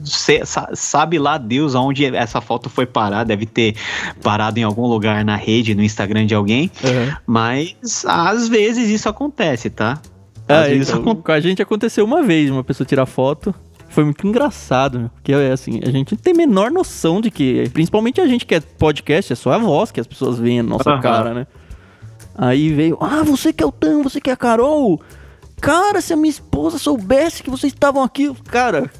Cê, 0.04 0.42
sabe 0.74 1.18
lá 1.18 1.36
Deus 1.36 1.74
aonde 1.74 2.06
essa 2.06 2.40
foto 2.40 2.70
foi 2.70 2.86
parar, 2.86 3.24
deve 3.24 3.46
ter 3.46 3.76
parado 4.22 4.58
em 4.58 4.62
algum 4.62 4.86
lugar 4.86 5.24
na 5.24 5.36
rede, 5.36 5.74
no 5.74 5.82
Instagram 5.82 6.26
de 6.26 6.34
alguém. 6.34 6.70
Uhum. 6.82 7.16
Mas 7.26 8.04
às 8.06 8.48
vezes 8.48 8.88
isso 8.88 9.08
acontece, 9.08 9.68
tá? 9.68 10.00
Ah, 10.52 10.68
vezes 10.68 10.90
então, 10.90 11.16
Com 11.16 11.32
a 11.32 11.40
gente 11.40 11.62
aconteceu 11.62 12.04
uma 12.04 12.22
vez, 12.22 12.50
uma 12.50 12.64
pessoa 12.64 12.86
tirar 12.86 13.06
foto 13.06 13.54
foi 13.92 14.04
muito 14.04 14.26
engraçado, 14.26 15.10
porque 15.14 15.32
é 15.32 15.52
assim, 15.52 15.80
a 15.84 15.90
gente 15.90 16.16
tem 16.16 16.32
menor 16.32 16.70
noção 16.70 17.20
de 17.20 17.30
que, 17.30 17.68
principalmente 17.74 18.20
a 18.22 18.26
gente 18.26 18.46
que 18.46 18.54
é 18.54 18.60
podcast, 18.60 19.32
é 19.34 19.36
só 19.36 19.52
a 19.52 19.58
voz 19.58 19.90
que 19.90 20.00
as 20.00 20.06
pessoas 20.06 20.38
veem 20.38 20.60
a 20.60 20.62
nossa 20.62 20.94
uhum. 20.94 21.00
cara, 21.00 21.34
né? 21.34 21.46
Aí 22.34 22.72
veio, 22.72 22.96
ah, 23.02 23.22
você 23.22 23.52
que 23.52 23.62
é 23.62 23.66
o 23.66 23.70
Tan, 23.70 24.02
você 24.02 24.18
que 24.18 24.30
é 24.30 24.32
a 24.32 24.36
Carol. 24.36 24.98
Cara, 25.60 26.00
se 26.00 26.14
a 26.14 26.16
minha 26.16 26.30
esposa 26.30 26.78
soubesse 26.78 27.42
que 27.42 27.50
vocês 27.50 27.70
estavam 27.70 28.02
aqui, 28.02 28.32
cara, 28.50 28.90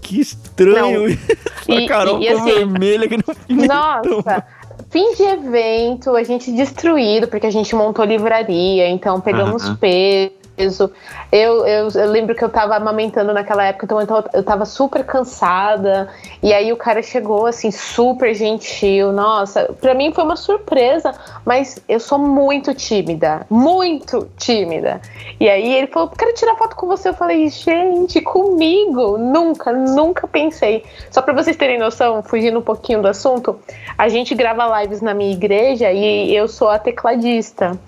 que 0.00 0.20
estranho. 0.20 1.08
Não. 1.08 1.76
a 1.76 1.88
Carol 1.88 2.22
e, 2.22 2.26
e, 2.26 2.28
assim, 2.28 2.44
vermelha 2.44 3.08
que 3.08 3.16
não 3.16 3.66
Nossa, 3.66 4.44
fim 4.90 5.12
de 5.14 5.24
evento, 5.24 6.14
a 6.14 6.22
gente 6.22 6.52
destruído, 6.52 7.26
porque 7.26 7.48
a 7.48 7.50
gente 7.50 7.74
montou 7.74 8.04
livraria, 8.04 8.88
então 8.88 9.20
pegamos 9.20 9.68
uhum. 9.68 9.74
peso 9.74 10.45
peso. 10.56 10.90
Eu, 11.30 11.66
eu, 11.66 11.88
eu, 11.88 12.10
lembro 12.10 12.34
que 12.34 12.42
eu 12.42 12.48
tava 12.48 12.74
amamentando 12.74 13.32
naquela 13.32 13.64
época, 13.64 13.84
então 13.84 14.00
eu 14.32 14.42
tava, 14.42 14.64
super 14.64 15.04
cansada. 15.04 16.08
E 16.42 16.52
aí 16.52 16.72
o 16.72 16.76
cara 16.76 17.02
chegou 17.02 17.46
assim, 17.46 17.70
super 17.70 18.34
gentil. 18.34 19.12
Nossa, 19.12 19.74
pra 19.80 19.94
mim 19.94 20.12
foi 20.12 20.24
uma 20.24 20.36
surpresa, 20.36 21.14
mas 21.44 21.78
eu 21.88 22.00
sou 22.00 22.18
muito 22.18 22.74
tímida. 22.74 23.46
Muito 23.50 24.28
tímida. 24.36 25.00
E 25.38 25.48
aí 25.48 25.74
ele 25.74 25.86
falou: 25.88 26.08
quero 26.08 26.34
tirar 26.34 26.56
foto 26.56 26.74
com 26.74 26.86
você. 26.86 27.10
Eu 27.10 27.14
falei, 27.14 27.48
gente, 27.48 28.20
comigo? 28.20 29.18
Nunca, 29.18 29.72
nunca 29.72 30.26
pensei. 30.26 30.84
Só 31.10 31.20
pra 31.20 31.34
vocês 31.34 31.56
terem 31.56 31.78
noção, 31.78 32.22
fugindo 32.22 32.58
um 32.58 32.62
pouquinho 32.62 33.02
do 33.02 33.08
assunto, 33.08 33.58
a 33.98 34.08
gente 34.08 34.34
grava 34.34 34.80
lives 34.80 35.00
na 35.00 35.12
minha 35.12 35.32
igreja 35.32 35.92
e 35.92 36.34
eu 36.34 36.48
sou 36.48 36.68
a 36.68 36.78
tecladista 36.78 37.78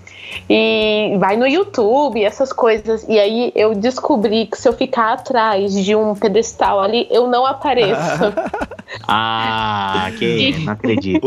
e 0.48 1.16
vai 1.18 1.36
no 1.36 1.46
YouTube, 1.46 2.22
essas 2.22 2.52
coisas. 2.52 3.04
E 3.08 3.18
aí 3.18 3.52
eu 3.54 3.74
descobri 3.74 4.46
que 4.46 4.56
se 4.58 4.68
eu 4.68 4.72
ficar 4.72 5.12
atrás 5.12 5.72
de 5.72 5.94
um 5.94 6.14
pedestal 6.14 6.80
ali, 6.80 7.06
eu 7.10 7.26
não 7.26 7.44
apareço. 7.46 8.32
ah, 9.06 10.10
que 10.18 10.58
não 10.64 10.72
acredito. 10.72 11.26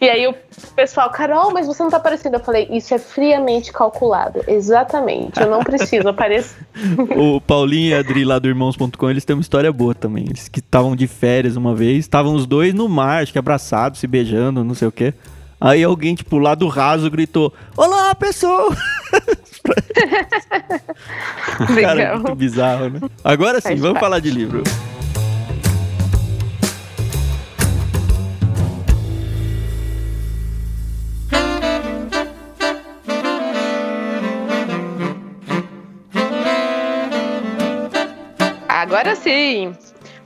e 0.00 0.08
aí 0.08 0.26
o 0.26 0.34
pessoal, 0.76 1.10
Carol, 1.10 1.52
mas 1.52 1.66
você 1.66 1.82
não 1.82 1.90
tá 1.90 1.96
aparecendo. 1.96 2.34
Eu 2.34 2.40
falei, 2.40 2.68
isso 2.70 2.94
é 2.94 2.98
friamente 2.98 3.72
calculado. 3.72 4.42
Exatamente, 4.46 5.40
eu 5.40 5.50
não 5.50 5.60
preciso 5.60 6.08
aparecer. 6.08 6.56
o 7.16 7.40
Paulinho 7.40 7.90
e 7.90 7.94
a 7.94 7.98
Adri 7.98 8.24
lá 8.24 8.38
do 8.38 8.48
Irmãos.com, 8.48 9.10
eles 9.10 9.24
têm 9.24 9.34
uma 9.34 9.42
história 9.42 9.72
boa 9.72 9.94
também. 9.94 10.24
Eles 10.24 10.48
que 10.48 10.60
estavam 10.60 10.94
de 10.94 11.06
férias 11.06 11.56
uma 11.56 11.74
vez, 11.74 11.98
estavam 11.98 12.34
os 12.34 12.46
dois 12.46 12.72
no 12.72 12.88
mar, 12.88 13.22
acho 13.22 13.32
que 13.32 13.38
abraçados, 13.38 13.98
se 13.98 14.06
beijando, 14.06 14.62
não 14.62 14.74
sei 14.74 14.86
o 14.86 14.92
quê. 14.92 15.12
Aí 15.60 15.84
alguém, 15.84 16.14
tipo, 16.14 16.38
lá 16.38 16.54
do 16.54 16.68
raso 16.68 17.10
gritou: 17.10 17.52
Olá, 17.76 18.14
pessoal! 18.14 18.70
Cara, 21.80 22.02
é 22.02 22.14
muito 22.14 22.34
bizarro, 22.34 22.88
né? 22.88 23.00
Agora 23.22 23.60
sim, 23.60 23.76
vamos 23.76 24.00
falar 24.00 24.20
de 24.20 24.30
livro. 24.30 24.62
Agora 38.66 39.14
sim. 39.14 39.74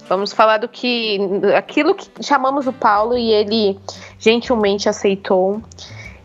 Vamos 0.08 0.32
falar 0.32 0.58
do 0.58 0.68
que. 0.68 1.18
aquilo 1.56 1.94
que 1.94 2.08
chamamos 2.22 2.66
o 2.66 2.72
Paulo 2.72 3.16
e 3.16 3.32
ele 3.32 3.78
gentilmente 4.18 4.88
aceitou. 4.88 5.60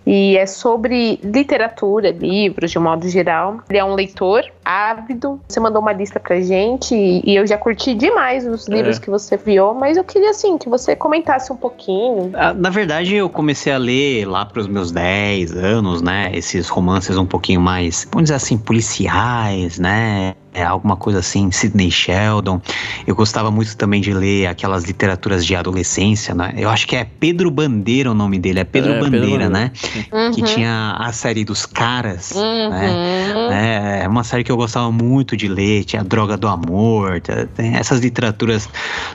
e 0.05 0.37
é 0.37 0.45
sobre 0.47 1.19
literatura, 1.23 2.09
livros, 2.09 2.71
de 2.71 2.79
um 2.79 2.81
modo 2.81 3.07
geral. 3.07 3.59
Ele 3.69 3.77
é 3.77 3.83
um 3.83 3.93
leitor 3.93 4.43
ávido. 4.65 5.39
Você 5.47 5.59
mandou 5.59 5.81
uma 5.81 5.93
lista 5.93 6.19
pra 6.19 6.39
gente 6.41 6.95
e 6.95 7.35
eu 7.35 7.45
já 7.45 7.57
curti 7.57 7.93
demais 7.93 8.45
os 8.47 8.67
livros 8.67 8.97
é. 8.97 8.99
que 8.99 9.09
você 9.09 9.37
viu, 9.37 9.73
mas 9.73 9.97
eu 9.97 10.03
queria, 10.03 10.31
assim, 10.31 10.57
que 10.57 10.67
você 10.67 10.95
comentasse 10.95 11.51
um 11.51 11.55
pouquinho. 11.55 12.31
Ah, 12.33 12.53
na 12.53 12.69
verdade, 12.71 13.15
eu 13.15 13.29
comecei 13.29 13.71
a 13.71 13.77
ler 13.77 14.25
lá 14.25 14.45
pros 14.45 14.67
meus 14.67 14.91
10 14.91 15.55
anos, 15.55 16.01
né, 16.01 16.31
esses 16.33 16.69
romances 16.69 17.17
um 17.17 17.25
pouquinho 17.25 17.61
mais, 17.61 18.07
vamos 18.11 18.25
dizer 18.25 18.35
assim, 18.35 18.57
policiais, 18.57 19.77
né, 19.77 20.33
é, 20.53 20.63
alguma 20.63 20.95
coisa 20.95 21.19
assim, 21.19 21.51
Sidney 21.51 21.91
Sheldon. 21.91 22.61
Eu 23.05 23.15
gostava 23.15 23.51
muito 23.51 23.75
também 23.77 24.01
de 24.01 24.13
ler 24.13 24.47
aquelas 24.47 24.83
literaturas 24.83 25.45
de 25.45 25.55
adolescência, 25.55 26.33
né? 26.33 26.53
Eu 26.57 26.69
acho 26.69 26.87
que 26.87 26.95
é 26.95 27.03
Pedro 27.03 27.51
Bandeira 27.51 28.11
o 28.11 28.13
nome 28.13 28.39
dele, 28.39 28.59
é 28.59 28.63
Pedro 28.63 28.93
é, 28.93 28.99
Bandeira, 28.99 29.27
Pedro 29.27 29.49
né? 29.49 29.71
Uhum. 30.11 30.31
Que 30.31 30.41
tinha 30.41 30.95
a 30.97 31.11
série 31.13 31.45
dos 31.45 31.65
caras, 31.65 32.31
uhum. 32.31 32.69
né? 32.69 33.99
É, 33.99 34.03
é 34.03 34.07
uma 34.07 34.23
série 34.23 34.43
que 34.43 34.51
eu 34.51 34.57
gostava 34.57 34.91
muito 34.91 35.37
de 35.37 35.47
ler, 35.47 35.83
tinha 35.83 36.03
Droga 36.03 36.35
do 36.35 36.47
Amor, 36.47 37.21
tem 37.55 37.75
essas 37.75 37.99
literaturas, 37.99 38.67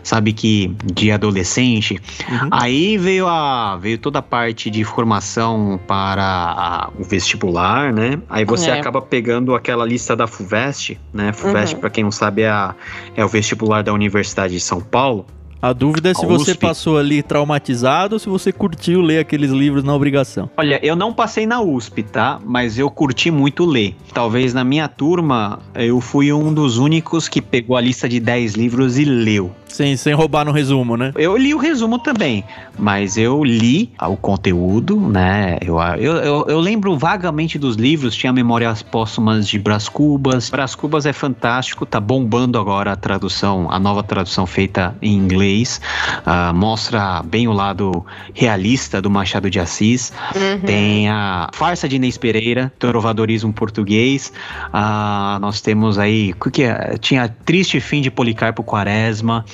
sabe, 0.03 0.33
que 0.33 0.75
de 0.85 1.11
adolescente. 1.11 2.01
Uhum. 2.31 2.49
Aí 2.51 2.97
veio 2.97 3.27
a 3.27 3.77
veio 3.77 3.99
toda 3.99 4.21
a 4.21 4.23
parte 4.23 4.71
de 4.71 4.85
formação 4.85 5.81
para 5.87 6.23
a, 6.23 6.91
o 6.99 7.03
vestibular, 7.03 7.93
né? 7.93 8.21
Aí 8.29 8.45
você 8.45 8.71
é. 8.71 8.79
acaba 8.79 9.03
pegando 9.03 9.55
aquela 9.55 9.85
lista 9.85 10.15
da 10.15 10.27
FUVEST, 10.27 10.99
né? 11.13 11.24
Né? 11.27 11.33
FUVEST, 11.33 11.75
uhum. 11.75 11.81
para 11.81 11.91
quem 11.91 12.05
não 12.05 12.11
sabe, 12.11 12.43
é, 12.43 12.49
a, 12.49 12.75
é 13.17 13.25
o 13.25 13.29
vestibular 13.29 13.83
da 13.83 13.93
Universidade 13.93 14.55
de 14.55 14.61
São 14.61 14.81
Paulo. 14.81 15.27
A 15.65 15.73
dúvida 15.73 16.11
é 16.11 16.15
se 16.15 16.27
você 16.27 16.55
passou 16.55 16.99
ali 16.99 17.23
traumatizado 17.23 18.17
ou 18.17 18.19
se 18.19 18.29
você 18.29 18.53
curtiu 18.53 19.01
ler 19.01 19.21
aqueles 19.21 19.51
livros 19.51 19.83
na 19.83 19.95
obrigação. 19.95 20.51
Olha, 20.59 20.79
eu 20.85 20.95
não 20.95 21.11
passei 21.11 21.47
na 21.47 21.63
USP, 21.63 22.03
tá? 22.03 22.39
Mas 22.45 22.79
eu 22.79 22.91
curti 22.91 23.31
muito 23.31 23.65
ler. 23.65 23.97
Talvez 24.13 24.53
na 24.53 24.63
minha 24.63 24.87
turma 24.89 25.61
eu 25.75 26.03
fui 26.03 26.31
um 26.35 26.53
dos 26.53 26.77
únicos 26.77 27.29
que 27.29 27.41
pegou 27.41 27.79
a 27.79 27.81
lista 27.81 28.07
de 28.07 28.21
10 28.21 28.53
livros 28.57 28.99
e 28.99 29.07
leu. 29.07 29.53
Sem, 29.75 29.97
sem 29.97 30.15
roubar 30.15 30.45
no 30.45 30.53
resumo, 30.53 30.97
né? 30.97 31.11
Eu 31.17 31.37
li 31.37 31.53
o 31.53 31.59
resumo 31.59 31.99
também, 31.99 32.45
mas 32.79 33.17
eu 33.17 33.43
li 33.43 33.91
o 34.01 34.17
conteúdo, 34.17 35.01
né? 35.01 35.59
Eu, 35.61 35.81
eu, 35.99 36.13
eu, 36.19 36.47
eu 36.47 36.61
lembro 36.61 36.97
vagamente 36.97 37.59
dos 37.59 37.75
livros, 37.75 38.15
tinha 38.15 38.33
Memórias 38.33 38.83
Póstumas 38.83 39.49
de 39.49 39.59
Brás 39.59 39.89
Cubas. 39.89 40.49
Brás 40.49 40.77
Cubas 40.77 41.07
é 41.07 41.13
fantástico, 41.13 41.85
tá 41.85 41.99
bombando 41.99 42.57
agora 42.57 42.93
a 42.93 42.97
tradução, 42.97 43.67
a 43.69 43.81
nova 43.81 44.05
tradução 44.05 44.47
feita 44.47 44.97
em 45.03 45.13
inglês. 45.13 45.81
Uh, 46.21 46.55
mostra 46.55 47.21
bem 47.25 47.49
o 47.49 47.53
lado 47.53 48.07
realista 48.33 49.03
do 49.03 49.11
Machado 49.11 49.51
de 49.51 49.59
Assis. 49.59 50.13
Uhum. 50.37 50.61
Tem 50.61 51.09
a 51.09 51.51
Farsa 51.53 51.89
de 51.89 51.97
Inês 51.97 52.17
Pereira, 52.17 52.73
Trovadorismo 52.79 53.53
Português. 53.53 54.33
Uh, 54.69 55.41
nós 55.41 55.61
temos 55.61 55.99
aí, 55.99 56.33
o 56.33 56.49
que 56.49 56.63
é? 56.63 56.97
Tinha 56.97 57.29
Triste 57.29 57.81
Fim 57.81 58.01
de 58.01 58.09
Policarpo 58.09 58.63
Quaresma 58.63 59.45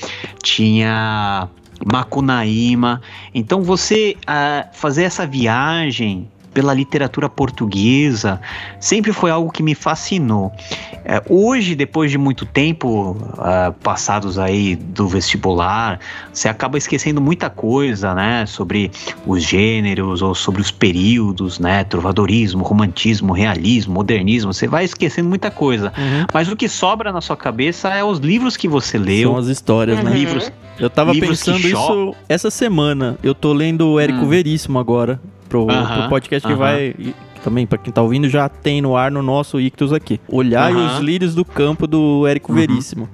tinha 0.43 1.49
Macunaíma. 1.85 3.01
Então 3.35 3.63
você 3.63 4.17
uh, 4.23 4.69
fazer 4.73 5.05
essa 5.05 5.27
viagem 5.27 6.29
pela 6.53 6.75
literatura 6.75 7.29
portuguesa 7.29 8.41
sempre 8.79 9.13
foi 9.13 9.31
algo 9.31 9.51
que 9.51 9.63
me 9.63 9.75
fascinou. 9.75 10.53
É, 11.05 11.23
hoje, 11.29 11.75
depois 11.75 12.11
de 12.11 12.19
muito 12.19 12.45
tempo 12.45 13.13
uh, 13.13 13.73
passados 13.83 14.39
aí 14.39 14.77
do 14.77 15.09
vestibular, 15.09 15.99
você 16.33 16.49
acaba 16.49 16.77
esquecendo 16.77 17.21
muita 17.21 17.49
coisa, 17.49 18.15
né, 18.15 18.45
sobre 18.47 18.91
os 19.27 19.43
gêneros 19.43 20.23
ou 20.23 20.35
sobre 20.35 20.61
os 20.61 20.71
períodos, 20.71 21.59
né, 21.59 21.85
trovadorismo, 21.85 22.63
romantismo, 22.63 23.33
realismo, 23.33 23.95
modernismo. 23.95 24.53
Você 24.53 24.67
vai 24.67 24.85
esquecendo 24.85 25.29
muita 25.29 25.51
coisa. 25.51 25.93
Uhum. 25.97 26.27
Mas 26.33 26.49
o 26.49 26.57
que 26.57 26.69
sobra 26.69 27.13
na 27.13 27.21
sua 27.21 27.37
cabeça 27.37 27.89
é 27.89 28.05
os 28.05 28.19
livros 28.19 28.57
que 28.57 28.69
você 28.69 28.99
leu. 28.99 29.31
São 29.31 29.39
as 29.39 29.47
histórias, 29.47 29.97
né? 29.99 30.05
uhum. 30.05 30.11
né? 30.11 30.17
Livros. 30.17 30.53
Eu 30.79 30.89
tava 30.89 31.13
livros 31.13 31.43
pensando 31.43 31.67
isso 31.67 32.15
essa 32.29 32.51
semana. 32.51 33.19
Eu 33.23 33.35
tô 33.35 33.53
lendo 33.53 33.87
o 33.87 34.01
Érico 34.01 34.25
hum. 34.25 34.29
Veríssimo 34.29 34.79
agora 34.79 35.21
pro, 35.51 35.65
uh 35.65 35.69
-huh, 35.69 36.01
pro 36.01 36.09
podcast 36.09 36.47
uh 36.47 36.51
-huh. 36.51 36.55
que 36.55 36.59
vai. 36.59 37.15
também, 37.45 37.67
para 37.67 37.77
quem 37.77 37.93
tá 37.93 38.01
ouvindo, 38.01 38.29
já 38.29 38.49
tem 38.49 38.81
no 38.81 38.97
ar 38.97 39.11
no 39.11 39.23
nosso 39.23 39.61
Ictus 39.61 39.93
aqui. 39.93 40.19
Olhar 40.29 40.73
uh 40.73 40.77
-huh. 40.77 40.97
os 40.97 41.01
lírios 41.01 41.35
do 41.35 41.45
campo 41.45 41.87
do 41.87 42.27
Érico 42.27 42.55
Veríssimo. 42.55 43.09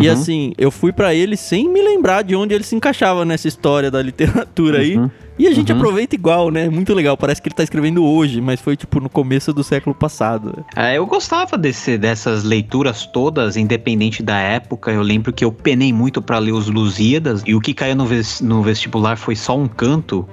E 0.00 0.08
assim, 0.08 0.52
eu 0.58 0.70
fui 0.70 0.92
para 0.92 1.14
ele 1.14 1.36
sem 1.36 1.68
me 1.68 1.80
lembrar 1.80 2.22
de 2.22 2.34
onde 2.34 2.54
ele 2.54 2.64
se 2.64 2.74
encaixava 2.74 3.24
nessa 3.24 3.46
história 3.46 3.90
da 3.90 4.02
literatura 4.02 4.80
aí. 4.80 4.98
E 5.38 5.48
a 5.48 5.52
gente 5.52 5.72
uhum. 5.72 5.78
aproveita 5.78 6.14
igual, 6.14 6.50
né? 6.50 6.68
Muito 6.68 6.94
legal. 6.94 7.16
Parece 7.16 7.42
que 7.42 7.48
ele 7.48 7.54
tá 7.54 7.62
escrevendo 7.62 8.04
hoje, 8.04 8.40
mas 8.40 8.60
foi 8.60 8.76
tipo 8.76 9.00
no 9.00 9.08
começo 9.08 9.52
do 9.52 9.64
século 9.64 9.94
passado. 9.94 10.64
É, 10.76 10.96
eu 10.96 11.06
gostava 11.06 11.58
desse, 11.58 11.98
dessas 11.98 12.44
leituras 12.44 13.06
todas, 13.06 13.56
independente 13.56 14.22
da 14.22 14.38
época. 14.38 14.92
Eu 14.92 15.02
lembro 15.02 15.32
que 15.32 15.44
eu 15.44 15.50
penei 15.50 15.92
muito 15.92 16.22
para 16.22 16.38
ler 16.38 16.52
os 16.52 16.68
Lusíadas 16.68 17.42
e 17.46 17.54
o 17.54 17.60
que 17.60 17.74
caiu 17.74 17.96
no, 17.96 18.06
no 18.42 18.62
vestibular 18.62 19.16
foi 19.16 19.34
só 19.34 19.56
um 19.56 19.66
canto, 19.66 20.26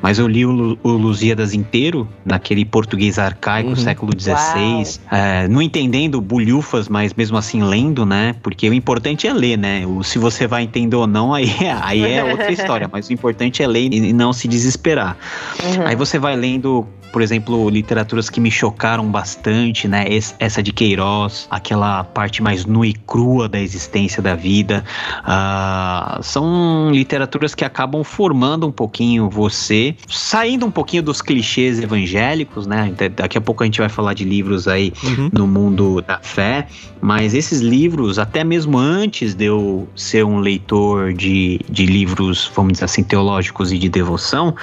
mas 0.00 0.18
eu 0.18 0.28
li 0.28 0.46
o, 0.46 0.78
o 0.82 0.88
Lusíadas 0.90 1.52
inteiro, 1.52 2.08
naquele 2.24 2.64
português 2.64 3.18
arcaico, 3.18 3.70
uhum. 3.70 3.76
século 3.76 4.12
XVI, 4.18 5.00
é, 5.10 5.48
não 5.48 5.60
entendendo 5.60 6.20
bulhufas, 6.20 6.88
mas 6.88 7.12
mesmo 7.14 7.36
assim 7.36 7.62
lendo, 7.62 8.06
né? 8.06 8.34
Porque 8.42 8.68
o 8.68 8.74
importante 8.74 9.26
é 9.26 9.32
ler, 9.32 9.58
né? 9.58 9.86
O, 9.86 10.02
se 10.02 10.18
você 10.18 10.46
vai 10.46 10.62
entender 10.62 10.96
ou 10.96 11.06
não, 11.06 11.34
aí, 11.34 11.50
aí 11.82 12.02
é 12.04 12.22
outra 12.22 12.50
história, 12.52 12.88
mas 12.90 13.08
o 13.08 13.12
importante 13.12 13.62
é 13.62 13.66
ler 13.66 13.92
e 13.92 14.12
não 14.12 14.32
se 14.32 14.43
se 14.44 14.48
desesperar. 14.48 15.16
Uhum. 15.62 15.86
Aí 15.86 15.96
você 15.96 16.18
vai 16.18 16.36
lendo 16.36 16.86
por 17.14 17.22
exemplo, 17.22 17.70
literaturas 17.70 18.28
que 18.28 18.40
me 18.40 18.50
chocaram 18.50 19.08
bastante, 19.08 19.86
né? 19.86 20.04
Essa 20.40 20.60
de 20.60 20.72
Queiroz, 20.72 21.46
aquela 21.48 22.02
parte 22.02 22.42
mais 22.42 22.66
nua 22.66 22.88
e 22.88 22.92
crua 22.92 23.48
da 23.48 23.60
existência 23.60 24.20
da 24.20 24.34
vida. 24.34 24.84
Uh, 25.20 26.20
são 26.24 26.90
literaturas 26.90 27.54
que 27.54 27.64
acabam 27.64 28.02
formando 28.02 28.66
um 28.66 28.72
pouquinho 28.72 29.30
você, 29.30 29.94
saindo 30.08 30.66
um 30.66 30.72
pouquinho 30.72 31.04
dos 31.04 31.22
clichês 31.22 31.78
evangélicos, 31.78 32.66
né? 32.66 32.92
Daqui 33.14 33.38
a 33.38 33.40
pouco 33.40 33.62
a 33.62 33.66
gente 33.66 33.78
vai 33.78 33.88
falar 33.88 34.14
de 34.14 34.24
livros 34.24 34.66
aí 34.66 34.92
uhum. 35.04 35.30
no 35.32 35.46
mundo 35.46 36.02
da 36.02 36.18
fé, 36.18 36.66
mas 37.00 37.32
esses 37.32 37.60
livros, 37.60 38.18
até 38.18 38.42
mesmo 38.42 38.76
antes 38.76 39.34
de 39.34 39.44
eu 39.44 39.86
ser 39.94 40.24
um 40.24 40.40
leitor 40.40 41.12
de, 41.12 41.60
de 41.70 41.86
livros, 41.86 42.50
vamos 42.56 42.72
dizer 42.72 42.86
assim, 42.86 43.04
teológicos 43.04 43.70
e 43.72 43.78
de 43.78 43.88
devoção, 43.88 44.56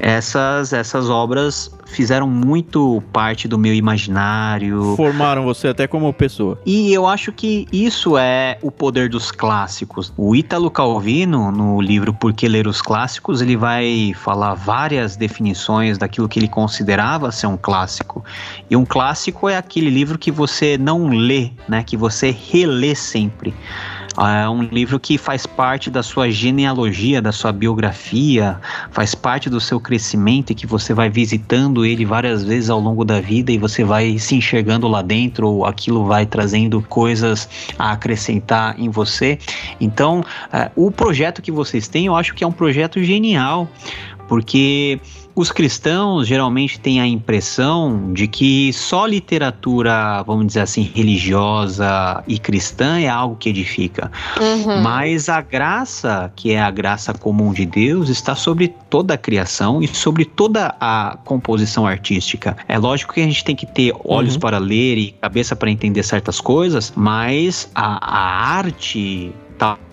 essas, 0.00 0.72
essas 0.72 1.08
obras 1.08 1.70
fizeram 1.92 2.28
muito 2.28 3.02
parte 3.12 3.46
do 3.46 3.58
meu 3.58 3.74
imaginário. 3.74 4.94
Formaram 4.96 5.44
você 5.44 5.68
até 5.68 5.86
como 5.86 6.12
pessoa. 6.12 6.58
E 6.64 6.92
eu 6.92 7.06
acho 7.06 7.32
que 7.32 7.66
isso 7.72 8.16
é 8.16 8.58
o 8.62 8.70
poder 8.70 9.08
dos 9.08 9.30
clássicos. 9.30 10.12
O 10.16 10.34
Ítalo 10.34 10.70
Calvino, 10.70 11.52
no 11.52 11.80
livro 11.80 12.12
Por 12.12 12.32
que 12.32 12.48
Ler 12.48 12.66
os 12.66 12.82
Clássicos, 12.82 13.40
ele 13.40 13.56
vai 13.56 14.12
falar 14.16 14.54
várias 14.54 15.16
definições 15.16 15.98
daquilo 15.98 16.28
que 16.28 16.38
ele 16.38 16.48
considerava 16.48 17.30
ser 17.30 17.46
um 17.46 17.56
clássico. 17.56 18.24
E 18.70 18.76
um 18.76 18.84
clássico 18.84 19.48
é 19.48 19.56
aquele 19.56 19.90
livro 19.90 20.18
que 20.18 20.30
você 20.30 20.78
não 20.78 21.08
lê, 21.08 21.50
né, 21.68 21.82
que 21.82 21.96
você 21.96 22.30
relê 22.30 22.94
sempre. 22.94 23.54
É 24.18 24.48
um 24.48 24.62
livro 24.62 25.00
que 25.00 25.16
faz 25.16 25.46
parte 25.46 25.90
da 25.90 26.02
sua 26.02 26.30
genealogia, 26.30 27.22
da 27.22 27.32
sua 27.32 27.50
biografia, 27.50 28.60
faz 28.90 29.14
parte 29.14 29.48
do 29.48 29.58
seu 29.58 29.80
crescimento 29.80 30.50
e 30.50 30.54
que 30.54 30.66
você 30.66 30.92
vai 30.92 31.08
visitando 31.08 31.84
ele 31.84 32.04
várias 32.04 32.44
vezes 32.44 32.68
ao 32.68 32.78
longo 32.78 33.04
da 33.04 33.20
vida 33.20 33.50
e 33.50 33.58
você 33.58 33.82
vai 33.84 34.18
se 34.18 34.34
enxergando 34.34 34.86
lá 34.86 35.00
dentro, 35.00 35.48
ou 35.48 35.64
aquilo 35.64 36.04
vai 36.04 36.26
trazendo 36.26 36.82
coisas 36.82 37.48
a 37.78 37.92
acrescentar 37.92 38.78
em 38.78 38.90
você. 38.90 39.38
Então, 39.80 40.22
é, 40.52 40.70
o 40.76 40.90
projeto 40.90 41.40
que 41.40 41.50
vocês 41.50 41.88
têm, 41.88 42.06
eu 42.06 42.14
acho 42.14 42.34
que 42.34 42.44
é 42.44 42.46
um 42.46 42.52
projeto 42.52 43.02
genial, 43.02 43.68
porque 44.28 45.00
os 45.34 45.50
cristãos 45.50 46.26
geralmente 46.26 46.78
têm 46.78 47.00
a 47.00 47.06
impressão 47.06 48.12
de 48.12 48.26
que 48.26 48.72
só 48.72 49.06
literatura, 49.06 50.22
vamos 50.24 50.46
dizer 50.46 50.60
assim, 50.60 50.90
religiosa 50.94 52.22
e 52.26 52.38
cristã 52.38 53.00
é 53.00 53.08
algo 53.08 53.36
que 53.36 53.48
edifica. 53.48 54.10
Uhum. 54.38 54.82
Mas 54.82 55.28
a 55.28 55.40
graça, 55.40 56.30
que 56.36 56.52
é 56.52 56.60
a 56.60 56.70
graça 56.70 57.14
comum 57.14 57.52
de 57.52 57.64
Deus, 57.64 58.08
está 58.08 58.34
sobre 58.34 58.68
toda 58.90 59.14
a 59.14 59.18
criação 59.18 59.82
e 59.82 59.88
sobre 59.88 60.24
toda 60.24 60.74
a 60.80 61.16
composição 61.24 61.86
artística. 61.86 62.56
É 62.68 62.78
lógico 62.78 63.14
que 63.14 63.20
a 63.20 63.24
gente 63.24 63.44
tem 63.44 63.56
que 63.56 63.66
ter 63.66 63.94
olhos 64.04 64.34
uhum. 64.34 64.40
para 64.40 64.58
ler 64.58 64.98
e 64.98 65.12
cabeça 65.12 65.56
para 65.56 65.70
entender 65.70 66.02
certas 66.02 66.40
coisas, 66.40 66.92
mas 66.94 67.70
a, 67.74 67.98
a 68.04 68.56
arte 68.56 69.32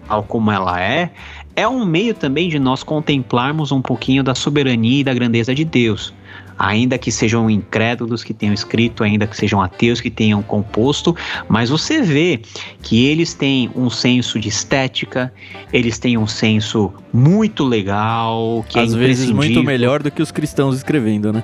tal 0.10 0.24
como 0.24 0.52
ela 0.52 0.82
é, 0.82 1.12
é 1.60 1.68
um 1.68 1.86
meio 1.86 2.14
também 2.14 2.48
de 2.48 2.58
nós 2.58 2.84
contemplarmos 2.84 3.72
um 3.72 3.82
pouquinho 3.82 4.24
da 4.24 4.34
soberania 4.34 5.02
e 5.02 5.04
da 5.04 5.14
grandeza 5.14 5.54
de 5.54 5.66
Deus. 5.66 6.14
Ainda 6.58 6.98
que 6.98 7.12
sejam 7.12 7.50
incrédulos 7.50 8.24
que 8.24 8.34
tenham 8.34 8.54
escrito, 8.54 9.04
ainda 9.04 9.28
que 9.28 9.36
sejam 9.36 9.62
ateus 9.62 10.00
que 10.00 10.10
tenham 10.10 10.42
composto, 10.42 11.16
mas 11.48 11.70
você 11.70 12.02
vê 12.02 12.42
que 12.82 13.06
eles 13.06 13.34
têm 13.34 13.70
um 13.76 13.90
senso 13.90 14.40
de 14.40 14.48
estética, 14.48 15.34
eles 15.72 15.98
têm 15.98 16.18
um 16.18 16.28
senso 16.28 16.94
muito 17.14 17.66
legal, 17.66 18.66
que 18.68 18.80
é 18.80 18.82
às 18.82 18.94
é 18.94 18.98
vezes 18.98 19.30
muito 19.30 19.62
melhor 19.64 20.02
do 20.02 20.10
que 20.12 20.22
os 20.22 20.32
cristãos 20.32 20.76
escrevendo, 20.76 21.34
né? 21.34 21.44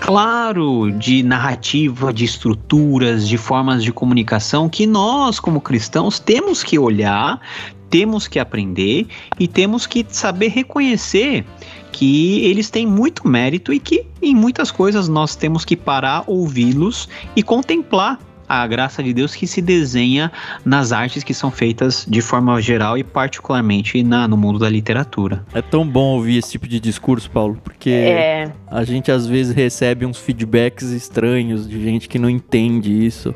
claro 0.00 0.90
de 0.92 1.22
narrativa, 1.22 2.12
de 2.12 2.24
estruturas, 2.24 3.28
de 3.28 3.36
formas 3.36 3.82
de 3.82 3.92
comunicação 3.92 4.68
que 4.68 4.86
nós, 4.86 5.38
como 5.38 5.60
cristãos, 5.60 6.18
temos 6.18 6.62
que 6.62 6.78
olhar, 6.78 7.40
temos 7.90 8.28
que 8.28 8.38
aprender 8.38 9.06
e 9.38 9.48
temos 9.48 9.86
que 9.86 10.04
saber 10.08 10.48
reconhecer 10.48 11.44
que 11.92 12.44
eles 12.44 12.70
têm 12.70 12.86
muito 12.86 13.26
mérito 13.26 13.72
e 13.72 13.80
que 13.80 14.04
em 14.22 14.34
muitas 14.34 14.70
coisas 14.70 15.08
nós 15.08 15.34
temos 15.34 15.64
que 15.64 15.76
parar, 15.76 16.24
ouvi-los 16.26 17.08
e 17.34 17.42
contemplar 17.42 18.18
a 18.48 18.66
graça 18.66 19.02
de 19.02 19.12
Deus 19.12 19.34
que 19.34 19.46
se 19.46 19.60
desenha 19.60 20.32
nas 20.64 20.90
artes 20.90 21.22
que 21.22 21.34
são 21.34 21.50
feitas 21.50 22.06
de 22.08 22.22
forma 22.22 22.60
geral 22.62 22.96
e 22.96 23.04
particularmente 23.04 24.02
na, 24.02 24.26
no 24.26 24.36
mundo 24.36 24.58
da 24.58 24.70
literatura. 24.70 25.44
É 25.52 25.60
tão 25.60 25.86
bom 25.86 26.14
ouvir 26.14 26.38
esse 26.38 26.52
tipo 26.52 26.66
de 26.66 26.80
discurso, 26.80 27.30
Paulo, 27.30 27.58
porque 27.62 27.90
é. 27.90 28.50
a 28.66 28.84
gente 28.84 29.12
às 29.12 29.26
vezes 29.26 29.54
recebe 29.54 30.06
uns 30.06 30.18
feedbacks 30.18 30.90
estranhos 30.90 31.68
de 31.68 31.82
gente 31.82 32.08
que 32.08 32.18
não 32.18 32.30
entende 32.30 33.04
isso. 33.04 33.34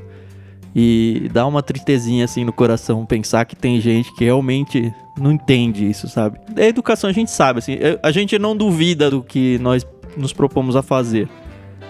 E 0.74 1.28
dá 1.32 1.46
uma 1.46 1.62
tristezinha 1.62 2.24
assim 2.24 2.44
no 2.44 2.52
coração 2.52 3.04
pensar 3.04 3.44
que 3.44 3.54
tem 3.54 3.80
gente 3.80 4.14
que 4.14 4.24
realmente 4.24 4.92
não 5.18 5.30
entende 5.30 5.88
isso, 5.88 6.08
sabe? 6.08 6.38
A 6.56 6.62
educação 6.62 7.10
a 7.10 7.12
gente 7.12 7.30
sabe, 7.30 7.58
assim, 7.58 7.76
a 8.02 8.10
gente 8.10 8.38
não 8.38 8.56
duvida 8.56 9.10
do 9.10 9.22
que 9.22 9.58
nós 9.58 9.86
nos 10.16 10.32
propomos 10.32 10.74
a 10.74 10.82
fazer. 10.82 11.28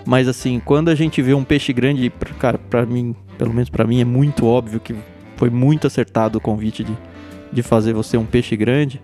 Mas 0.05 0.27
assim, 0.27 0.61
quando 0.65 0.89
a 0.89 0.95
gente 0.95 1.23
vê 1.23 1.33
um 1.33 1.45
peixe 1.45 1.73
grande, 1.73 2.11
cara, 2.39 2.59
para 2.59 2.85
mim, 2.85 3.15
pelo 3.39 3.55
menos 3.55 3.71
para 3.71 3.87
mim, 3.87 4.01
é 4.01 4.05
muito 4.05 4.47
óbvio 4.47 4.81
que 4.81 4.95
foi 5.37 5.49
muito 5.49 5.87
acertado 5.87 6.39
o 6.39 6.41
convite 6.41 6.83
de, 6.83 6.97
de 7.53 7.63
fazer 7.63 7.93
você 7.93 8.17
um 8.17 8.27
peixe 8.27 8.57
grande. 8.57 9.01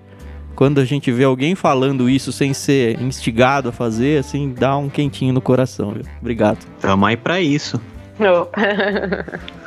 Quando 0.57 0.81
a 0.81 0.85
gente 0.85 1.13
vê 1.13 1.23
alguém 1.23 1.55
falando 1.55 2.11
isso 2.11 2.33
sem 2.33 2.53
ser 2.53 3.01
instigado 3.01 3.69
a 3.69 3.73
fazer, 3.73 4.19
assim, 4.19 4.53
dá 4.53 4.77
um 4.77 4.89
quentinho 4.89 5.33
no 5.33 5.41
coração, 5.41 5.93
viu? 5.93 6.03
Obrigado. 6.21 6.59
Tamo 6.81 7.07
aí 7.07 7.17
pra 7.17 7.41
isso. 7.41 7.81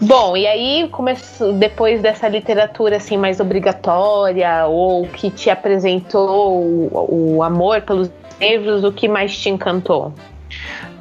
Bom, 0.00 0.34
e 0.34 0.46
aí 0.46 0.90
depois 1.58 2.00
dessa 2.00 2.26
literatura 2.26 2.96
assim 2.96 3.18
mais 3.18 3.38
obrigatória 3.38 4.66
ou 4.66 5.06
que 5.06 5.30
te 5.30 5.50
apresentou 5.50 6.62
o, 6.62 7.36
o 7.36 7.42
amor 7.42 7.82
pelos 7.82 8.10
livros, 8.40 8.82
o 8.82 8.90
que 8.90 9.06
mais 9.06 9.36
te 9.36 9.50
encantou? 9.50 10.14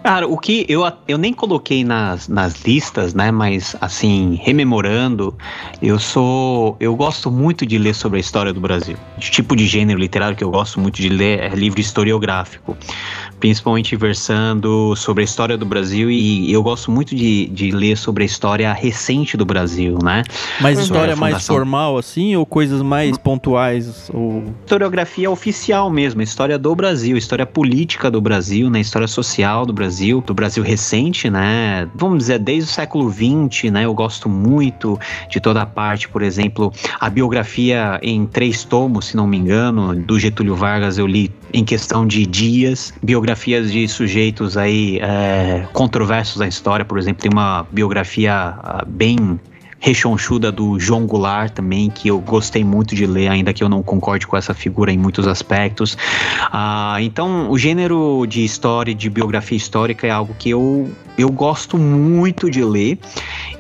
Cara, 0.04 0.28
o 0.28 0.38
que 0.38 0.66
eu, 0.70 0.82
eu 1.08 1.18
nem 1.18 1.34
coloquei 1.34 1.84
nas, 1.84 2.28
nas 2.28 2.62
listas, 2.62 3.14
né? 3.14 3.32
Mas 3.32 3.76
assim, 3.82 4.40
rememorando, 4.42 5.38
eu 5.82 6.00
sou. 6.00 6.78
Eu 6.80 6.96
gosto 6.96 7.30
muito 7.30 7.66
de 7.66 7.78
ler 7.78 7.94
sobre 7.94 8.18
a 8.18 8.20
história 8.22 8.54
do 8.54 8.62
Brasil. 8.62 8.96
O 9.18 9.20
tipo 9.20 9.56
de 9.56 9.68
gênero 9.68 10.00
literário 10.00 10.38
que 10.38 10.44
eu 10.44 10.52
gosto 10.52 10.80
muito 10.80 10.96
de 11.02 11.10
ler 11.10 11.40
é 11.40 11.50
livro 11.50 11.82
historiográfico 11.82 12.78
principalmente 13.40 13.96
versando 13.96 14.96
sobre 14.96 15.22
a 15.22 15.26
história 15.26 15.58
do 15.58 15.66
Brasil 15.66 16.12
e 16.12 16.52
eu 16.52 16.62
gosto 16.62 16.92
muito 16.92 17.16
de, 17.16 17.48
de 17.48 17.72
ler 17.72 17.98
sobre 17.98 18.24
a 18.24 18.26
história 18.26 18.72
recente 18.74 19.38
do 19.38 19.46
Brasil, 19.46 19.98
né? 20.04 20.24
Mas 20.60 20.78
uhum. 20.78 20.84
história 20.84 21.16
mais 21.16 21.46
formal 21.46 21.98
assim 21.98 22.36
ou 22.36 22.46
coisas 22.46 22.82
mais 22.82 23.18
pontuais? 23.18 24.10
Ou... 24.14 24.44
Historiografia 24.64 25.30
oficial 25.30 25.90
mesmo, 25.90 26.22
história 26.22 26.58
do 26.58 26.76
Brasil, 26.76 27.18
história 27.18 27.46
política 27.46 28.12
do 28.12 28.22
Brasil, 28.22 28.70
né? 28.70 28.80
História 28.80 29.08
social 29.08 29.66
do 29.66 29.74
Brasil, 29.74 30.22
do 30.26 30.34
Brasil 30.34 30.64
recente, 30.64 31.30
né? 31.30 31.88
Vamos 31.96 32.20
dizer, 32.20 32.40
desde 32.40 32.70
o 32.70 32.74
século 32.74 33.12
XX, 33.12 33.72
né? 33.72 33.86
Eu 33.86 33.94
gosto 33.94 34.28
muito 34.28 35.00
de 35.30 35.40
toda 35.40 35.62
a 35.62 35.66
parte, 35.66 36.10
por 36.10 36.22
exemplo, 36.22 36.72
a 37.00 37.10
biografia 37.10 38.00
em 38.04 38.26
três 38.26 38.64
tomos, 38.64 39.08
se 39.08 39.18
não 39.18 39.28
me 39.28 39.38
engano, 39.38 39.96
do 39.96 40.20
Getúlio 40.20 40.56
Vargas 40.56 40.98
eu 40.98 41.08
li 41.08 41.32
em 41.54 41.64
questão 41.64 42.06
de 42.06 42.26
dias, 42.26 42.94
biografias 43.30 43.72
de 43.72 43.88
sujeitos 43.88 44.58
aí 44.58 45.00
é, 45.00 45.68
controversos 45.74 46.38
da 46.38 46.48
história, 46.48 46.84
por 46.84 46.98
exemplo, 46.98 47.22
tem 47.22 47.32
uma 47.32 47.64
biografia 47.72 48.56
uh, 48.58 48.86
bem 48.88 49.40
rechonchuda 49.80 50.52
do 50.52 50.80
João 50.80 51.06
Goulart 51.06 51.54
também, 51.54 51.90
que 51.90 52.10
eu 52.10 52.20
gostei 52.20 52.64
muito 52.64 52.94
de 52.94 53.06
ler, 53.06 53.30
ainda 53.30 53.54
que 53.54 53.64
eu 53.64 53.70
não 53.70 53.82
concorde 53.82 54.28
com 54.28 54.36
essa 54.36 54.54
figura 54.54 54.92
em 54.92 54.98
muitos 54.98 55.28
aspectos. 55.28 55.98
Ah, 56.52 56.98
então, 57.00 57.50
o 57.50 57.58
gênero 57.58 58.26
de 58.28 58.44
história, 58.44 58.94
de 58.94 59.10
biografia 59.10 59.58
histórica 59.58 60.06
é 60.06 60.12
algo 60.12 60.36
que 60.38 60.50
eu 60.50 60.90
eu 61.20 61.30
gosto 61.30 61.78
muito 61.78 62.50
de 62.50 62.64
ler 62.64 62.98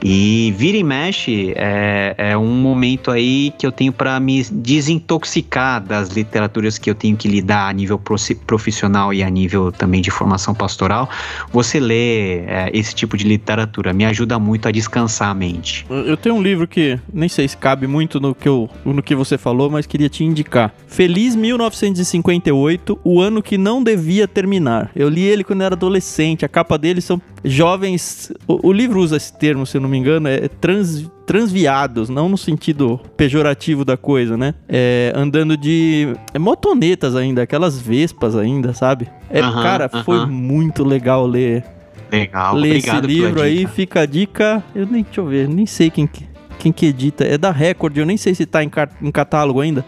e 0.01 0.53
vira 0.57 0.77
e 0.77 0.83
mexe 0.83 1.53
é, 1.57 2.15
é 2.17 2.37
um 2.37 2.53
momento 2.53 3.11
aí 3.11 3.53
que 3.57 3.67
eu 3.67 3.71
tenho 3.71 3.91
para 3.91 4.17
me 4.17 4.41
desintoxicar 4.43 5.83
das 5.83 6.07
literaturas 6.09 6.77
que 6.77 6.89
eu 6.89 6.95
tenho 6.95 7.17
que 7.17 7.27
lidar 7.27 7.67
a 7.67 7.73
nível 7.73 7.99
profissional 8.47 9.13
e 9.13 9.21
a 9.21 9.29
nível 9.29 9.73
também 9.73 10.01
de 10.01 10.09
formação 10.09 10.55
pastoral. 10.55 11.09
Você 11.51 11.81
lê 11.81 12.39
é, 12.45 12.69
esse 12.73 12.95
tipo 12.95 13.17
de 13.17 13.25
literatura 13.25 13.91
me 13.91 14.05
ajuda 14.05 14.39
muito 14.39 14.67
a 14.67 14.71
descansar 14.71 15.29
a 15.29 15.33
mente. 15.33 15.85
Eu 16.09 16.17
tenho 16.17 16.33
um 16.33 16.41
livro 16.41 16.67
que 16.67 16.99
nem 17.13 17.29
sei 17.29 17.47
se 17.47 17.55
cabe 17.55 17.85
muito 17.85 18.19
no 18.19 18.33
que, 18.33 18.49
eu, 18.49 18.67
no 18.83 19.03
que 19.03 19.13
você 19.13 19.37
falou, 19.37 19.69
mas 19.69 19.85
queria 19.85 20.09
te 20.09 20.23
indicar. 20.23 20.73
Feliz 20.87 21.35
1958, 21.35 22.99
o 23.03 23.21
ano 23.21 23.43
que 23.43 23.59
não 23.59 23.83
devia 23.83 24.27
terminar. 24.27 24.89
Eu 24.95 25.07
li 25.07 25.21
ele 25.21 25.43
quando 25.43 25.61
era 25.61 25.75
adolescente. 25.75 26.43
A 26.43 26.49
capa 26.49 26.79
dele 26.79 26.99
são 26.99 27.21
jovens. 27.45 28.33
O, 28.47 28.69
o, 28.69 28.73
livro 28.73 28.99
usa 28.99 29.17
esse 29.17 29.31
termo, 29.37 29.67
se 29.67 29.77
eu 29.77 29.81
não 29.81 29.87
me 29.87 29.99
engano, 29.99 30.27
é 30.27 30.47
trans, 30.47 31.07
transviados, 31.27 32.09
não 32.09 32.27
no 32.27 32.39
sentido 32.39 32.99
pejorativo 33.15 33.85
da 33.85 33.95
coisa, 33.95 34.35
né? 34.35 34.55
É, 34.67 35.13
andando 35.15 35.55
de 35.55 36.07
é, 36.33 36.39
motonetas 36.39 37.15
ainda, 37.15 37.43
aquelas 37.43 37.79
vespas 37.79 38.35
ainda, 38.35 38.73
sabe? 38.73 39.07
É, 39.29 39.41
cara, 39.41 39.87
foi 40.03 40.25
muito 40.25 40.83
legal 40.83 41.27
ler. 41.27 41.63
Legal, 42.11 42.55
ler 42.55 42.77
esse 42.77 43.01
livro 43.01 43.41
aí. 43.41 43.67
Fica 43.67 44.01
a 44.01 44.05
dica. 44.05 44.63
Eu 44.73 44.85
nem, 44.85 45.03
deixa 45.03 45.21
eu 45.21 45.25
ver, 45.25 45.47
nem 45.47 45.65
sei 45.65 45.89
quem, 45.89 46.09
quem 46.57 46.71
que 46.71 46.85
edita. 46.87 47.23
É 47.23 47.37
da 47.37 47.51
Record, 47.51 47.97
eu 47.97 48.05
nem 48.05 48.17
sei 48.17 48.33
se 48.33 48.45
tá 48.45 48.63
em, 48.63 48.71
em 49.01 49.11
catálogo 49.11 49.61
ainda. 49.61 49.85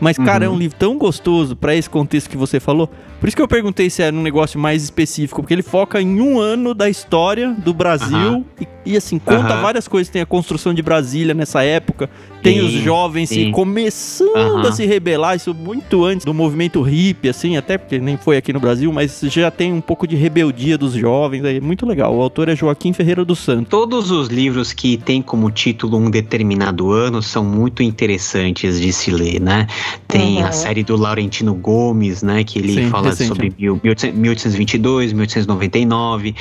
Mas, 0.00 0.16
cara, 0.16 0.46
uhum. 0.46 0.52
é 0.52 0.56
um 0.56 0.58
livro 0.58 0.78
tão 0.78 0.96
gostoso 0.96 1.54
para 1.54 1.74
esse 1.74 1.88
contexto 1.88 2.30
que 2.30 2.36
você 2.36 2.58
falou. 2.58 2.90
Por 3.20 3.28
isso 3.28 3.36
que 3.36 3.42
eu 3.42 3.48
perguntei 3.48 3.90
se 3.90 4.02
era 4.02 4.16
um 4.16 4.22
negócio 4.22 4.58
mais 4.58 4.82
específico, 4.82 5.42
porque 5.42 5.52
ele 5.52 5.62
foca 5.62 6.00
em 6.00 6.20
um 6.22 6.40
ano 6.40 6.72
da 6.72 6.88
história 6.88 7.54
do 7.58 7.74
Brasil 7.74 8.16
uhum. 8.16 8.44
e, 8.58 8.92
e, 8.92 8.96
assim, 8.96 9.18
conta 9.18 9.56
uhum. 9.56 9.62
várias 9.62 9.86
coisas. 9.86 10.10
Tem 10.10 10.22
a 10.22 10.26
construção 10.26 10.72
de 10.72 10.80
Brasília 10.80 11.34
nessa 11.34 11.62
época, 11.62 12.08
tem 12.42 12.58
sim, 12.58 12.64
os 12.64 12.72
jovens 12.72 13.28
se 13.28 13.50
começando 13.50 14.66
a 14.66 14.72
se 14.72 14.86
rebelar, 14.86 15.36
isso 15.36 15.52
muito 15.52 16.02
antes 16.02 16.24
do 16.24 16.32
movimento 16.32 16.80
hippie, 16.80 17.28
assim, 17.28 17.58
até 17.58 17.76
porque 17.76 17.98
nem 17.98 18.16
foi 18.16 18.38
aqui 18.38 18.54
no 18.54 18.58
Brasil, 18.58 18.90
mas 18.90 19.20
já 19.24 19.50
tem 19.50 19.70
um 19.70 19.82
pouco 19.82 20.06
de 20.06 20.16
rebeldia 20.16 20.78
dos 20.78 20.94
jovens, 20.94 21.44
é 21.44 21.60
muito 21.60 21.84
legal. 21.84 22.16
O 22.16 22.22
autor 22.22 22.48
é 22.48 22.56
Joaquim 22.56 22.94
Ferreira 22.94 23.22
do 23.22 23.36
Santo. 23.36 23.68
Todos 23.68 24.10
os 24.10 24.28
livros 24.28 24.72
que 24.72 24.96
têm 24.96 25.20
como 25.20 25.50
título 25.50 25.98
um 25.98 26.10
determinado 26.10 26.90
ano 26.90 27.22
são 27.22 27.44
muito 27.44 27.82
interessantes 27.82 28.80
de 28.80 28.90
se 28.94 29.10
ler, 29.10 29.38
né? 29.40 29.66
Tem 30.08 30.38
uhum. 30.38 30.46
a 30.46 30.52
série 30.52 30.82
do 30.82 30.96
Laurentino 30.96 31.54
Gomes, 31.54 32.22
né, 32.22 32.42
que 32.44 32.58
ele 32.58 32.74
Sim, 32.74 32.88
fala 32.88 33.09
recente. 33.10 33.28
sobre 33.28 33.54
1822, 34.14 35.12
1899. 35.12 36.34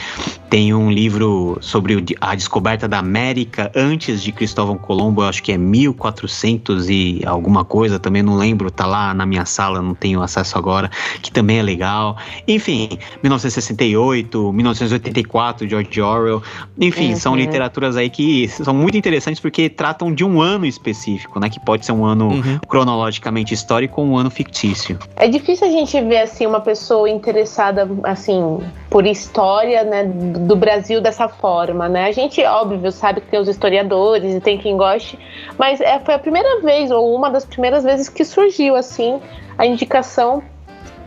Tem 0.49 0.73
um 0.73 0.91
livro 0.91 1.57
sobre 1.61 2.03
a 2.19 2.35
descoberta 2.35 2.87
da 2.87 2.99
América 2.99 3.71
antes 3.75 4.21
de 4.21 4.31
Cristóvão 4.31 4.77
Colombo, 4.77 5.21
acho 5.21 5.43
que 5.43 5.51
é 5.51 5.57
1400 5.57 6.89
e 6.89 7.21
alguma 7.25 7.63
coisa, 7.63 7.99
também 7.99 8.23
não 8.23 8.35
lembro, 8.35 8.71
tá 8.71 8.85
lá 8.85 9.13
na 9.13 9.25
minha 9.25 9.45
sala, 9.45 9.81
não 9.81 9.93
tenho 9.93 10.21
acesso 10.21 10.57
agora, 10.57 10.89
que 11.21 11.31
também 11.31 11.59
é 11.59 11.61
legal. 11.61 12.17
Enfim, 12.47 12.89
1968, 13.21 14.53
1984, 14.53 15.67
George 15.67 16.01
Orwell. 16.01 16.41
Enfim, 16.79 17.11
uhum. 17.11 17.15
são 17.15 17.35
literaturas 17.35 17.95
aí 17.95 18.09
que 18.09 18.47
são 18.47 18.73
muito 18.73 18.97
interessantes 18.97 19.39
porque 19.39 19.69
tratam 19.69 20.13
de 20.13 20.23
um 20.23 20.41
ano 20.41 20.65
específico, 20.65 21.39
né, 21.39 21.49
que 21.49 21.59
pode 21.59 21.85
ser 21.85 21.91
um 21.91 22.05
ano 22.05 22.29
uhum. 22.29 22.59
cronologicamente 22.67 23.53
histórico 23.53 24.01
ou 24.01 24.07
um 24.07 24.17
ano 24.17 24.29
fictício. 24.29 24.97
É 25.15 25.27
difícil 25.27 25.67
a 25.67 25.71
gente 25.71 25.99
ver 26.01 26.21
assim 26.21 26.45
uma 26.45 26.58
pessoa 26.59 27.09
interessada 27.09 27.87
assim 28.03 28.59
por 28.89 29.05
história, 29.05 29.83
né, 29.83 30.03
do 30.03 30.55
Brasil 30.55 31.01
dessa 31.01 31.27
forma, 31.27 31.87
né? 31.87 32.05
A 32.05 32.11
gente 32.11 32.43
óbvio 32.43 32.91
sabe 32.91 33.21
que 33.21 33.27
tem 33.27 33.39
os 33.39 33.47
historiadores 33.47 34.35
e 34.35 34.39
tem 34.39 34.57
quem 34.57 34.77
goste, 34.77 35.17
mas 35.57 35.79
é, 35.81 35.99
foi 35.99 36.13
a 36.13 36.19
primeira 36.19 36.61
vez 36.61 36.91
ou 36.91 37.15
uma 37.15 37.29
das 37.29 37.45
primeiras 37.45 37.83
vezes 37.83 38.09
que 38.09 38.25
surgiu 38.25 38.75
assim 38.75 39.19
a 39.57 39.65
indicação 39.65 40.43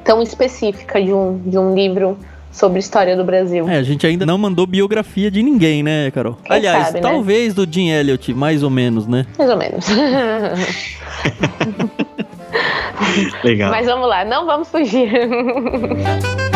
tão 0.05 0.23
específica 0.23 1.03
de 1.03 1.13
um 1.13 1.39
de 1.39 1.59
um 1.59 1.75
livro 1.75 2.17
sobre 2.53 2.79
história 2.79 3.17
do 3.17 3.25
Brasil. 3.25 3.69
É, 3.69 3.79
a 3.79 3.83
gente 3.83 4.07
ainda 4.07 4.27
não 4.27 4.37
mandou 4.37 4.67
biografia 4.67 5.31
de 5.31 5.43
ninguém, 5.43 5.83
né, 5.83 6.11
Carol? 6.11 6.37
Quem 6.45 6.57
Aliás, 6.57 6.89
sabe, 6.89 7.01
né? 7.01 7.01
talvez 7.01 7.55
né? 7.55 7.65
do 7.65 7.73
Jim 7.73 7.89
Elliot, 7.89 8.35
mais 8.35 8.63
ou 8.63 8.71
menos, 8.71 9.07
né? 9.07 9.27
Mais 9.39 9.51
ou 9.51 9.57
menos. 9.57 9.87
Legal. 13.45 13.71
Mas 13.71 13.87
vamos 13.87 14.09
lá, 14.09 14.25
não 14.25 14.47
vamos 14.47 14.69
fugir. 14.69 15.11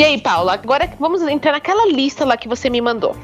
E 0.00 0.02
aí, 0.02 0.18
Paula, 0.18 0.54
agora 0.54 0.90
vamos 0.98 1.20
entrar 1.20 1.52
naquela 1.52 1.86
lista 1.92 2.24
lá 2.24 2.34
que 2.34 2.48
você 2.48 2.70
me 2.70 2.80
mandou. 2.80 3.14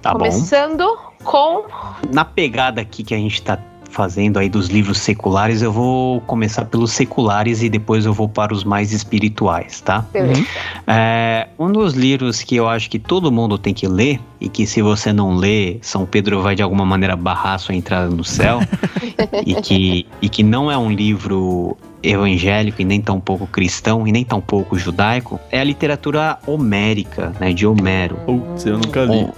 Tá 0.00 0.12
Começando 0.12 0.86
bom. 0.86 1.24
com. 1.24 1.64
Na 2.12 2.24
pegada 2.24 2.80
aqui 2.80 3.02
que 3.02 3.12
a 3.12 3.18
gente 3.18 3.42
tá 3.42 3.58
fazendo 3.92 4.38
aí 4.38 4.48
dos 4.48 4.68
livros 4.68 4.98
seculares, 4.98 5.62
eu 5.62 5.70
vou 5.70 6.20
começar 6.22 6.64
pelos 6.64 6.92
seculares 6.92 7.62
e 7.62 7.68
depois 7.68 8.06
eu 8.06 8.12
vou 8.12 8.28
para 8.28 8.52
os 8.52 8.64
mais 8.64 8.92
espirituais, 8.92 9.80
tá? 9.80 10.04
Beleza. 10.12 10.44
É, 10.86 11.48
um 11.58 11.70
dos 11.70 11.92
livros 11.92 12.42
que 12.42 12.56
eu 12.56 12.68
acho 12.68 12.90
que 12.90 12.98
todo 12.98 13.30
mundo 13.30 13.58
tem 13.58 13.74
que 13.74 13.86
ler 13.86 14.18
e 14.40 14.48
que 14.48 14.66
se 14.66 14.80
você 14.80 15.12
não 15.12 15.34
ler, 15.34 15.78
São 15.82 16.06
Pedro 16.06 16.42
vai 16.42 16.54
de 16.54 16.62
alguma 16.62 16.84
maneira 16.84 17.14
barrar 17.14 17.58
sua 17.58 17.74
entrada 17.74 18.08
no 18.08 18.24
céu 18.24 18.60
e, 19.44 19.54
que, 19.56 20.06
e 20.20 20.28
que 20.28 20.42
não 20.42 20.70
é 20.70 20.76
um 20.76 20.90
livro 20.90 21.76
evangélico 22.02 22.82
e 22.82 22.84
nem 22.84 23.00
tão 23.00 23.20
pouco 23.20 23.46
cristão 23.46 24.06
e 24.08 24.12
nem 24.12 24.24
tão 24.24 24.40
pouco 24.40 24.76
judaico, 24.76 25.38
é 25.50 25.60
a 25.60 25.64
literatura 25.64 26.38
homérica, 26.46 27.32
né, 27.38 27.52
de 27.52 27.66
Homero. 27.66 28.16
Putz, 28.26 28.66
eu 28.66 28.78
nunca 28.78 29.04
li. 29.04 29.28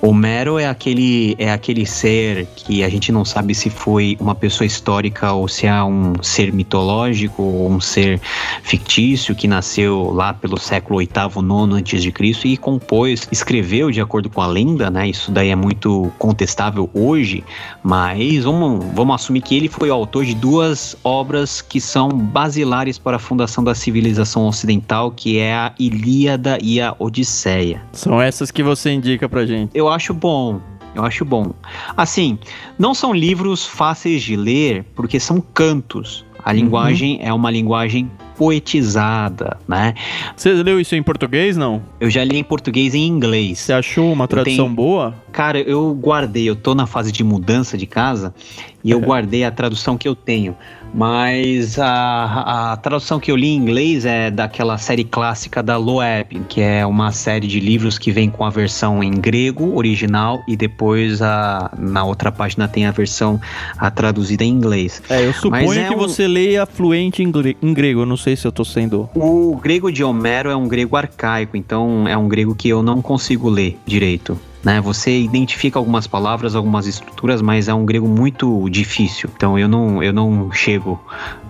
Homero 0.00 0.58
é 0.58 0.66
aquele, 0.66 1.34
é 1.38 1.50
aquele 1.50 1.84
ser 1.84 2.46
que 2.54 2.84
a 2.84 2.88
gente 2.88 3.10
não 3.10 3.24
sabe 3.24 3.54
se 3.54 3.68
foi 3.68 4.16
uma 4.20 4.34
pessoa 4.34 4.66
histórica 4.66 5.32
ou 5.32 5.48
se 5.48 5.66
é 5.66 5.82
um 5.82 6.14
ser 6.22 6.52
mitológico 6.52 7.42
ou 7.42 7.70
um 7.70 7.80
ser 7.80 8.20
fictício 8.62 9.34
que 9.34 9.48
nasceu 9.48 10.12
lá 10.12 10.32
pelo 10.32 10.58
século 10.58 10.98
oitavo, 10.98 11.42
nono 11.42 11.74
antes 11.74 12.02
de 12.02 12.12
Cristo 12.12 12.46
e 12.46 12.56
compôs, 12.56 13.26
escreveu 13.32 13.90
de 13.90 14.00
acordo 14.00 14.30
com 14.30 14.40
a 14.40 14.46
lenda, 14.46 14.88
né? 14.90 15.08
Isso 15.08 15.32
daí 15.32 15.48
é 15.48 15.56
muito 15.56 16.12
contestável 16.18 16.88
hoje, 16.94 17.42
mas 17.82 18.44
vamos, 18.44 18.84
vamos 18.94 19.14
assumir 19.16 19.40
que 19.40 19.56
ele 19.56 19.68
foi 19.68 19.90
o 19.90 19.94
autor 19.94 20.24
de 20.24 20.34
duas 20.34 20.96
obras 21.02 21.60
que 21.60 21.80
são 21.80 22.08
basilares 22.08 22.98
para 22.98 23.16
a 23.16 23.20
fundação 23.20 23.64
da 23.64 23.74
civilização 23.74 24.46
ocidental, 24.46 25.10
que 25.10 25.38
é 25.38 25.54
a 25.54 25.72
Ilíada 25.78 26.58
e 26.62 26.80
a 26.80 26.94
Odisseia. 26.98 27.82
São 27.92 28.20
essas 28.20 28.50
que 28.50 28.62
você 28.62 28.92
indica 28.92 29.28
pra 29.28 29.44
gente. 29.44 29.70
Eu 29.74 29.87
acho 29.90 30.12
bom. 30.14 30.60
Eu 30.94 31.04
acho 31.04 31.24
bom. 31.24 31.52
Assim, 31.96 32.38
não 32.78 32.94
são 32.94 33.12
livros 33.12 33.64
fáceis 33.64 34.22
de 34.22 34.34
ler 34.36 34.84
porque 34.94 35.20
são 35.20 35.40
cantos. 35.40 36.24
A 36.44 36.52
linguagem 36.52 37.18
é 37.22 37.32
uma 37.32 37.50
linguagem 37.50 38.10
poetizada, 38.36 39.58
né? 39.66 39.94
Você 40.36 40.52
leu 40.52 40.80
isso 40.80 40.94
em 40.94 41.02
português, 41.02 41.56
não? 41.56 41.82
Eu 42.00 42.08
já 42.08 42.24
li 42.24 42.38
em 42.38 42.44
português 42.44 42.94
e 42.94 42.98
em 42.98 43.06
inglês. 43.06 43.58
Você 43.58 43.72
achou 43.72 44.12
uma 44.12 44.26
tradução 44.28 44.64
tenho- 44.66 44.74
boa? 44.76 45.14
Cara, 45.32 45.60
eu 45.60 45.94
guardei, 45.94 46.48
eu 46.48 46.56
tô 46.56 46.74
na 46.74 46.86
fase 46.86 47.12
de 47.12 47.22
mudança 47.22 47.76
de 47.76 47.86
casa 47.86 48.34
e 48.82 48.90
eu 48.90 48.98
guardei 49.00 49.44
a 49.44 49.50
tradução 49.50 49.96
que 49.98 50.08
eu 50.08 50.14
tenho. 50.14 50.56
Mas 50.94 51.78
a, 51.78 52.72
a 52.72 52.76
tradução 52.78 53.20
que 53.20 53.30
eu 53.30 53.36
li 53.36 53.48
em 53.48 53.56
inglês 53.56 54.06
é 54.06 54.30
daquela 54.30 54.78
série 54.78 55.04
clássica 55.04 55.62
da 55.62 55.76
Loeb, 55.76 56.40
que 56.48 56.60
é 56.62 56.84
uma 56.86 57.12
série 57.12 57.46
de 57.46 57.60
livros 57.60 57.98
que 57.98 58.10
vem 58.10 58.30
com 58.30 58.42
a 58.44 58.50
versão 58.50 59.02
em 59.02 59.10
grego 59.12 59.76
original 59.76 60.42
e 60.48 60.56
depois 60.56 61.20
a, 61.20 61.70
na 61.78 62.04
outra 62.04 62.32
página 62.32 62.66
tem 62.66 62.86
a 62.86 62.90
versão 62.90 63.38
a 63.76 63.90
traduzida 63.90 64.42
em 64.44 64.48
inglês. 64.48 65.02
É, 65.10 65.24
eu 65.26 65.32
suponho 65.34 65.72
é 65.78 65.88
que 65.88 65.94
um- 65.94 65.98
você 65.98 66.26
leia 66.26 66.64
fluente 66.64 67.22
em, 67.22 67.30
gre- 67.30 67.56
em 67.62 67.74
grego. 67.74 68.00
Eu 68.00 68.06
não 68.06 68.16
sei 68.16 68.34
se 68.34 68.46
eu 68.46 68.52
tô 68.52 68.64
sendo. 68.64 69.08
O 69.14 69.56
grego 69.56 69.92
de 69.92 70.02
Homero 70.02 70.50
é 70.50 70.56
um 70.56 70.66
grego 70.66 70.96
arcaico, 70.96 71.56
então 71.56 72.08
é 72.08 72.16
um 72.16 72.26
grego 72.28 72.54
que 72.54 72.68
eu 72.68 72.82
não 72.82 73.02
consigo 73.02 73.48
ler 73.50 73.78
direito. 73.86 74.38
Né? 74.62 74.80
Você 74.80 75.20
identifica 75.20 75.78
algumas 75.78 76.06
palavras, 76.06 76.54
algumas 76.54 76.86
estruturas, 76.86 77.40
mas 77.40 77.68
é 77.68 77.74
um 77.74 77.84
grego 77.84 78.08
muito 78.08 78.68
difícil. 78.68 79.30
Então 79.34 79.58
eu 79.58 79.68
não, 79.68 80.02
eu 80.02 80.12
não 80.12 80.50
chego 80.50 81.00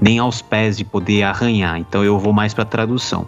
nem 0.00 0.18
aos 0.18 0.42
pés 0.42 0.76
de 0.76 0.84
poder 0.84 1.22
arranhar. 1.22 1.78
Então 1.78 2.04
eu 2.04 2.18
vou 2.18 2.32
mais 2.32 2.52
para 2.52 2.64
tradução. 2.64 3.26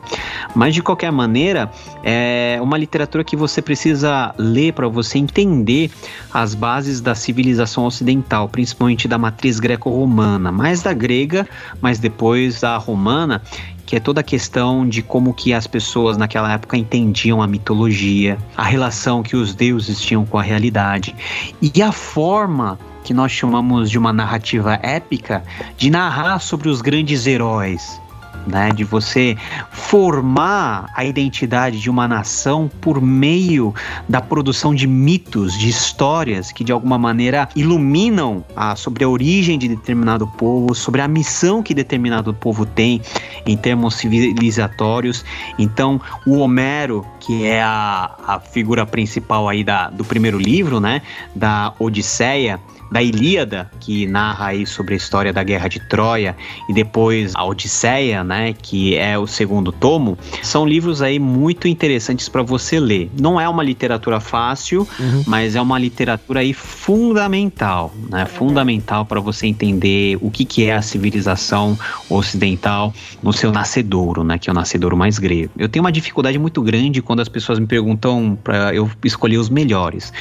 Mas 0.54 0.74
de 0.74 0.82
qualquer 0.82 1.10
maneira, 1.10 1.70
é 2.02 2.58
uma 2.62 2.76
literatura 2.76 3.24
que 3.24 3.36
você 3.36 3.62
precisa 3.62 4.34
ler 4.36 4.72
para 4.72 4.88
você 4.88 5.18
entender 5.18 5.90
as 6.32 6.54
bases 6.54 7.00
da 7.00 7.14
civilização 7.14 7.84
ocidental, 7.84 8.48
principalmente 8.48 9.08
da 9.08 9.18
matriz 9.18 9.58
greco-romana, 9.58 10.52
mais 10.52 10.82
da 10.82 10.92
grega, 10.92 11.48
mas 11.80 11.98
depois 11.98 12.60
da 12.60 12.76
romana, 12.76 13.42
que 13.90 13.96
é 13.96 14.00
toda 14.00 14.20
a 14.20 14.22
questão 14.22 14.88
de 14.88 15.02
como 15.02 15.34
que 15.34 15.52
as 15.52 15.66
pessoas 15.66 16.16
naquela 16.16 16.52
época 16.52 16.76
entendiam 16.76 17.42
a 17.42 17.46
mitologia, 17.48 18.38
a 18.56 18.62
relação 18.62 19.20
que 19.20 19.34
os 19.34 19.52
deuses 19.52 20.00
tinham 20.00 20.24
com 20.24 20.38
a 20.38 20.42
realidade 20.42 21.12
e 21.60 21.82
a 21.82 21.90
forma 21.90 22.78
que 23.02 23.12
nós 23.12 23.32
chamamos 23.32 23.90
de 23.90 23.98
uma 23.98 24.12
narrativa 24.12 24.78
épica 24.80 25.42
de 25.76 25.90
narrar 25.90 26.38
sobre 26.38 26.68
os 26.68 26.80
grandes 26.80 27.26
heróis. 27.26 28.00
Né, 28.46 28.70
de 28.70 28.84
você 28.84 29.36
formar 29.70 30.90
a 30.96 31.04
identidade 31.04 31.78
de 31.78 31.90
uma 31.90 32.08
nação 32.08 32.70
por 32.80 33.00
meio 33.00 33.74
da 34.08 34.20
produção 34.20 34.74
de 34.74 34.86
mitos, 34.86 35.56
de 35.56 35.68
histórias 35.68 36.50
que 36.50 36.64
de 36.64 36.72
alguma 36.72 36.98
maneira 36.98 37.48
iluminam 37.54 38.44
a, 38.56 38.74
sobre 38.74 39.04
a 39.04 39.08
origem 39.08 39.58
de 39.58 39.68
determinado 39.68 40.26
povo, 40.26 40.74
sobre 40.74 41.00
a 41.00 41.08
missão 41.08 41.62
que 41.62 41.74
determinado 41.74 42.32
povo 42.32 42.64
tem 42.64 43.00
em 43.46 43.56
termos 43.56 43.94
civilizatórios. 43.96 45.24
Então, 45.58 46.00
o 46.26 46.38
Homero, 46.38 47.04
que 47.20 47.44
é 47.44 47.62
a, 47.62 48.10
a 48.26 48.40
figura 48.40 48.86
principal 48.86 49.48
aí 49.48 49.62
da, 49.62 49.90
do 49.90 50.04
primeiro 50.04 50.38
livro, 50.38 50.80
né, 50.80 51.02
da 51.34 51.72
Odisseia, 51.78 52.60
da 52.90 53.02
Ilíada, 53.02 53.70
que 53.80 54.06
narra 54.06 54.46
aí 54.46 54.66
sobre 54.66 54.94
a 54.94 54.96
história 54.96 55.32
da 55.32 55.42
Guerra 55.42 55.68
de 55.68 55.78
Troia, 55.80 56.36
e 56.68 56.72
depois 56.72 57.32
a 57.36 57.44
Odisseia, 57.44 58.24
né, 58.24 58.52
que 58.60 58.96
é 58.96 59.18
o 59.18 59.26
segundo 59.26 59.70
tomo, 59.72 60.18
são 60.42 60.66
livros 60.66 61.00
aí 61.02 61.18
muito 61.18 61.68
interessantes 61.68 62.28
para 62.28 62.42
você 62.42 62.80
ler. 62.80 63.10
Não 63.20 63.40
é 63.40 63.48
uma 63.48 63.62
literatura 63.62 64.18
fácil, 64.20 64.86
Uhum. 64.98 65.22
mas 65.26 65.54
é 65.56 65.60
uma 65.60 65.78
literatura 65.78 66.40
aí 66.40 66.52
fundamental, 66.52 67.92
né, 68.10 68.26
fundamental 68.26 69.04
para 69.04 69.20
você 69.20 69.46
entender 69.46 70.18
o 70.20 70.30
que, 70.30 70.44
que 70.44 70.64
é 70.64 70.74
a 70.74 70.82
civilização 70.82 71.78
ocidental 72.08 72.92
no 73.22 73.32
seu 73.32 73.52
nascedouro, 73.52 74.24
né, 74.24 74.38
que 74.38 74.50
é 74.50 74.52
o 74.52 74.54
nascedouro 74.54 74.96
mais 74.96 75.18
grego. 75.18 75.50
Eu 75.56 75.68
tenho 75.68 75.84
uma 75.84 75.92
dificuldade 75.92 76.38
muito 76.38 76.60
grande 76.62 77.00
quando 77.00 77.20
as 77.20 77.28
pessoas 77.28 77.58
me 77.58 77.66
perguntam 77.66 78.36
para 78.42 78.74
eu 78.74 78.90
escolher 79.04 79.38
os 79.38 79.48
melhores. 79.48 80.12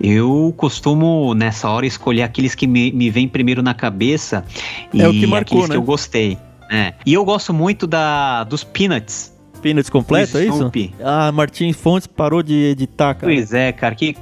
Eu 0.00 0.52
costumo 0.56 1.32
nessa 1.34 1.68
hora 1.70 1.86
escolher 1.86 2.15
aqueles 2.22 2.54
que 2.54 2.66
me, 2.66 2.92
me 2.92 3.10
vêm 3.10 3.28
primeiro 3.28 3.62
na 3.62 3.74
cabeça 3.74 4.44
e 4.92 5.00
É 5.00 5.08
o 5.08 5.12
que 5.12 5.26
marcou, 5.26 5.58
aqueles 5.58 5.68
né? 5.68 5.74
que 5.74 5.78
eu 5.78 5.82
gostei. 5.82 6.38
né? 6.70 6.94
E 7.04 7.12
eu 7.14 7.24
gosto 7.24 7.52
muito 7.54 7.86
da 7.86 8.44
dos 8.44 8.64
Peanuts. 8.64 9.32
Peanuts 9.62 9.90
completo, 9.90 10.38
é 10.38 10.44
isso? 10.46 10.70
Ah, 11.02 11.32
Martins 11.32 11.76
Fontes 11.76 12.06
parou 12.06 12.42
de 12.42 12.54
editar, 12.54 13.14
cara. 13.14 13.32
Pois 13.32 13.52
é, 13.52 13.72
cara, 13.72 13.94
que 13.94 14.14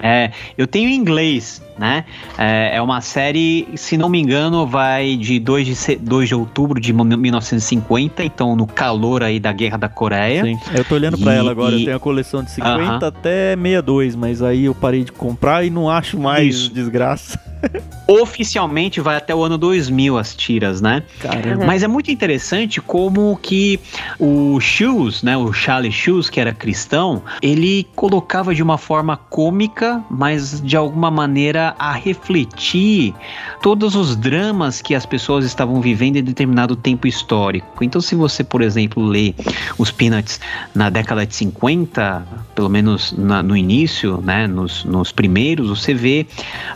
é, 0.00 0.30
eu 0.56 0.66
tenho 0.66 0.88
em 0.88 0.94
inglês, 0.94 1.62
né? 1.78 2.04
É, 2.38 2.76
é 2.76 2.82
uma 2.82 3.00
série, 3.00 3.68
se 3.76 3.96
não 3.96 4.08
me 4.08 4.20
engano, 4.20 4.66
vai 4.66 5.16
de 5.16 5.38
2 5.38 5.66
de, 5.66 5.74
se- 5.76 5.96
2 5.96 6.28
de 6.28 6.34
outubro 6.34 6.80
de 6.80 6.92
1950, 6.92 8.24
então 8.24 8.56
no 8.56 8.66
calor 8.66 9.22
aí 9.22 9.38
da 9.38 9.52
Guerra 9.52 9.76
da 9.78 9.88
Coreia. 9.88 10.42
Sim, 10.42 10.58
eu 10.74 10.84
tô 10.84 10.94
olhando 10.94 11.18
pra 11.18 11.34
E- 11.34 11.38
ela 11.38 11.50
agora. 11.50 11.74
Eu 11.74 11.80
e- 11.80 11.84
tenho 11.84 11.96
a 11.96 12.00
coleção 12.00 12.42
de 12.42 12.50
50 12.50 12.82
Aham. 12.82 12.98
até 13.06 13.54
62, 13.56 14.14
mas 14.16 14.42
aí 14.42 14.64
eu 14.64 14.74
parei 14.74 15.04
de 15.04 15.12
comprar 15.12 15.64
e 15.64 15.70
não 15.70 15.90
acho 15.90 16.18
mais 16.18 16.54
Isso. 16.54 16.72
desgraça. 16.74 17.38
Oficialmente 18.06 19.00
vai 19.00 19.16
até 19.16 19.34
o 19.34 19.42
ano 19.42 19.58
2000 19.58 20.16
as 20.16 20.34
tiras, 20.34 20.80
né? 20.80 21.02
Caramba. 21.18 21.64
Mas 21.66 21.82
é 21.82 21.88
muito 21.88 22.10
interessante 22.10 22.80
como 22.80 23.36
que 23.42 23.80
o 24.18 24.60
Shoes, 24.60 25.22
né, 25.22 25.36
o 25.36 25.52
Charlie 25.52 25.90
Shoes, 25.90 26.30
que 26.30 26.38
era 26.38 26.52
cristão, 26.52 27.22
ele 27.42 27.86
colocava 27.96 28.54
de 28.54 28.62
uma 28.62 28.78
forma 28.78 29.16
cômica, 29.16 30.04
mas 30.08 30.60
de 30.60 30.76
alguma 30.76 31.10
maneira 31.10 31.65
a 31.78 31.92
refletir 31.92 33.14
todos 33.62 33.94
os 33.94 34.14
dramas 34.16 34.80
que 34.82 34.94
as 34.94 35.06
pessoas 35.06 35.44
estavam 35.44 35.80
vivendo 35.80 36.16
em 36.16 36.22
determinado 36.22 36.76
tempo 36.76 37.06
histórico. 37.06 37.82
Então, 37.82 38.00
se 38.00 38.14
você, 38.14 38.44
por 38.44 38.60
exemplo, 38.62 39.02
lê 39.04 39.34
os 39.78 39.90
Peanuts 39.90 40.40
na 40.74 40.90
década 40.90 41.26
de 41.26 41.34
50, 41.34 42.26
pelo 42.54 42.68
menos 42.68 43.12
na- 43.16 43.42
no 43.42 43.56
início, 43.56 44.20
né, 44.22 44.46
nos, 44.46 44.84
nos 44.84 45.10
primeiros, 45.12 45.68
você 45.68 45.94
vê 45.94 46.26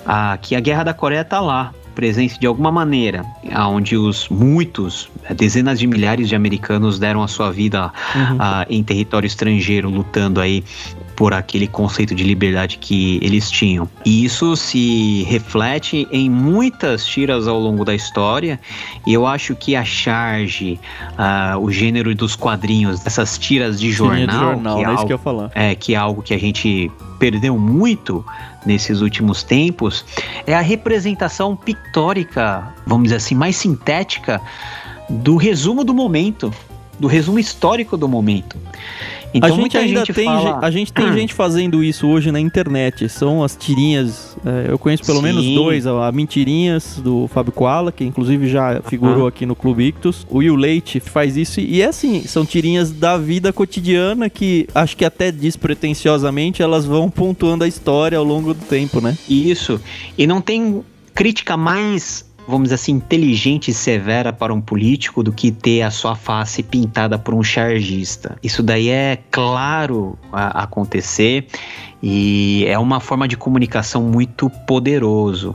ah, 0.06 0.38
que 0.40 0.56
a 0.56 0.60
Guerra 0.60 0.84
da 0.84 0.94
Coreia 0.94 1.20
está 1.20 1.40
lá 1.40 1.72
presente 1.94 2.38
de 2.40 2.46
alguma 2.46 2.70
maneira, 2.72 3.26
onde 3.68 3.96
os 3.96 4.28
muitos, 4.30 5.10
dezenas 5.36 5.78
de 5.78 5.86
milhares 5.86 6.28
de 6.28 6.36
americanos 6.36 6.98
deram 6.98 7.22
a 7.22 7.28
sua 7.28 7.50
vida 7.50 7.92
Uhum. 8.14 8.36
ah, 8.38 8.64
em 8.70 8.82
território 8.82 9.26
estrangeiro, 9.26 9.90
lutando 9.90 10.40
aí 10.40 10.64
por 11.20 11.34
aquele 11.34 11.66
conceito 11.66 12.14
de 12.14 12.24
liberdade 12.24 12.78
que 12.78 13.20
eles 13.20 13.50
tinham. 13.50 13.86
E 14.06 14.24
isso 14.24 14.56
se 14.56 15.22
reflete 15.24 16.08
em 16.10 16.30
muitas 16.30 17.04
tiras 17.04 17.46
ao 17.46 17.60
longo 17.60 17.84
da 17.84 17.94
história, 17.94 18.58
e 19.06 19.12
eu 19.12 19.26
acho 19.26 19.54
que 19.54 19.76
a 19.76 19.84
charge, 19.84 20.80
ah, 21.18 21.58
o 21.60 21.70
gênero 21.70 22.14
dos 22.14 22.34
quadrinhos, 22.34 23.00
dessas 23.00 23.36
tiras 23.36 23.78
de 23.78 23.92
jornal, 23.92 24.26
de 24.26 24.32
jornal, 24.32 24.76
que 24.78 24.82
é 24.82 24.86
né? 24.86 24.94
Isso 24.94 25.02
algo 25.02 25.50
que 25.50 25.58
é, 25.58 25.74
que 25.74 25.94
é 25.94 25.98
algo 25.98 26.22
que 26.22 26.32
a 26.32 26.38
gente 26.38 26.90
perdeu 27.18 27.58
muito 27.58 28.24
nesses 28.64 29.02
últimos 29.02 29.42
tempos, 29.42 30.06
é 30.46 30.54
a 30.54 30.62
representação 30.62 31.54
pictórica, 31.54 32.66
vamos 32.86 33.04
dizer 33.04 33.16
assim, 33.16 33.34
mais 33.34 33.56
sintética 33.56 34.40
do 35.10 35.36
resumo 35.36 35.84
do 35.84 35.92
momento. 35.92 36.50
do 36.98 37.08
resumo 37.08 37.38
histórico 37.38 37.96
do 37.96 38.06
momento. 38.06 38.58
Então, 39.32 39.48
a 39.48 39.52
gente 39.52 39.78
ainda 39.78 40.00
gente 40.00 40.12
tem, 40.12 40.24
fala... 40.24 40.58
a 40.60 40.70
gente 40.70 40.92
tem 40.92 41.12
gente 41.14 41.34
fazendo 41.34 41.82
isso 41.82 42.06
hoje 42.06 42.32
na 42.32 42.40
internet. 42.40 43.08
São 43.08 43.42
as 43.42 43.56
tirinhas. 43.56 44.36
É, 44.44 44.70
eu 44.70 44.78
conheço 44.78 45.04
pelo 45.04 45.18
Sim. 45.18 45.24
menos 45.24 45.44
dois, 45.46 45.86
a 45.86 46.10
Mentirinhas 46.12 47.00
do 47.02 47.28
Fábio 47.28 47.52
Koala, 47.52 47.92
que 47.92 48.04
inclusive 48.04 48.48
já 48.48 48.80
figurou 48.82 49.26
aqui 49.26 49.46
no 49.46 49.54
Clube 49.54 49.84
Ictus. 49.84 50.26
O 50.28 50.38
Will 50.38 50.56
Leite 50.56 51.00
faz 51.00 51.36
isso 51.36 51.60
e 51.60 51.80
é 51.82 51.86
assim, 51.86 52.22
são 52.26 52.44
tirinhas 52.44 52.90
da 52.90 53.16
vida 53.16 53.52
cotidiana 53.52 54.28
que 54.28 54.66
acho 54.74 54.96
que 54.96 55.04
até 55.04 55.30
despretensiosamente 55.30 56.62
elas 56.62 56.84
vão 56.84 57.10
pontuando 57.10 57.64
a 57.64 57.68
história 57.68 58.18
ao 58.18 58.24
longo 58.24 58.54
do 58.54 58.64
tempo, 58.64 59.00
né? 59.00 59.16
Isso. 59.28 59.80
E 60.16 60.26
não 60.26 60.40
tem 60.40 60.82
crítica 61.14 61.56
mais 61.56 62.24
vamos 62.46 62.64
dizer 62.64 62.74
assim, 62.74 62.92
inteligente 62.92 63.70
e 63.70 63.74
severa 63.74 64.32
para 64.32 64.52
um 64.52 64.60
político 64.60 65.22
do 65.22 65.32
que 65.32 65.50
ter 65.50 65.82
a 65.82 65.90
sua 65.90 66.14
face 66.14 66.62
pintada 66.62 67.18
por 67.18 67.34
um 67.34 67.42
chargista. 67.42 68.36
Isso 68.42 68.62
daí 68.62 68.88
é 68.88 69.18
claro 69.30 70.18
a 70.32 70.62
acontecer 70.62 71.46
e 72.02 72.64
é 72.66 72.78
uma 72.78 72.98
forma 72.98 73.28
de 73.28 73.36
comunicação 73.36 74.02
muito 74.02 74.48
poderoso. 74.66 75.54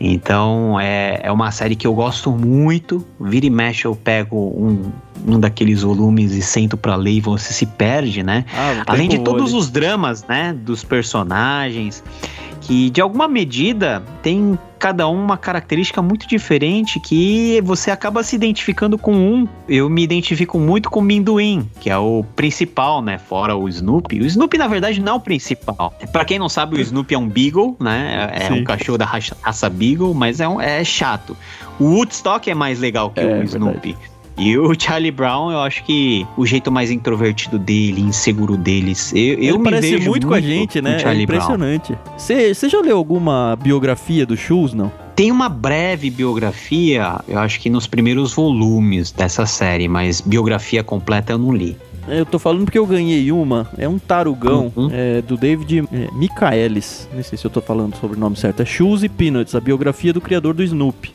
Então 0.00 0.78
é, 0.80 1.20
é 1.22 1.30
uma 1.30 1.50
série 1.50 1.76
que 1.76 1.86
eu 1.86 1.94
gosto 1.94 2.30
muito. 2.30 3.04
Vira 3.20 3.46
e 3.46 3.50
mexe 3.50 3.84
eu 3.84 3.94
pego 3.94 4.36
um, 4.36 4.90
um 5.26 5.38
daqueles 5.38 5.82
volumes 5.82 6.32
e 6.32 6.42
sento 6.42 6.76
para 6.76 6.96
ler 6.96 7.12
e 7.12 7.20
você 7.20 7.52
se 7.52 7.66
perde, 7.66 8.22
né? 8.22 8.44
Ah, 8.54 8.82
Além 8.86 9.08
de 9.08 9.18
todos 9.18 9.52
olho. 9.52 9.60
os 9.60 9.70
dramas, 9.70 10.24
né, 10.26 10.54
dos 10.54 10.82
personagens 10.82 12.02
que 12.64 12.88
de 12.88 13.00
alguma 13.00 13.28
medida 13.28 14.02
tem 14.22 14.58
cada 14.78 15.08
um 15.08 15.22
uma 15.22 15.36
característica 15.36 16.02
muito 16.02 16.26
diferente 16.26 16.98
que 16.98 17.60
você 17.62 17.90
acaba 17.90 18.22
se 18.22 18.36
identificando 18.36 18.98
com 18.98 19.14
um. 19.14 19.48
Eu 19.68 19.88
me 19.88 20.02
identifico 20.02 20.58
muito 20.58 20.90
com 20.90 21.00
o 21.00 21.02
Minduim, 21.02 21.68
que 21.80 21.88
é 21.88 21.96
o 21.96 22.24
principal, 22.34 23.00
né? 23.00 23.18
Fora 23.18 23.54
o 23.54 23.68
Snoopy. 23.68 24.20
O 24.20 24.26
Snoopy, 24.26 24.58
na 24.58 24.66
verdade, 24.66 25.00
não 25.00 25.12
é 25.12 25.16
o 25.16 25.20
principal. 25.20 25.94
Para 26.10 26.24
quem 26.24 26.38
não 26.38 26.48
sabe, 26.48 26.76
o 26.76 26.80
Snoopy 26.80 27.14
é 27.14 27.18
um 27.18 27.28
Beagle, 27.28 27.76
né? 27.80 28.30
É 28.32 28.48
Sim. 28.48 28.60
um 28.60 28.64
cachorro 28.64 28.98
da 28.98 29.04
raça, 29.04 29.36
raça 29.40 29.68
Beagle, 29.70 30.12
mas 30.14 30.40
é, 30.40 30.48
um, 30.48 30.60
é 30.60 30.82
chato. 30.84 31.36
O 31.78 31.84
Woodstock 31.84 32.50
é 32.50 32.54
mais 32.54 32.78
legal 32.80 33.10
que 33.10 33.20
é, 33.20 33.40
o 33.40 33.42
Snoopy. 33.42 33.92
Verdade. 33.92 34.13
E 34.36 34.58
o 34.58 34.72
Charlie 34.78 35.12
Brown, 35.12 35.52
eu 35.52 35.60
acho 35.60 35.84
que 35.84 36.26
o 36.36 36.44
jeito 36.44 36.70
mais 36.70 36.90
introvertido 36.90 37.58
dele, 37.58 38.00
inseguro 38.00 38.56
deles. 38.56 39.12
Eu, 39.14 39.34
eu 39.38 39.58
me 39.58 39.64
parece 39.64 39.96
vejo 39.96 40.10
muito, 40.10 40.26
com 40.26 40.34
a 40.34 40.40
gente, 40.40 40.82
né? 40.82 41.00
É 41.04 41.14
impressionante. 41.14 41.96
Você 42.16 42.68
já 42.68 42.80
leu 42.80 42.96
alguma 42.96 43.56
biografia 43.56 44.26
do 44.26 44.36
Shoes, 44.36 44.72
não? 44.72 44.90
Tem 45.14 45.30
uma 45.30 45.48
breve 45.48 46.10
biografia, 46.10 47.20
eu 47.28 47.38
acho 47.38 47.60
que 47.60 47.70
nos 47.70 47.86
primeiros 47.86 48.34
volumes 48.34 49.12
dessa 49.12 49.46
série, 49.46 49.86
mas 49.86 50.20
biografia 50.20 50.82
completa 50.82 51.32
eu 51.32 51.38
não 51.38 51.52
li. 51.52 51.76
Eu 52.08 52.26
tô 52.26 52.38
falando 52.38 52.64
porque 52.64 52.78
eu 52.78 52.86
ganhei 52.86 53.32
uma. 53.32 53.68
É 53.78 53.88
um 53.88 53.98
tarugão 53.98 54.72
uhum. 54.76 54.90
é, 54.92 55.22
do 55.22 55.36
David 55.36 55.84
é, 55.90 56.08
Michaelis. 56.12 57.08
Não 57.14 57.22
sei 57.22 57.38
se 57.38 57.44
eu 57.44 57.50
tô 57.50 57.60
falando 57.60 57.96
sobre 57.96 58.16
o 58.16 58.20
nome 58.20 58.36
certo. 58.36 58.60
É 58.60 58.64
Shoes 58.64 59.02
e 59.02 59.08
Peanuts, 59.08 59.54
a 59.54 59.60
biografia 59.60 60.12
do 60.12 60.20
criador 60.20 60.52
do 60.52 60.62
Snoopy. 60.62 61.12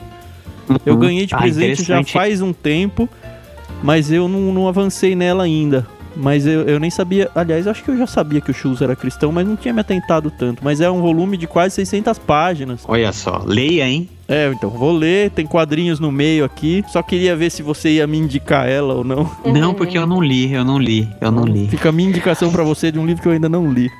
Eu 0.86 0.94
uhum. 0.94 1.00
ganhei 1.00 1.26
de 1.26 1.36
ah, 1.36 1.38
presente 1.38 1.84
já 1.84 2.04
faz 2.04 2.42
um 2.42 2.54
tempo, 2.54 3.10
mas 3.84 4.12
eu 4.12 4.28
não, 4.28 4.54
não 4.54 4.68
avancei 4.68 5.16
nela 5.16 5.44
ainda. 5.44 5.86
Mas 6.16 6.46
eu, 6.46 6.64
eu 6.64 6.80
nem 6.80 6.90
sabia. 6.90 7.30
Aliás, 7.34 7.66
eu 7.66 7.72
acho 7.72 7.84
que 7.84 7.92
eu 7.92 7.98
já 7.98 8.08
sabia 8.08 8.42
que 8.42 8.52
o 8.52 8.54
Schultz 8.54 8.82
era 8.82 8.96
cristão, 8.96 9.32
mas 9.32 9.48
não 9.48 9.56
tinha 9.56 9.74
me 9.74 9.80
atentado 9.80 10.30
tanto. 10.30 10.62
Mas 10.64 10.82
é 10.82 10.90
um 10.90 11.02
volume 11.02 11.38
de 11.38 11.48
quase 11.48 11.76
600 11.76 12.20
páginas. 12.20 12.82
Olha 12.88 13.14
só, 13.14 13.42
leia, 13.46 13.88
hein? 13.88 14.10
É, 14.28 14.52
então 14.54 14.70
vou 14.70 14.92
ler. 14.92 15.32
Tem 15.32 15.46
quadrinhos 15.46 16.00
no 16.00 16.12
meio 16.12 16.44
aqui. 16.44 16.84
Só 16.90 17.02
queria 17.02 17.36
ver 17.36 17.50
se 17.50 17.64
você 17.64 17.92
ia 17.92 18.08
me 18.08 18.18
indicar 18.18 18.68
ela 18.68 18.96
ou 18.96 19.04
não. 19.04 19.32
Não, 19.46 19.74
porque 19.74 19.98
eu 19.98 20.06
não 20.06 20.22
li, 20.22 20.52
eu 20.52 20.66
não 20.66 20.78
li, 20.78 21.08
eu 21.22 21.32
não 21.32 21.46
li. 21.46 21.68
Fica 21.68 21.90
a 21.90 21.92
minha 21.92 22.10
indicação 22.10 22.52
para 22.52 22.64
você 22.64 22.92
de 22.92 23.00
um 23.00 23.06
livro 23.06 23.22
que 23.22 23.28
eu 23.28 23.32
ainda 23.32 23.48
não 23.48 23.72
li. 23.72 23.90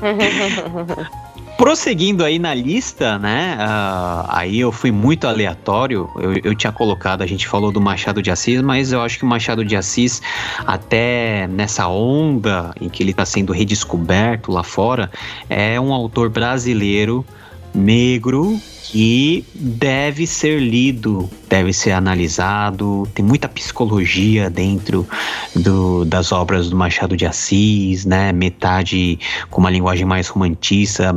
Prosseguindo 1.58 2.24
aí 2.24 2.38
na 2.38 2.54
lista, 2.54 3.18
né? 3.18 3.58
Uh, 3.58 4.26
aí 4.28 4.60
eu 4.60 4.70
fui 4.70 4.92
muito 4.92 5.26
aleatório. 5.26 6.08
Eu, 6.14 6.32
eu, 6.44 6.54
tinha 6.54 6.72
colocado, 6.72 7.20
a 7.20 7.26
gente 7.26 7.48
falou 7.48 7.72
do 7.72 7.80
Machado 7.80 8.22
de 8.22 8.30
Assis, 8.30 8.62
mas 8.62 8.92
eu 8.92 9.02
acho 9.02 9.18
que 9.18 9.24
o 9.24 9.26
Machado 9.26 9.64
de 9.64 9.74
Assis, 9.74 10.22
até 10.64 11.48
nessa 11.48 11.88
onda 11.88 12.72
em 12.80 12.88
que 12.88 13.02
ele 13.02 13.10
está 13.10 13.26
sendo 13.26 13.52
redescoberto 13.52 14.52
lá 14.52 14.62
fora, 14.62 15.10
é 15.50 15.80
um 15.80 15.92
autor 15.92 16.30
brasileiro 16.30 17.26
negro 17.74 18.56
que 18.90 19.44
deve 19.54 20.26
ser 20.26 20.58
lido, 20.58 21.28
deve 21.46 21.74
ser 21.74 21.92
analisado. 21.92 23.06
Tem 23.14 23.22
muita 23.22 23.46
psicologia 23.46 24.48
dentro 24.48 25.06
do, 25.54 26.06
das 26.06 26.32
obras 26.32 26.70
do 26.70 26.76
Machado 26.76 27.14
de 27.14 27.26
Assis, 27.26 28.06
né? 28.06 28.32
Metade 28.32 29.18
com 29.50 29.60
uma 29.60 29.68
linguagem 29.68 30.06
mais 30.06 30.28
romantista, 30.28 31.14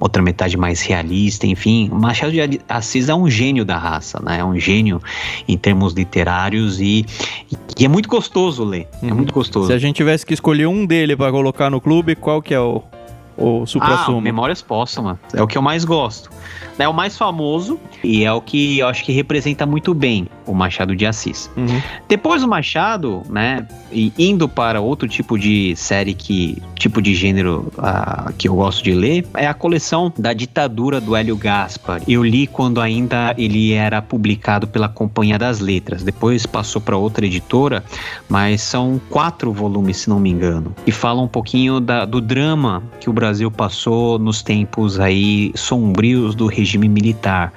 outra 0.00 0.20
metade 0.20 0.56
mais 0.56 0.82
realista, 0.82 1.46
enfim. 1.46 1.88
Machado 1.92 2.32
de 2.32 2.60
Assis 2.68 3.08
é 3.08 3.14
um 3.14 3.30
gênio 3.30 3.64
da 3.64 3.78
raça, 3.78 4.20
né? 4.20 4.40
É 4.40 4.44
um 4.44 4.58
gênio 4.58 5.00
em 5.46 5.56
termos 5.56 5.92
literários 5.92 6.80
e, 6.80 7.06
e 7.78 7.84
é 7.84 7.88
muito 7.88 8.08
gostoso 8.08 8.64
ler. 8.64 8.88
É 9.00 9.04
uhum. 9.04 9.10
É 9.12 9.14
muito 9.14 9.32
gostoso. 9.32 9.68
Se 9.68 9.72
a 9.72 9.78
gente 9.78 9.94
tivesse 9.94 10.26
que 10.26 10.34
escolher 10.34 10.66
um 10.66 10.84
dele 10.84 11.16
para 11.16 11.30
colocar 11.30 11.70
no 11.70 11.80
clube, 11.80 12.16
qual 12.16 12.42
que 12.42 12.52
é 12.52 12.60
o 12.60 12.82
o 13.34 13.64
supra-sumo? 13.66 14.18
Ah, 14.18 14.20
Memórias 14.20 14.60
Póstumas. 14.60 15.16
É 15.32 15.42
o 15.42 15.46
que 15.46 15.56
eu 15.56 15.62
mais 15.62 15.86
gosto 15.86 16.30
é 16.78 16.88
o 16.88 16.94
mais 16.94 17.16
famoso 17.16 17.78
e 18.02 18.24
é 18.24 18.32
o 18.32 18.40
que 18.40 18.78
eu 18.78 18.88
acho 18.88 19.04
que 19.04 19.12
representa 19.12 19.66
muito 19.66 19.94
bem 19.94 20.28
o 20.46 20.54
Machado 20.54 20.94
de 20.96 21.06
Assis. 21.06 21.50
Uhum. 21.56 21.80
Depois 22.08 22.42
do 22.42 22.48
Machado, 22.48 23.22
né, 23.28 23.66
indo 24.18 24.48
para 24.48 24.80
outro 24.80 25.08
tipo 25.08 25.38
de 25.38 25.74
série 25.76 26.14
que 26.14 26.60
tipo 26.82 27.00
de 27.00 27.14
gênero 27.14 27.72
uh, 27.78 28.32
que 28.36 28.48
eu 28.48 28.56
gosto 28.56 28.82
de 28.82 28.92
ler, 28.92 29.24
é 29.34 29.46
a 29.46 29.54
coleção 29.54 30.12
da 30.18 30.32
ditadura 30.32 31.00
do 31.00 31.14
Hélio 31.14 31.36
Gaspar. 31.36 32.02
Eu 32.08 32.24
li 32.24 32.46
quando 32.46 32.80
ainda 32.80 33.34
ele 33.38 33.72
era 33.72 34.02
publicado 34.02 34.66
pela 34.66 34.88
Companhia 34.88 35.38
das 35.38 35.60
Letras. 35.60 36.02
Depois 36.02 36.44
passou 36.44 36.82
para 36.82 36.96
outra 36.96 37.24
editora, 37.24 37.84
mas 38.28 38.62
são 38.62 39.00
quatro 39.08 39.52
volumes, 39.52 39.98
se 39.98 40.10
não 40.10 40.18
me 40.18 40.30
engano, 40.30 40.74
e 40.84 40.90
fala 40.90 41.20
um 41.22 41.28
pouquinho 41.28 41.78
da, 41.78 42.04
do 42.04 42.20
drama 42.20 42.82
que 43.00 43.08
o 43.08 43.12
Brasil 43.12 43.50
passou 43.50 44.18
nos 44.18 44.42
tempos 44.42 44.98
aí 44.98 45.52
sombrios 45.54 46.34
do 46.34 46.46
regime 46.46 46.71
militar. 46.78 47.52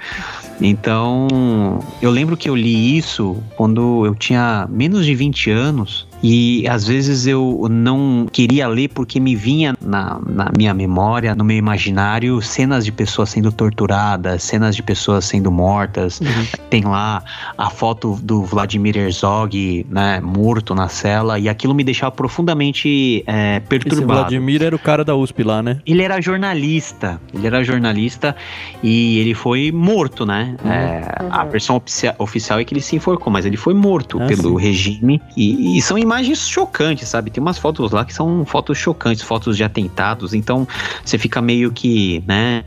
Então, 0.61 1.79
eu 2.01 2.09
lembro 2.09 2.37
que 2.37 2.49
eu 2.49 2.55
li 2.55 2.97
isso 2.97 3.37
quando 3.57 4.05
eu 4.05 4.15
tinha 4.15 4.67
menos 4.69 5.05
de 5.05 5.13
20 5.13 5.51
anos 5.51 6.07
e 6.23 6.67
às 6.67 6.85
vezes 6.87 7.27
eu 7.27 7.67
não 7.69 8.27
queria 8.31 8.67
ler 8.67 8.89
porque 8.89 9.19
me 9.19 9.35
vinha 9.35 9.75
na, 9.81 10.19
na, 10.25 10.51
minha 10.55 10.73
memória, 10.73 11.35
no 11.35 11.43
meu 11.43 11.57
imaginário, 11.57 12.41
cenas 12.41 12.85
de 12.85 12.91
pessoas 12.91 13.29
sendo 13.29 13.51
torturadas, 13.51 14.43
cenas 14.43 14.75
de 14.75 14.83
pessoas 14.83 15.25
sendo 15.25 15.51
mortas. 15.51 16.19
Uhum. 16.19 16.45
Tem 16.69 16.83
lá 16.83 17.23
a 17.57 17.69
foto 17.69 18.17
do 18.21 18.43
Vladimir 18.43 18.97
Herzog, 18.97 19.85
né, 19.89 20.19
morto 20.21 20.73
na 20.73 20.87
cela, 20.87 21.37
e 21.37 21.47
aquilo 21.47 21.73
me 21.73 21.83
deixava 21.83 22.11
profundamente 22.11 23.23
é, 23.27 23.59
perturbado. 23.59 24.01
Esse 24.01 24.05
Vladimir 24.05 24.63
era 24.63 24.75
o 24.75 24.79
cara 24.79 25.03
da 25.03 25.15
USP 25.15 25.43
lá, 25.43 25.61
né? 25.61 25.79
Ele 25.85 26.01
era 26.01 26.19
jornalista, 26.21 27.19
ele 27.33 27.45
era 27.45 27.63
jornalista 27.63 28.35
e 28.81 29.19
ele 29.19 29.33
foi 29.33 29.71
morto, 29.71 30.25
né? 30.25 30.55
Uhum. 30.63 30.71
É, 30.71 31.15
a 31.29 31.43
uhum. 31.43 31.49
versão 31.49 31.81
oficial 32.17 32.59
é 32.59 32.63
que 32.63 32.73
ele 32.73 32.81
se 32.81 32.95
enforcou, 32.95 33.31
mas 33.31 33.45
ele 33.45 33.57
foi 33.57 33.73
morto 33.73 34.21
ah, 34.21 34.27
pelo 34.27 34.59
sim. 34.59 34.65
regime. 34.65 35.21
E, 35.35 35.77
e 35.77 35.81
são 35.81 35.97
imagens 36.05 36.47
chocantes, 36.47 37.09
sabe? 37.09 37.31
Tem 37.31 37.41
umas 37.41 37.57
fotos 37.57 37.91
lá 37.91 38.05
que 38.05 38.13
são 38.13 38.45
fotos 38.45 38.77
chocantes, 38.77 39.23
fotos 39.23 39.57
de 39.57 39.63
atentados. 39.63 40.33
Então 40.33 40.67
você 41.03 41.17
fica 41.17 41.41
meio 41.41 41.71
que, 41.71 42.23
né? 42.27 42.63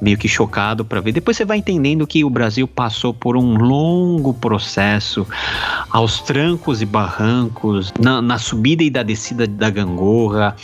Meio 0.00 0.18
que 0.18 0.26
chocado 0.26 0.84
para 0.84 1.00
ver. 1.00 1.12
Depois 1.12 1.36
você 1.36 1.44
vai 1.44 1.58
entendendo 1.58 2.06
que 2.06 2.24
o 2.24 2.30
Brasil 2.30 2.66
passou 2.66 3.14
por 3.14 3.36
um 3.36 3.56
longo 3.56 4.34
processo 4.34 5.26
aos 5.90 6.20
trancos 6.20 6.80
e 6.80 6.86
barrancos, 6.86 7.92
na, 8.00 8.22
na 8.22 8.38
subida 8.38 8.82
e 8.82 8.90
da 8.90 9.02
descida 9.02 9.46
da 9.46 9.68
gangorra, 9.68 10.56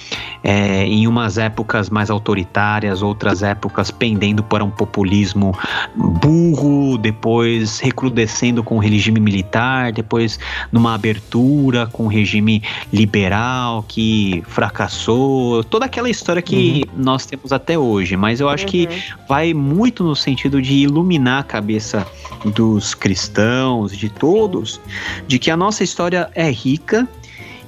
é, 0.42 0.84
em 0.84 1.06
umas 1.06 1.36
épocas 1.36 1.90
mais 1.90 2.10
autoritárias, 2.10 3.02
outras 3.02 3.42
épocas 3.42 3.90
pendendo 3.90 4.42
para 4.42 4.64
um 4.64 4.70
populismo 4.70 5.56
burro, 5.94 6.96
depois 6.96 7.78
recrudescendo 7.78 8.62
com 8.62 8.76
o 8.76 8.78
regime 8.78 9.20
militar, 9.20 9.92
depois 9.92 10.38
numa 10.72 10.94
abertura 10.94 11.86
com 11.98 12.04
o 12.04 12.06
regime 12.06 12.62
liberal 12.92 13.84
que 13.88 14.44
fracassou, 14.46 15.64
toda 15.64 15.86
aquela 15.86 16.08
história 16.08 16.40
que 16.40 16.84
uhum. 16.86 17.02
nós 17.02 17.26
temos 17.26 17.52
até 17.52 17.76
hoje. 17.76 18.16
Mas 18.16 18.38
eu 18.38 18.48
acho 18.48 18.64
uhum. 18.64 18.70
que 18.70 18.88
vai 19.28 19.52
muito 19.52 20.04
no 20.04 20.14
sentido 20.14 20.62
de 20.62 20.74
iluminar 20.74 21.40
a 21.40 21.42
cabeça 21.42 22.06
dos 22.54 22.94
cristãos, 22.94 23.96
de 23.96 24.08
todos, 24.08 24.80
de 25.26 25.40
que 25.40 25.50
a 25.50 25.56
nossa 25.56 25.82
história 25.82 26.30
é 26.36 26.48
rica 26.48 27.08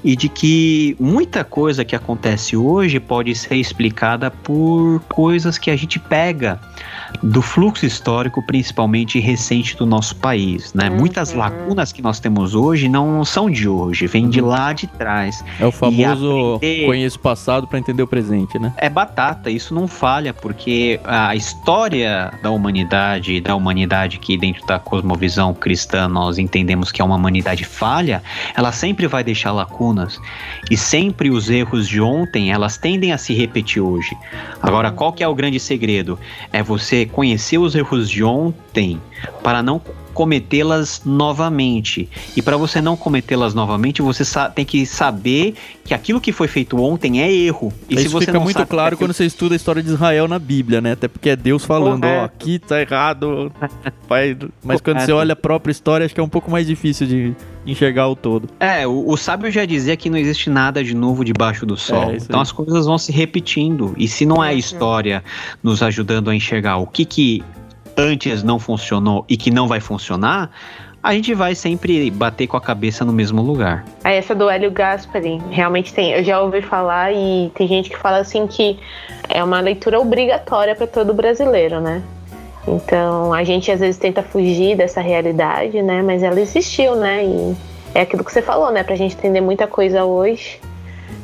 e 0.05 0.15
de 0.15 0.29
que 0.29 0.97
muita 1.01 1.43
coisa 1.43 1.85
que 1.85 1.97
acontece 1.97 2.57
hoje 2.57 3.01
pode 3.01 3.35
ser 3.35 3.57
explicada 3.57 4.31
por 4.31 5.01
coisas 5.09 5.59
que 5.59 5.73
a 5.73 5.77
gente 5.77 5.99
pega 5.99 6.61
do 7.23 7.43
fluxo 7.43 7.85
histórico, 7.87 8.43
principalmente 8.43 9.19
recente 9.19 9.77
do 9.77 9.87
nosso 9.87 10.17
país. 10.17 10.73
Né? 10.75 10.89
Uhum. 10.89 10.97
Muitas 10.97 11.33
lacunas 11.33 11.93
que 11.93 12.03
nós 12.03 12.21
temos 12.21 12.55
hoje 12.55 12.89
não 12.89 13.25
são 13.25 13.51
de 13.51 13.69
hoje, 13.69 14.07
vêm 14.07 14.29
de 14.29 14.41
uhum. 14.41 14.49
lá 14.49 14.73
de 14.73 14.87
trás. 14.87 15.45
É 15.59 15.67
o 15.67 15.73
famoso 15.73 16.57
aprender... 16.57 16.87
conheço 16.87 17.19
o 17.19 17.21
passado 17.21 17.67
para 17.67 17.79
entender 17.79 18.03
o 18.03 18.07
presente, 18.07 18.59
né? 18.59 18.73
É 18.77 18.89
batata, 18.89 19.51
isso 19.51 19.75
não 19.75 19.87
falha, 19.87 20.33
porque 20.33 21.01
a 21.05 21.35
história 21.35 22.33
da 22.43 22.51
humanidade, 22.51 23.41
da 23.41 23.55
humanidade 23.55 24.19
que 24.19 24.37
dentro 24.37 24.67
da 24.67 24.79
cosmovisão 24.79 25.55
cristã 25.55 26.09
nós 26.09 26.39
entendemos 26.39 26.91
que 26.91 27.03
é 27.03 27.05
uma 27.05 27.17
humanidade 27.17 27.65
falha, 27.65 28.23
ela 28.57 28.73
sempre 28.73 29.07
vai 29.07 29.23
deixar 29.23 29.53
lacunas 29.53 30.19
e 30.71 30.77
sempre 30.77 31.31
os 31.31 31.51
erros 31.51 31.89
de 31.89 32.01
ontem, 32.01 32.51
elas 32.51 32.77
tendem 32.77 33.13
a 33.13 33.19
se 33.19 33.35
repetir 33.35 33.83
hoje. 33.83 34.17
Agora, 34.63 34.91
qual 34.91 35.13
que 35.13 35.23
é 35.23 35.29
o 35.29 35.35
grande 35.35 35.59
segredo? 35.61 36.19
É 36.53 36.63
você 36.63 37.00
conhecer 37.07 37.59
os 37.59 37.75
erros 37.75 38.09
de 38.09 38.23
ontem 38.23 39.01
para 39.43 39.63
não 39.63 39.81
cometê-las 40.21 41.01
novamente. 41.03 42.07
E 42.37 42.43
para 42.43 42.55
você 42.55 42.79
não 42.83 42.95
cometê-las 42.95 43.55
novamente, 43.55 44.03
você 44.03 44.23
tem 44.55 44.67
que 44.67 44.85
saber 44.85 45.55
que 45.83 45.95
aquilo 45.95 46.21
que 46.21 46.31
foi 46.31 46.47
feito 46.47 46.79
ontem 46.79 47.23
é 47.23 47.33
erro. 47.33 47.73
E 47.89 47.95
Isso 47.95 48.03
se 48.03 48.09
você 48.09 48.27
fica 48.27 48.39
muito 48.39 48.67
claro 48.67 48.99
quando 48.99 49.15
você 49.15 49.25
estuda 49.25 49.55
a 49.55 49.57
história 49.57 49.83
de 49.83 49.89
Israel 49.89 50.29
na 50.29 50.39
Bíblia, 50.39 50.83
né? 50.83 50.93
Até 50.93 51.09
porque 51.09 51.31
é 51.31 51.37
Deus 51.37 51.65
falando, 51.65 52.05
ó, 52.05 52.21
oh, 52.21 52.25
aqui 52.25 52.59
tá 52.59 52.83
errado. 52.83 53.51
Mas 54.63 54.83
quando 54.83 55.01
você 55.01 55.11
olha 55.11 55.33
a 55.33 55.37
própria 55.37 55.73
história, 55.73 56.05
acho 56.05 56.15
que 56.15 56.21
é 56.21 56.23
um 56.23 56.29
pouco 56.29 56.51
mais 56.51 56.67
difícil 56.67 57.07
de 57.07 57.35
enxergar 57.67 58.07
o 58.07 58.15
todo. 58.15 58.47
É, 58.61 58.87
o, 58.87 59.09
o 59.09 59.17
sábio 59.17 59.51
já 59.51 59.65
dizia 59.65 59.97
que 59.97 60.11
não 60.11 60.19
existe 60.19 60.51
nada 60.51 60.85
de 60.85 60.95
novo 60.95 61.25
debaixo 61.25 61.65
do 61.65 61.79
sol. 61.79 62.11
É, 62.11 62.17
então 62.17 62.43
as 62.43 62.53
coisas 62.53 62.85
vão 62.85 62.99
se 62.99 63.11
repetindo. 63.11 63.95
E 63.97 64.07
se 64.07 64.27
não 64.27 64.45
é 64.45 64.51
a 64.51 64.55
história 64.55 65.25
nos 65.63 65.83
ajudando 65.83 66.29
a 66.29 66.35
enxergar 66.35 66.77
o 66.77 66.87
que 66.87 67.07
que 67.07 67.43
antes 68.01 68.43
não 68.43 68.59
funcionou 68.59 69.25
e 69.29 69.37
que 69.37 69.51
não 69.51 69.69
vai 69.69 69.79
funcionar, 69.79 70.51
a 71.03 71.15
gente 71.15 71.35
vai 71.35 71.55
sempre 71.55 72.11
bater 72.11 72.47
com 72.47 72.57
a 72.57 72.61
cabeça 72.61 73.05
no 73.05 73.13
mesmo 73.13 73.43
lugar. 73.43 73.85
É 74.05 74.17
essa 74.17 74.35
do 74.35 74.49
Hélio 74.49 74.71
Gaspari, 74.71 75.41
realmente 75.51 75.93
tem. 75.93 76.13
Eu 76.13 76.25
já 76.25 76.41
ouvi 76.41 76.63
falar 76.63 77.13
e 77.13 77.51
tem 77.55 77.69
gente 77.69 77.91
que 77.91 77.97
fala 77.97 78.19
assim 78.19 78.47
que 78.47 78.79
é 79.29 79.43
uma 79.43 79.61
leitura 79.61 80.01
obrigatória 80.01 80.75
para 80.75 80.87
todo 80.87 81.15
brasileiro, 81.15 81.81
né? 81.81 82.03
Então 82.67 83.33
a 83.33 83.43
gente 83.45 83.71
às 83.71 83.81
vezes 83.81 83.99
tenta 83.99 84.23
fugir 84.23 84.77
dessa 84.77 85.01
realidade, 85.01 85.81
né? 85.83 86.03
Mas 86.03 86.23
ela 86.23 86.41
existiu, 86.41 86.95
né? 86.97 87.25
E 87.25 87.57
é 87.95 88.03
aquilo 88.03 88.25
que 88.25 88.33
você 88.33 88.43
falou, 88.43 88.71
né? 88.71 88.83
Pra 88.83 88.97
gente 88.97 89.17
entender 89.17 89.41
muita 89.41 89.67
coisa 89.67 90.05
hoje 90.05 90.61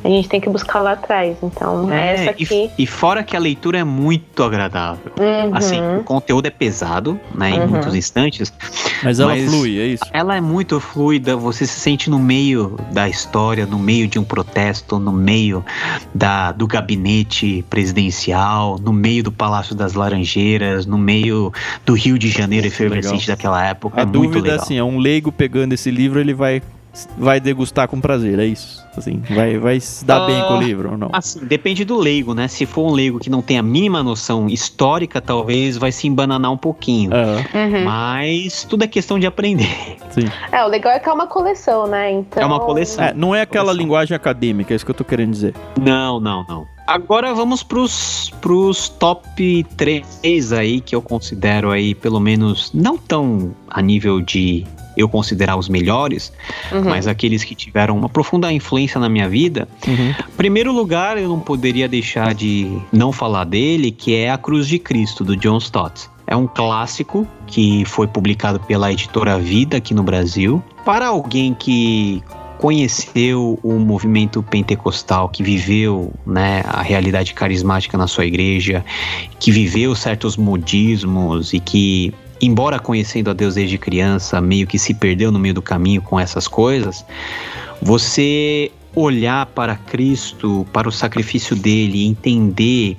a 0.07 0.09
gente 0.09 0.29
tem 0.29 0.39
que 0.39 0.49
buscar 0.49 0.79
lá 0.79 0.93
atrás. 0.93 1.37
Então, 1.43 1.91
é, 1.91 2.13
essa 2.13 2.29
aqui. 2.29 2.71
E, 2.77 2.83
e, 2.83 2.87
fora 2.87 3.23
que 3.23 3.35
a 3.35 3.39
leitura 3.39 3.79
é 3.79 3.83
muito 3.83 4.41
agradável. 4.41 5.11
Uhum. 5.19 5.55
Assim, 5.55 5.79
o 5.99 6.03
conteúdo 6.03 6.45
é 6.45 6.49
pesado, 6.49 7.19
né, 7.35 7.51
em 7.51 7.59
uhum. 7.59 7.67
muitos 7.67 7.93
instantes. 7.93 8.53
Mas 9.03 9.19
ela 9.19 9.33
mas 9.35 9.49
flui, 9.49 9.79
é 9.79 9.85
isso? 9.85 10.03
Ela 10.13 10.37
é 10.37 10.41
muito 10.41 10.79
fluida, 10.79 11.35
você 11.35 11.67
se 11.67 11.79
sente 11.79 12.09
no 12.09 12.17
meio 12.17 12.77
da 12.91 13.09
história, 13.09 13.65
no 13.65 13.77
meio 13.77 14.07
de 14.07 14.17
um 14.17 14.23
protesto, 14.23 14.97
no 14.97 15.11
meio 15.11 15.63
da, 16.15 16.53
do 16.53 16.65
gabinete 16.65 17.65
presidencial, 17.69 18.79
no 18.79 18.93
meio 18.93 19.23
do 19.23 19.31
Palácio 19.31 19.75
das 19.75 19.93
Laranjeiras, 19.93 20.85
no 20.85 20.97
meio 20.97 21.51
do 21.85 21.93
Rio 21.93 22.17
de 22.17 22.29
Janeiro 22.29 22.65
efervescente 22.65 23.27
daquela 23.27 23.65
época. 23.65 23.99
A 23.99 24.03
é 24.03 24.05
dúvida 24.05 24.51
é 24.51 24.55
assim, 24.55 24.77
é 24.77 24.83
um 24.83 24.99
leigo 24.99 25.31
pegando 25.31 25.73
esse 25.73 25.91
livro, 25.91 26.19
ele 26.19 26.33
vai 26.33 26.61
vai 27.17 27.39
degustar 27.39 27.87
com 27.87 27.99
prazer, 27.99 28.39
é 28.39 28.45
isso? 28.45 28.85
Assim, 28.95 29.21
vai, 29.29 29.57
vai 29.59 29.79
se 29.79 30.03
dar 30.03 30.23
uh, 30.23 30.25
bem 30.25 30.41
com 30.41 30.53
o 30.53 30.57
ah, 30.57 30.63
livro 30.63 30.91
ou 30.91 30.97
não? 30.97 31.09
Assim, 31.13 31.45
depende 31.45 31.85
do 31.85 31.97
leigo, 31.97 32.33
né? 32.33 32.47
Se 32.47 32.65
for 32.65 32.89
um 32.89 32.91
leigo 32.91 33.19
que 33.19 33.29
não 33.29 33.41
tem 33.41 33.57
a 33.59 33.61
mínima 33.61 34.01
noção 34.01 34.47
histórica, 34.47 35.21
talvez 35.21 35.77
vai 35.77 35.91
se 35.91 36.07
embananar 36.07 36.51
um 36.51 36.57
pouquinho. 36.57 37.11
Uhum. 37.11 37.83
Mas 37.83 38.63
tudo 38.63 38.83
é 38.83 38.87
questão 38.87 39.19
de 39.19 39.27
aprender. 39.27 39.97
Sim. 40.09 40.25
É, 40.51 40.63
o 40.63 40.67
legal 40.67 40.93
é 40.93 40.99
que 40.99 41.07
é 41.07 41.13
uma 41.13 41.27
coleção, 41.27 41.85
né? 41.85 42.11
Então... 42.11 42.41
É 42.41 42.45
uma 42.45 42.59
coleção. 42.59 43.03
É, 43.03 43.13
não 43.13 43.35
é 43.35 43.41
aquela 43.41 43.65
coleção. 43.65 43.83
linguagem 43.83 44.15
acadêmica, 44.15 44.73
é 44.73 44.75
isso 44.75 44.85
que 44.85 44.91
eu 44.91 44.95
tô 44.95 45.03
querendo 45.03 45.31
dizer. 45.31 45.53
Não, 45.79 46.19
não, 46.19 46.43
não. 46.47 46.77
Agora 46.87 47.33
vamos 47.33 47.63
pros, 47.63 48.31
pros 48.39 48.87
top 48.87 49.65
3 49.75 50.53
aí, 50.53 50.79
que 50.79 50.95
eu 50.95 51.01
considero 51.01 51.69
aí, 51.69 51.93
pelo 51.93 52.17
menos, 52.17 52.71
não 52.73 52.97
tão 52.97 53.53
a 53.69 53.81
nível 53.81 54.21
de 54.21 54.65
eu 54.97 55.07
considerar 55.07 55.55
os 55.57 55.69
melhores, 55.69 56.33
uhum. 56.71 56.83
mas 56.85 57.07
aqueles 57.07 57.43
que 57.43 57.53
tiveram 57.53 57.97
uma 57.97 58.09
profunda 58.09 58.51
influência 58.51 58.99
na 58.99 59.07
minha 59.07 59.29
vida. 59.29 59.67
Uhum. 59.87 60.13
Primeiro 60.35 60.73
lugar, 60.73 61.17
eu 61.17 61.29
não 61.29 61.39
poderia 61.39 61.87
deixar 61.87 62.33
de 62.33 62.69
não 62.91 63.11
falar 63.11 63.43
dele, 63.43 63.91
que 63.91 64.15
é 64.15 64.31
A 64.31 64.37
Cruz 64.37 64.67
de 64.67 64.79
Cristo, 64.79 65.23
do 65.23 65.35
John 65.35 65.57
Stott. 65.57 66.09
É 66.25 66.35
um 66.35 66.47
clássico 66.47 67.25
que 67.45 67.85
foi 67.85 68.07
publicado 68.07 68.59
pela 68.59 68.91
editora 68.91 69.39
Vida 69.39 69.77
aqui 69.77 69.93
no 69.93 70.03
Brasil. 70.03 70.61
Para 70.83 71.07
alguém 71.07 71.53
que 71.53 72.21
conheceu 72.57 73.59
o 73.63 73.73
movimento 73.73 74.41
pentecostal, 74.43 75.29
que 75.29 75.43
viveu 75.43 76.11
né, 76.25 76.63
a 76.65 76.81
realidade 76.81 77.33
carismática 77.33 77.97
na 77.97 78.07
sua 78.07 78.25
igreja, 78.25 78.83
que 79.39 79.51
viveu 79.51 79.95
certos 79.95 80.35
modismos 80.35 81.53
e 81.53 81.59
que 81.59 82.13
embora 82.41 82.79
conhecendo 82.79 83.29
a 83.29 83.33
Deus 83.33 83.55
desde 83.55 83.77
criança, 83.77 84.39
meio 84.41 84.67
que 84.67 84.77
se 84.77 84.93
perdeu 84.93 85.31
no 85.31 85.39
meio 85.39 85.53
do 85.53 85.61
caminho 85.61 86.01
com 86.01 86.19
essas 86.19 86.47
coisas, 86.47 87.05
você 87.81 88.71
olhar 88.95 89.45
para 89.47 89.75
Cristo, 89.75 90.65
para 90.73 90.89
o 90.89 90.91
sacrifício 90.91 91.55
dele, 91.55 92.05
entender 92.05 92.97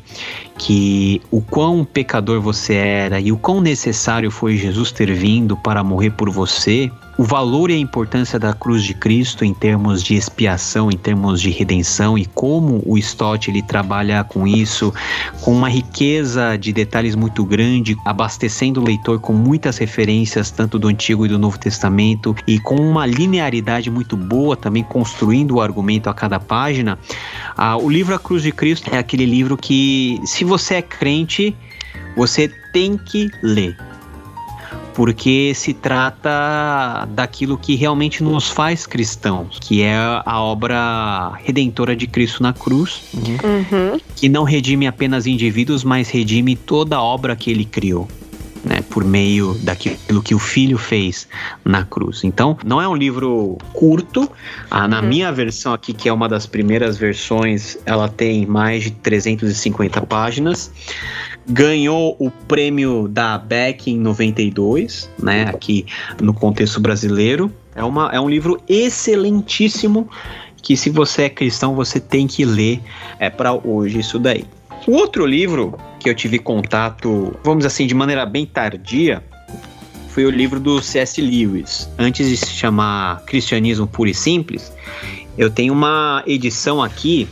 que 0.56 1.20
o 1.30 1.40
quão 1.40 1.84
pecador 1.84 2.40
você 2.40 2.74
era 2.74 3.18
e 3.18 3.32
o 3.32 3.36
quão 3.36 3.60
necessário 3.60 4.30
foi 4.30 4.56
Jesus 4.56 4.92
ter 4.92 5.12
vindo 5.12 5.56
para 5.56 5.82
morrer 5.82 6.10
por 6.10 6.30
você, 6.30 6.88
o 7.18 7.24
valor 7.24 7.68
e 7.68 7.74
a 7.74 7.78
importância 7.78 8.38
da 8.38 8.54
cruz 8.54 8.84
de 8.84 8.94
Cristo 8.94 9.44
em 9.44 9.52
termos 9.52 10.04
de 10.04 10.14
expiação, 10.14 10.88
em 10.88 10.96
termos 10.96 11.40
de 11.42 11.50
redenção 11.50 12.16
e 12.16 12.24
como 12.24 12.80
o 12.86 12.96
Stott 12.96 13.50
ele 13.50 13.60
trabalha 13.60 14.22
com 14.22 14.46
isso, 14.46 14.94
com 15.40 15.52
uma 15.52 15.68
riqueza 15.68 16.56
de 16.56 16.72
detalhes 16.72 17.16
muito 17.16 17.44
grande, 17.44 17.96
abastecendo 18.04 18.80
o 18.80 18.84
leitor 18.84 19.18
com 19.18 19.32
muitas 19.32 19.78
referências 19.78 20.52
tanto 20.52 20.78
do 20.78 20.86
Antigo 20.86 21.26
e 21.26 21.28
do 21.28 21.40
Novo 21.40 21.58
Testamento 21.58 22.36
e 22.46 22.60
com 22.60 22.76
uma 22.76 23.04
linearidade 23.04 23.90
muito 23.90 24.16
boa 24.16 24.56
também 24.56 24.84
construindo 24.84 25.56
o 25.56 25.60
argumento 25.60 26.08
a 26.08 26.14
cada 26.14 26.38
página. 26.38 26.96
Ah, 27.56 27.76
o 27.76 27.90
livro 27.90 28.14
A 28.14 28.18
Cruz 28.20 28.44
de 28.44 28.52
Cristo 28.52 28.94
é 28.94 28.98
aquele 28.98 29.26
livro 29.26 29.56
que 29.56 30.20
se 30.24 30.44
você 30.44 30.76
é 30.76 30.82
crente, 30.82 31.56
você 32.16 32.48
tem 32.72 32.96
que 32.96 33.28
ler 33.42 33.87
porque 34.98 35.52
se 35.54 35.72
trata 35.72 37.06
daquilo 37.12 37.56
que 37.56 37.76
realmente 37.76 38.20
nos 38.20 38.50
faz 38.50 38.84
cristãos, 38.84 39.56
que 39.60 39.80
é 39.80 39.94
a 39.96 40.40
obra 40.40 41.34
redentora 41.44 41.94
de 41.94 42.08
Cristo 42.08 42.42
na 42.42 42.52
cruz, 42.52 43.02
uhum. 43.14 44.00
que 44.16 44.28
não 44.28 44.42
redime 44.42 44.88
apenas 44.88 45.24
indivíduos, 45.24 45.84
mas 45.84 46.10
redime 46.10 46.56
toda 46.56 46.96
a 46.96 47.02
obra 47.02 47.36
que 47.36 47.48
ele 47.48 47.64
criou. 47.64 48.08
Né, 48.64 48.82
por 48.90 49.04
meio 49.04 49.54
daquilo 49.62 50.20
que 50.20 50.34
o 50.34 50.38
filho 50.38 50.76
fez 50.76 51.28
na 51.64 51.84
cruz. 51.84 52.24
Então, 52.24 52.58
não 52.66 52.82
é 52.82 52.88
um 52.88 52.94
livro 52.94 53.56
curto. 53.72 54.28
Ah, 54.68 54.88
na 54.88 55.00
uhum. 55.00 55.06
minha 55.06 55.30
versão 55.30 55.72
aqui, 55.72 55.92
que 55.92 56.08
é 56.08 56.12
uma 56.12 56.28
das 56.28 56.44
primeiras 56.44 56.98
versões, 56.98 57.78
ela 57.86 58.08
tem 58.08 58.44
mais 58.46 58.82
de 58.82 58.90
350 58.90 60.02
páginas 60.02 60.72
ganhou 61.48 62.14
o 62.18 62.30
prêmio 62.30 63.08
da 63.08 63.34
ABEC 63.34 63.90
em 63.90 63.98
92, 63.98 65.10
né, 65.22 65.44
aqui 65.44 65.86
no 66.20 66.34
contexto 66.34 66.78
brasileiro. 66.78 67.50
É, 67.74 67.82
uma, 67.82 68.10
é 68.12 68.20
um 68.20 68.28
livro 68.28 68.60
excelentíssimo 68.68 70.08
que 70.60 70.76
se 70.76 70.90
você 70.90 71.22
é 71.22 71.28
cristão 71.30 71.74
você 71.74 71.98
tem 71.98 72.26
que 72.26 72.44
ler 72.44 72.80
é 73.18 73.30
para 73.30 73.54
hoje 73.54 74.00
isso 74.00 74.18
daí. 74.18 74.44
O 74.86 74.92
outro 74.92 75.24
livro 75.24 75.78
que 75.98 76.08
eu 76.08 76.14
tive 76.14 76.38
contato, 76.38 77.34
vamos 77.42 77.64
assim, 77.64 77.86
de 77.86 77.94
maneira 77.94 78.26
bem 78.26 78.44
tardia, 78.44 79.22
foi 80.08 80.24
o 80.24 80.30
livro 80.30 80.58
do 80.58 80.82
C.S. 80.82 81.20
Lewis. 81.20 81.88
Antes 81.98 82.28
de 82.28 82.36
se 82.36 82.50
chamar 82.50 83.22
Cristianismo 83.24 83.86
Puro 83.86 84.10
e 84.10 84.14
Simples, 84.14 84.72
eu 85.36 85.50
tenho 85.50 85.72
uma 85.72 86.22
edição 86.26 86.82
aqui 86.82 87.28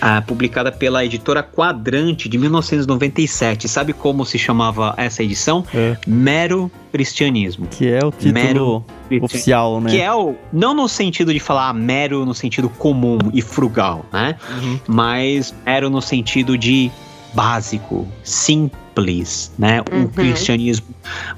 ah, 0.00 0.22
publicada 0.22 0.70
pela 0.70 1.04
editora 1.04 1.42
Quadrante 1.42 2.28
de 2.28 2.38
1997. 2.38 3.68
Sabe 3.68 3.92
como 3.92 4.24
se 4.24 4.38
chamava 4.38 4.94
essa 4.96 5.22
edição? 5.22 5.64
É. 5.74 5.96
Mero 6.06 6.70
Cristianismo. 6.92 7.66
Que 7.66 7.88
é 7.88 8.04
o 8.04 8.10
título 8.10 8.32
mero 8.32 8.84
oficial, 9.22 9.80
né? 9.80 9.90
Que 9.90 10.00
é 10.00 10.12
o. 10.12 10.34
Não 10.52 10.74
no 10.74 10.88
sentido 10.88 11.32
de 11.32 11.40
falar 11.40 11.72
mero 11.74 12.24
no 12.24 12.34
sentido 12.34 12.68
comum 12.68 13.18
e 13.32 13.42
frugal, 13.42 14.04
né? 14.12 14.36
Uhum. 14.50 14.80
Mas 14.86 15.54
mero 15.64 15.90
no 15.90 16.00
sentido 16.00 16.56
de 16.56 16.90
básico, 17.34 18.06
simples 18.22 18.83
simples, 18.94 19.52
né? 19.58 19.82
Um 19.92 20.04
Uhum. 20.04 20.08
cristianismo 20.08 20.86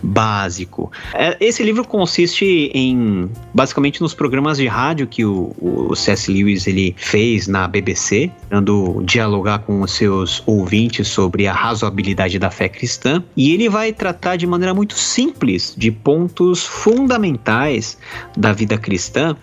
básico. 0.03 0.91
É, 1.15 1.37
Esse 1.41 1.63
livro 1.63 1.85
consiste 1.87 2.71
em 2.75 3.31
basicamente 3.55 4.01
nos 4.01 4.13
programas 4.15 4.59
de 4.59 4.67
rádio 4.67 5.07
que 5.07 5.25
o, 5.25 5.55
o 5.59 5.95
C.S. 5.95 6.31
Lewis 6.31 6.67
ele 6.67 6.95
fez 6.99 7.47
na 7.47 7.67
BBC, 7.69 8.31
tentando 8.49 9.03
dialogar 9.05 9.61
com 9.61 9.81
os 9.83 9.93
seus 9.93 10.43
ouvintes 10.47 11.09
sobre 11.09 11.47
a 11.47 11.53
razoabilidade 11.53 12.39
da 12.39 12.51
fé 12.51 12.69
cristã, 12.69 13.23
e 13.37 13.53
ele 13.53 13.69
vai 13.69 13.93
tratar 13.93 14.37
de 14.37 14.47
maneira 14.47 14.75
muito 14.75 14.95
simples 14.99 15.75
de 15.77 15.91
pontos 15.91 16.65
fundamentais 16.65 17.99
da 18.37 18.53
vida 18.53 18.77
cristã 18.77 19.37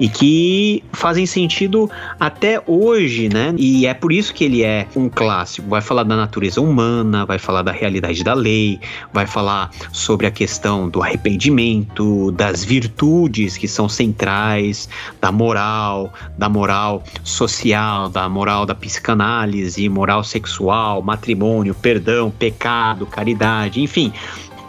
e 0.00 0.08
que 0.08 0.82
fazem 0.92 1.24
sentido 1.26 1.88
até 2.18 2.60
hoje, 2.66 3.28
né? 3.28 3.54
E 3.56 3.86
é 3.86 3.94
por 3.94 4.12
isso 4.12 4.34
que 4.34 4.44
ele 4.44 4.62
é 4.62 4.86
um 4.96 5.08
clássico. 5.08 5.68
Vai 5.68 5.80
falar 5.80 6.02
da 6.02 6.16
natureza 6.16 6.60
humana, 6.60 7.24
vai 7.24 7.38
falar 7.38 7.53
da 7.62 7.72
realidade 7.72 8.22
da 8.24 8.34
lei, 8.34 8.80
vai 9.12 9.26
falar 9.26 9.70
sobre 9.92 10.26
a 10.26 10.30
questão 10.30 10.88
do 10.88 11.02
arrependimento, 11.02 12.30
das 12.32 12.64
virtudes 12.64 13.56
que 13.56 13.68
são 13.68 13.88
centrais, 13.88 14.88
da 15.20 15.30
moral, 15.30 16.12
da 16.38 16.48
moral 16.48 17.02
social, 17.22 18.08
da 18.08 18.28
moral 18.28 18.66
da 18.66 18.74
psicanálise, 18.74 19.88
moral 19.88 20.24
sexual, 20.24 21.02
matrimônio, 21.02 21.74
perdão, 21.74 22.30
pecado, 22.30 23.06
caridade, 23.06 23.80
enfim, 23.80 24.12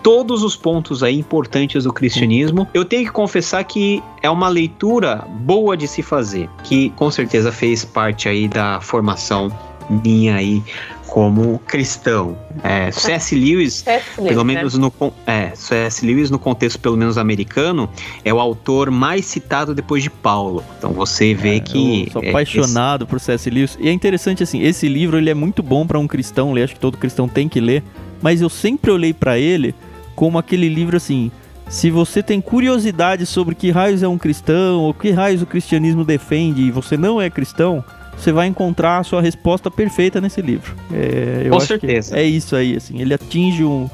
todos 0.06 0.44
os 0.44 0.56
pontos 0.56 1.02
aí 1.02 1.18
importantes 1.18 1.84
do 1.84 1.92
cristianismo. 1.92 2.68
Eu 2.76 2.86
tenho 2.86 3.06
que 3.06 3.12
confessar 3.12 3.64
que 3.64 4.04
é 4.22 4.30
uma 4.30 4.48
leitura 4.48 5.28
boa 5.40 5.76
de 5.76 5.88
se 5.88 6.04
fazer, 6.04 6.48
que 6.64 6.92
com 6.92 7.10
certeza 7.10 7.52
fez 7.52 7.84
parte 7.84 8.30
aí 8.30 8.48
da 8.48 8.80
formação 8.80 9.52
minha 9.90 10.36
aí 10.36 10.64
como 11.08 11.60
cristão. 11.60 12.38
É, 12.64 12.92
C.S. 12.92 13.36
Lewis 13.36 13.74
C.S. 13.86 14.04
Lewis, 14.18 14.30
pelo 14.30 14.44
né? 14.44 14.56
menos 14.56 14.78
no 14.78 14.94
é, 15.26 15.52
C.S. 15.56 16.06
Lewis 16.06 16.30
no 16.30 16.40
contexto 16.40 16.80
pelo 16.80 16.98
menos 16.98 17.18
americano 17.18 17.90
é 18.24 18.34
o 18.34 18.40
autor 18.40 18.92
mais 18.92 19.26
citado 19.26 19.74
depois 19.74 20.04
de 20.04 20.10
Paulo. 20.10 20.64
Então 20.78 20.92
você 20.92 21.34
vê 21.34 21.60
que 21.60 22.06
Eu 22.06 22.12
sou 22.12 22.24
é, 22.24 22.30
apaixonado 22.30 23.08
por 23.08 23.20
C.S. 23.20 23.50
Lewis. 23.50 23.78
E 23.80 23.90
é 23.90 23.92
interessante 23.92 24.44
assim, 24.44 24.62
esse 24.62 24.88
livro 24.88 25.18
ele 25.18 25.30
é 25.30 25.34
muito 25.34 25.62
bom 25.62 25.86
para 25.86 26.00
um 26.00 26.08
cristão 26.08 26.54
ler, 26.54 26.64
acho 26.64 26.74
que 26.74 26.80
todo 26.80 26.98
cristão 26.98 27.28
tem 27.28 27.48
que 27.48 27.60
ler, 27.60 27.84
mas 28.22 28.42
eu 28.42 28.50
sempre 28.50 28.92
olhei 28.92 29.14
para 29.14 29.38
ele 29.38 29.76
como 30.16 30.38
aquele 30.38 30.70
livro 30.70 30.96
assim, 30.96 31.30
se 31.68 31.90
você 31.90 32.22
tem 32.22 32.40
curiosidade 32.40 33.26
sobre 33.26 33.56
que 33.56 33.72
raios 33.72 34.04
é 34.04 34.08
um 34.08 34.18
cristão, 34.18 34.82
ou 34.82 34.94
que 34.94 35.12
raios 35.12 35.42
o 35.42 35.46
cristianismo 35.46 36.06
defende 36.06 36.62
e 36.62 36.72
você 36.72 36.96
não 36.96 37.20
é 37.20 37.30
cristão, 37.30 37.84
você 38.18 38.32
vai 38.32 38.48
encontrar 38.48 39.00
a 39.00 39.04
sua 39.04 39.22
resposta 39.22 39.70
perfeita 39.70 40.20
nesse 40.22 40.42
livro. 40.42 40.74
É, 40.92 41.44
eu 41.46 41.52
Com 41.52 41.58
acho 41.58 41.68
que 41.68 41.80
certeza. 41.80 42.18
É 42.18 42.24
isso 42.24 42.56
aí, 42.56 42.76
assim, 42.76 43.02
ele 43.02 43.14
atinge 43.14 43.64
um, 43.64 43.90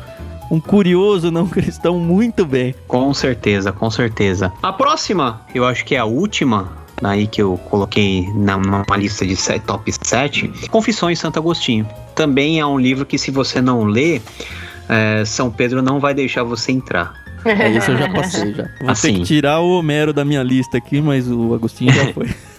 um 0.49 0.59
curioso 0.59 1.31
não 1.31 1.47
cristão 1.49 1.99
muito 1.99 2.45
bem. 2.45 2.75
Com 2.87 3.13
certeza, 3.13 3.71
com 3.71 3.89
certeza. 3.89 4.51
A 4.61 4.71
próxima, 4.73 5.41
eu 5.53 5.65
acho 5.65 5.83
que 5.85 5.95
é 5.95 5.99
a 5.99 6.05
última, 6.05 6.71
aí 7.03 7.27
que 7.27 7.41
eu 7.41 7.57
coloquei 7.69 8.27
na, 8.35 8.57
numa 8.57 8.85
lista 8.97 9.25
de 9.25 9.35
set, 9.35 9.63
top 9.65 9.91
7, 10.01 10.47
Confissões 10.69 11.17
de 11.17 11.21
Santo 11.21 11.39
Agostinho. 11.39 11.87
Também 12.15 12.59
é 12.59 12.65
um 12.65 12.79
livro 12.79 13.05
que 13.05 13.17
se 13.17 13.31
você 13.31 13.61
não 13.61 13.83
lê, 13.83 14.21
é, 14.87 15.23
São 15.25 15.49
Pedro 15.49 15.81
não 15.81 15.99
vai 15.99 16.13
deixar 16.13 16.43
você 16.43 16.71
entrar. 16.71 17.13
É 17.43 17.71
isso 17.71 17.89
eu 17.89 17.97
já 17.97 18.07
passei 18.09 18.53
já. 18.53 18.63
Vou 18.77 18.85
ter 18.85 18.91
Assim. 18.91 19.13
que 19.15 19.21
tirar 19.23 19.59
o 19.61 19.79
Homero 19.79 20.13
da 20.13 20.23
minha 20.23 20.43
lista 20.43 20.77
aqui, 20.77 21.01
mas 21.01 21.27
o 21.27 21.55
Agostinho 21.55 21.91
já 21.91 22.13
foi. 22.13 22.29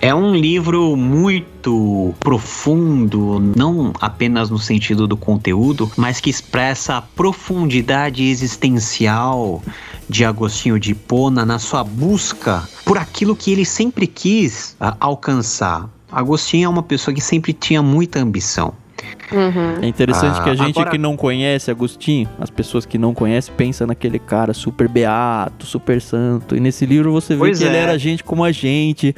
É 0.00 0.14
um 0.14 0.34
livro 0.34 0.96
muito 0.96 2.14
profundo, 2.20 3.40
não 3.56 3.92
apenas 4.00 4.50
no 4.50 4.58
sentido 4.58 5.06
do 5.06 5.16
conteúdo, 5.16 5.90
mas 5.96 6.20
que 6.20 6.30
expressa 6.30 6.96
a 6.96 7.02
profundidade 7.02 8.24
existencial 8.24 9.62
de 10.08 10.24
Agostinho 10.24 10.78
de 10.78 10.92
Hipona 10.92 11.44
na 11.44 11.58
sua 11.58 11.82
busca 11.82 12.68
por 12.84 12.98
aquilo 12.98 13.34
que 13.34 13.52
ele 13.52 13.64
sempre 13.64 14.06
quis 14.06 14.76
ah, 14.80 14.96
alcançar. 15.00 15.88
Agostinho 16.10 16.66
é 16.66 16.68
uma 16.68 16.82
pessoa 16.82 17.14
que 17.14 17.20
sempre 17.20 17.52
tinha 17.52 17.82
muita 17.82 18.20
ambição. 18.20 18.74
Uhum. 19.34 19.78
É 19.82 19.86
interessante 19.86 20.38
Ah, 20.38 20.42
que 20.44 20.50
a 20.50 20.54
gente 20.54 20.76
agora- 20.78 20.90
que 20.90 20.98
não 20.98 21.16
conhece 21.16 21.70
Agostinho, 21.70 22.28
as 22.40 22.50
pessoas 22.50 22.86
que 22.86 22.96
não 22.96 23.12
conhecem, 23.12 23.52
pensam 23.56 23.86
naquele 23.86 24.18
cara 24.18 24.54
super 24.54 24.88
beato, 24.88 25.66
super 25.66 26.00
santo. 26.00 26.54
E 26.56 26.60
nesse 26.60 26.86
livro 26.86 27.10
você 27.12 27.34
vê 27.34 27.38
Pois 27.40 27.58
que 27.58 27.64
ele 27.64 27.76
é. 27.76 27.80
era 27.80 27.98
gente 27.98 28.22
como 28.22 28.44
a 28.44 28.52
gente, 28.52 29.14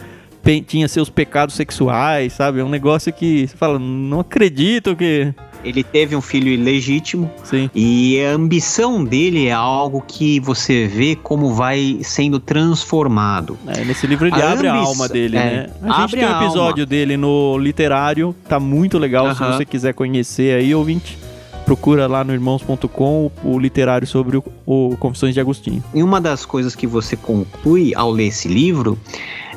tinha 0.66 0.86
seus 0.86 1.10
pecados 1.10 1.54
sexuais, 1.56 2.32
sabe? 2.32 2.60
É 2.60 2.64
um 2.64 2.68
negócio 2.68 3.12
que 3.12 3.48
você 3.48 3.56
fala, 3.56 3.78
não 3.78 4.20
acredito 4.20 4.94
que. 4.94 5.34
Ele 5.64 5.82
teve 5.82 6.14
um 6.14 6.20
filho 6.20 6.48
ilegítimo 6.48 7.30
Sim. 7.42 7.70
e 7.74 8.20
a 8.20 8.32
ambição 8.32 9.04
dele 9.04 9.46
é 9.46 9.52
algo 9.52 10.02
que 10.06 10.38
você 10.40 10.86
vê 10.86 11.16
como 11.16 11.52
vai 11.52 11.98
sendo 12.02 12.38
transformado. 12.38 13.58
É, 13.66 13.84
nesse 13.84 14.06
livro 14.06 14.26
ele 14.26 14.40
A 14.40 14.52
abre 14.52 14.68
a 14.68 14.74
alma 14.74 15.08
dele, 15.08 15.36
é, 15.36 15.40
né? 15.40 15.70
A 15.82 16.02
gente 16.02 16.16
tem 16.16 16.26
um 16.26 16.42
episódio 16.42 16.86
dele 16.86 17.16
no 17.16 17.58
literário, 17.58 18.34
tá 18.48 18.60
muito 18.60 18.98
legal. 18.98 19.34
Se 19.34 19.42
Aham. 19.42 19.56
você 19.56 19.64
quiser 19.64 19.92
conhecer 19.92 20.56
aí, 20.56 20.74
ouvinte, 20.74 21.18
procura 21.64 22.06
lá 22.06 22.22
no 22.22 22.32
irmãos.com 22.32 23.30
o 23.42 23.58
literário 23.58 24.06
sobre 24.06 24.36
o, 24.36 24.44
o 24.64 24.96
Confissões 24.98 25.34
de 25.34 25.40
Agostinho. 25.40 25.82
E 25.92 26.02
uma 26.02 26.20
das 26.20 26.46
coisas 26.46 26.76
que 26.76 26.86
você 26.86 27.16
conclui 27.16 27.92
ao 27.94 28.10
ler 28.10 28.28
esse 28.28 28.46
livro 28.46 28.96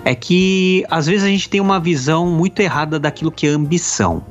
é 0.04 0.16
que 0.16 0.84
às 0.90 1.06
vezes 1.06 1.24
a 1.24 1.28
gente 1.28 1.48
tem 1.48 1.62
uma 1.62 1.80
visão 1.80 2.26
muito 2.28 2.60
errada 2.62 3.00
daquilo 3.00 3.32
que 3.32 3.46
é 3.46 3.52
ambição. 3.52 4.24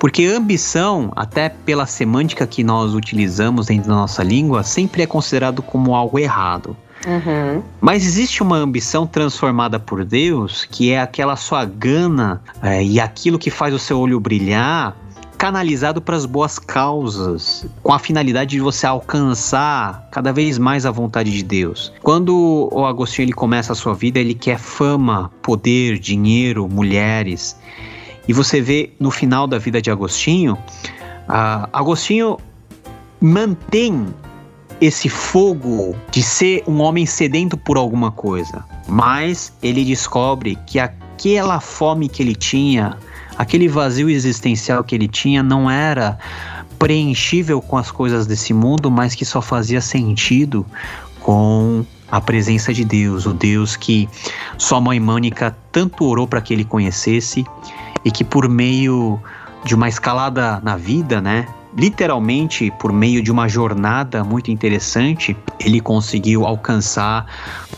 Porque 0.00 0.26
ambição, 0.26 1.12
até 1.16 1.48
pela 1.48 1.86
semântica 1.86 2.46
que 2.46 2.62
nós 2.64 2.94
utilizamos 2.94 3.66
dentro 3.66 3.88
da 3.88 3.94
nossa 3.94 4.22
língua, 4.22 4.62
sempre 4.62 5.02
é 5.02 5.06
considerado 5.06 5.62
como 5.62 5.94
algo 5.94 6.18
errado. 6.18 6.76
Uhum. 7.06 7.62
Mas 7.80 8.04
existe 8.04 8.42
uma 8.42 8.56
ambição 8.56 9.06
transformada 9.06 9.78
por 9.78 10.04
Deus, 10.04 10.64
que 10.64 10.90
é 10.90 11.00
aquela 11.00 11.36
sua 11.36 11.64
gana 11.64 12.40
é, 12.62 12.82
e 12.82 12.98
aquilo 12.98 13.38
que 13.38 13.50
faz 13.50 13.74
o 13.74 13.78
seu 13.78 13.98
olho 13.98 14.18
brilhar, 14.18 14.96
canalizado 15.36 16.00
para 16.00 16.16
as 16.16 16.24
boas 16.24 16.58
causas, 16.58 17.66
com 17.82 17.92
a 17.92 17.98
finalidade 17.98 18.52
de 18.52 18.60
você 18.60 18.86
alcançar 18.86 20.08
cada 20.10 20.32
vez 20.32 20.58
mais 20.58 20.86
a 20.86 20.90
vontade 20.90 21.30
de 21.30 21.42
Deus. 21.42 21.92
Quando 22.02 22.68
o 22.72 22.86
Agostinho 22.86 23.26
ele 23.26 23.32
começa 23.32 23.72
a 23.72 23.76
sua 23.76 23.94
vida, 23.94 24.18
ele 24.18 24.34
quer 24.34 24.58
fama, 24.58 25.30
poder, 25.42 25.98
dinheiro, 25.98 26.66
mulheres. 26.68 27.56
E 28.26 28.32
você 28.32 28.60
vê 28.60 28.92
no 28.98 29.10
final 29.10 29.46
da 29.46 29.58
vida 29.58 29.80
de 29.80 29.90
Agostinho, 29.90 30.58
Agostinho 31.72 32.38
mantém 33.20 34.06
esse 34.80 35.08
fogo 35.08 35.94
de 36.10 36.22
ser 36.22 36.62
um 36.66 36.80
homem 36.80 37.06
sedento 37.06 37.56
por 37.56 37.76
alguma 37.76 38.10
coisa, 38.10 38.64
mas 38.88 39.52
ele 39.62 39.84
descobre 39.84 40.58
que 40.66 40.78
aquela 40.78 41.60
fome 41.60 42.08
que 42.08 42.22
ele 42.22 42.34
tinha, 42.34 42.98
aquele 43.38 43.68
vazio 43.68 44.10
existencial 44.10 44.82
que 44.84 44.94
ele 44.94 45.08
tinha, 45.08 45.42
não 45.42 45.70
era 45.70 46.18
preenchível 46.78 47.62
com 47.62 47.78
as 47.78 47.90
coisas 47.90 48.26
desse 48.26 48.52
mundo, 48.52 48.90
mas 48.90 49.14
que 49.14 49.24
só 49.24 49.40
fazia 49.40 49.80
sentido 49.80 50.66
com 51.20 51.84
a 52.10 52.20
presença 52.20 52.72
de 52.74 52.84
Deus, 52.84 53.24
o 53.24 53.32
Deus 53.32 53.76
que 53.76 54.08
sua 54.58 54.80
mãe 54.80 55.00
Mônica 55.00 55.56
tanto 55.72 56.04
orou 56.04 56.26
para 56.26 56.40
que 56.40 56.52
ele 56.52 56.64
conhecesse 56.64 57.44
e 58.04 58.10
que 58.10 58.22
por 58.24 58.48
meio 58.48 59.18
de 59.64 59.74
uma 59.74 59.88
escalada 59.88 60.60
na 60.62 60.76
vida, 60.76 61.20
né? 61.20 61.46
Literalmente 61.76 62.72
por 62.78 62.92
meio 62.92 63.20
de 63.20 63.32
uma 63.32 63.48
jornada 63.48 64.22
muito 64.22 64.48
interessante, 64.48 65.36
ele 65.58 65.80
conseguiu 65.80 66.46
alcançar 66.46 67.26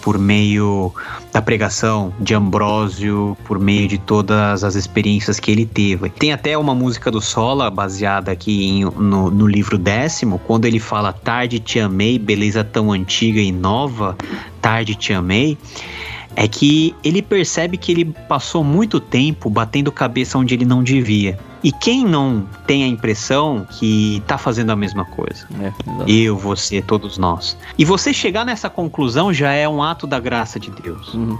por 0.02 0.18
meio 0.18 0.92
da 1.32 1.40
pregação 1.40 2.12
de 2.20 2.34
Ambrósio, 2.34 3.36
por 3.46 3.58
meio 3.58 3.88
de 3.88 3.96
todas 3.96 4.62
as 4.62 4.74
experiências 4.74 5.40
que 5.40 5.50
ele 5.50 5.64
teve. 5.64 6.10
Tem 6.10 6.30
até 6.30 6.58
uma 6.58 6.74
música 6.74 7.10
do 7.10 7.22
Sola 7.22 7.70
baseada 7.70 8.30
aqui 8.30 8.66
em- 8.68 8.84
no, 8.84 9.30
no 9.30 9.46
livro 9.46 9.78
décimo, 9.78 10.38
quando 10.46 10.66
ele 10.66 10.78
fala 10.78 11.12
Tarde 11.12 11.58
te 11.58 11.80
amei, 11.80 12.18
beleza 12.18 12.62
tão 12.62 12.92
antiga 12.92 13.40
e 13.40 13.50
nova, 13.50 14.14
tarde 14.60 14.94
te 14.94 15.14
amei 15.14 15.56
é 16.34 16.48
que 16.48 16.94
ele 17.04 17.22
percebe 17.22 17.76
que 17.76 17.92
ele 17.92 18.04
passou 18.28 18.64
muito 18.64 18.98
tempo 18.98 19.48
batendo 19.48 19.92
cabeça 19.92 20.38
onde 20.38 20.54
ele 20.54 20.64
não 20.64 20.82
devia. 20.82 21.38
E 21.62 21.72
quem 21.72 22.04
não 22.04 22.46
tem 22.66 22.84
a 22.84 22.86
impressão 22.86 23.66
que 23.78 24.22
tá 24.26 24.38
fazendo 24.38 24.70
a 24.70 24.76
mesma 24.76 25.04
coisa? 25.04 25.46
É. 25.60 25.72
Eu, 26.06 26.36
você, 26.36 26.80
todos 26.80 27.18
nós. 27.18 27.56
E 27.76 27.84
você 27.84 28.12
chegar 28.12 28.44
nessa 28.44 28.70
conclusão 28.70 29.32
já 29.32 29.52
é 29.52 29.68
um 29.68 29.82
ato 29.82 30.06
da 30.06 30.20
graça 30.20 30.60
de 30.60 30.70
Deus. 30.70 31.14
Uhum. 31.14 31.38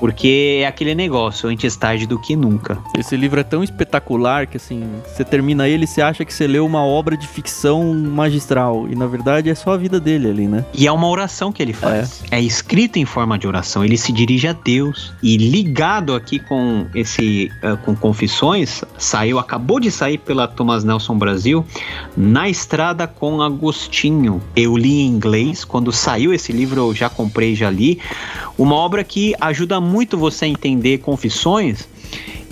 Porque 0.00 0.60
é 0.62 0.66
aquele 0.66 0.94
negócio, 0.94 1.48
antes 1.50 1.76
tarde 1.76 2.06
do 2.06 2.18
que 2.18 2.34
nunca. 2.34 2.78
Esse 2.98 3.14
livro 3.16 3.38
é 3.38 3.44
tão 3.44 3.62
espetacular 3.62 4.46
que, 4.46 4.56
assim, 4.56 4.82
você 5.04 5.22
termina 5.22 5.68
ele 5.68 5.84
e 5.84 5.86
você 5.86 6.00
acha 6.00 6.24
que 6.24 6.32
você 6.32 6.46
leu 6.46 6.64
uma 6.64 6.82
obra 6.82 7.18
de 7.18 7.28
ficção 7.28 7.94
magistral. 7.94 8.88
E, 8.88 8.96
na 8.96 9.06
verdade, 9.06 9.50
é 9.50 9.54
só 9.54 9.72
a 9.72 9.76
vida 9.76 10.00
dele 10.00 10.30
ali, 10.30 10.48
né? 10.48 10.64
E 10.72 10.86
é 10.86 10.92
uma 10.92 11.06
oração 11.06 11.52
que 11.52 11.62
ele 11.62 11.74
faz. 11.74 12.24
É, 12.30 12.38
é 12.38 12.40
escrito 12.40 12.98
em 12.98 13.04
forma 13.04 13.38
de 13.38 13.46
oração. 13.46 13.84
Ele 13.84 13.98
se 13.98 14.10
dirige 14.10 14.48
a 14.48 14.54
Deus. 14.54 15.12
E 15.22 15.36
ligado 15.36 16.14
aqui 16.14 16.38
com 16.38 16.86
esse, 16.94 17.52
uh, 17.62 17.76
com 17.84 17.94
Confissões, 17.94 18.82
saiu, 18.96 19.38
acabou 19.38 19.78
de 19.78 19.90
sair 19.90 20.16
pela 20.16 20.48
Thomas 20.48 20.82
Nelson 20.82 21.18
Brasil, 21.18 21.62
Na 22.16 22.48
Estrada 22.48 23.06
com 23.06 23.42
Agostinho. 23.42 24.42
Eu 24.56 24.78
li 24.78 25.02
em 25.02 25.06
inglês. 25.08 25.62
Quando 25.62 25.92
saiu 25.92 26.32
esse 26.32 26.52
livro, 26.52 26.80
eu 26.80 26.94
já 26.94 27.10
comprei, 27.10 27.54
já 27.54 27.68
li. 27.68 28.00
Uma 28.56 28.74
obra 28.76 29.04
que 29.04 29.34
ajuda 29.38 29.78
muito 29.80 29.89
muito 29.90 30.16
você 30.16 30.46
entender 30.46 30.98
confissões 30.98 31.88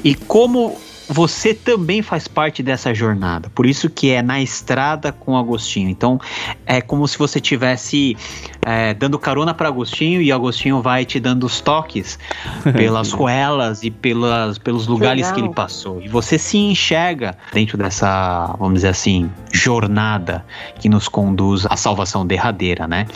e 0.03 0.15
como 0.15 0.77
você 1.09 1.55
também 1.55 2.03
faz 2.03 2.29
parte 2.29 2.63
dessa 2.63 2.93
jornada. 2.93 3.51
Por 3.55 3.65
isso 3.65 3.89
que 3.89 4.11
é 4.11 4.21
na 4.21 4.43
estrada 4.43 5.11
com 5.11 5.37
Agostinho. 5.37 5.89
Então 5.89 6.21
é 6.67 6.83
como 6.83 7.09
se 7.09 7.19
você 7.19 7.41
tivesse 7.41 8.17
é, 8.63 8.93
dando 8.93 9.19
carona 9.19 9.55
para 9.55 9.69
Agostinho 9.69 10.21
e 10.21 10.31
Agostinho 10.31 10.83
vai 10.83 11.07
te 11.07 11.19
dando 11.19 11.45
os 11.45 11.61
toques 11.61 12.19
pelas 12.77 13.11
ruelas 13.11 13.83
e 13.83 13.91
pelas, 13.91 14.59
pelos 14.59 14.87
lugares 14.87 15.23
Legal. 15.23 15.35
que 15.35 15.41
ele 15.41 15.55
passou. 15.55 16.03
E 16.03 16.09
você 16.09 16.39
se 16.39 16.59
enxerga 16.59 17.37
dentro 17.53 17.79
dessa, 17.79 18.55
vamos 18.59 18.75
dizer 18.75 18.89
assim, 18.89 19.31
jornada 19.51 20.45
que 20.79 20.89
nos 20.89 21.09
conduz 21.09 21.67
à 21.71 21.77
salvação 21.77 22.27
derradeira, 22.27 22.87
né? 22.87 23.07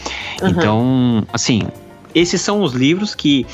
Uhum. 0.40 0.48
Então, 0.48 1.26
assim, 1.32 1.62
esses 2.14 2.40
são 2.40 2.62
os 2.62 2.72
livros 2.72 3.14
que 3.14 3.46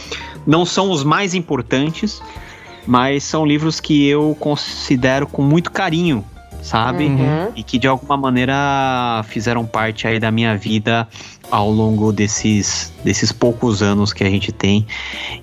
não 0.46 0.64
são 0.64 0.90
os 0.90 1.04
mais 1.04 1.34
importantes, 1.34 2.22
mas 2.86 3.24
são 3.24 3.44
livros 3.44 3.80
que 3.80 4.06
eu 4.06 4.36
considero 4.40 5.26
com 5.26 5.42
muito 5.42 5.70
carinho, 5.70 6.24
sabe? 6.62 7.04
Uhum. 7.04 7.52
E 7.54 7.62
que 7.62 7.78
de 7.78 7.86
alguma 7.86 8.16
maneira 8.16 9.22
fizeram 9.28 9.66
parte 9.66 10.06
aí 10.06 10.18
da 10.18 10.30
minha 10.30 10.56
vida 10.56 11.06
ao 11.50 11.70
longo 11.70 12.12
desses, 12.12 12.92
desses 13.04 13.32
poucos 13.32 13.82
anos 13.82 14.12
que 14.12 14.24
a 14.24 14.30
gente 14.30 14.52
tem. 14.52 14.86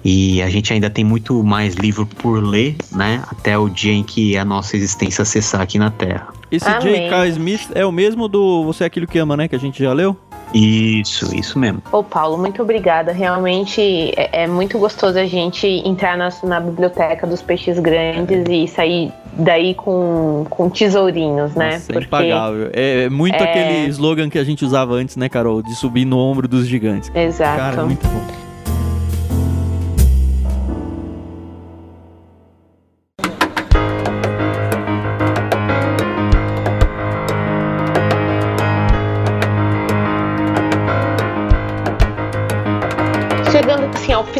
E 0.03 0.41
a 0.41 0.49
gente 0.49 0.73
ainda 0.73 0.89
tem 0.89 1.03
muito 1.03 1.43
mais 1.43 1.75
livro 1.75 2.05
por 2.05 2.43
ler, 2.43 2.75
né? 2.91 3.23
Até 3.27 3.57
o 3.57 3.69
dia 3.69 3.93
em 3.93 4.03
que 4.03 4.37
a 4.37 4.45
nossa 4.45 4.75
existência 4.75 5.23
cessar 5.25 5.61
aqui 5.61 5.77
na 5.77 5.91
Terra. 5.91 6.27
Esse 6.51 6.65
J.K. 6.65 7.27
Smith 7.29 7.69
é 7.73 7.85
o 7.85 7.91
mesmo 7.91 8.27
do 8.27 8.63
Você 8.65 8.83
é 8.83 8.87
Aquilo 8.87 9.07
que 9.07 9.17
Ama, 9.17 9.35
né? 9.35 9.47
Que 9.47 9.55
a 9.55 9.59
gente 9.59 9.83
já 9.83 9.93
leu? 9.93 10.17
Isso, 10.53 11.35
isso 11.35 11.59
mesmo. 11.59 11.81
Ô 11.91 12.03
Paulo, 12.03 12.37
muito 12.37 12.61
obrigada. 12.61 13.11
Realmente 13.11 13.81
é, 14.15 14.43
é 14.43 14.47
muito 14.47 14.77
gostoso 14.79 15.17
a 15.17 15.25
gente 15.25 15.67
entrar 15.67 16.17
na, 16.17 16.29
na, 16.43 16.59
biblioteca 16.59 17.27
dos 17.27 17.41
peixes 17.41 17.79
grandes 17.79 18.45
e 18.49 18.67
sair 18.67 19.11
daí 19.33 19.73
com, 19.73 20.45
com 20.49 20.69
tesourinhos, 20.69 21.53
né? 21.55 21.73
Nossa, 21.73 21.91
é 21.91 21.93
Porque 21.93 22.07
impagável. 22.07 22.69
É, 22.73 23.03
é 23.03 23.09
muito 23.09 23.35
é... 23.35 23.43
aquele 23.43 23.89
slogan 23.89 24.29
que 24.29 24.39
a 24.39 24.43
gente 24.43 24.63
usava 24.63 24.93
antes, 24.93 25.15
né, 25.15 25.27
Carol? 25.27 25.61
De 25.61 25.75
subir 25.75 26.05
no 26.05 26.17
ombro 26.17 26.47
dos 26.47 26.67
gigantes. 26.67 27.11
Exato. 27.13 27.57
Cara, 27.57 27.83
muito 27.83 28.07
bom. 28.07 28.44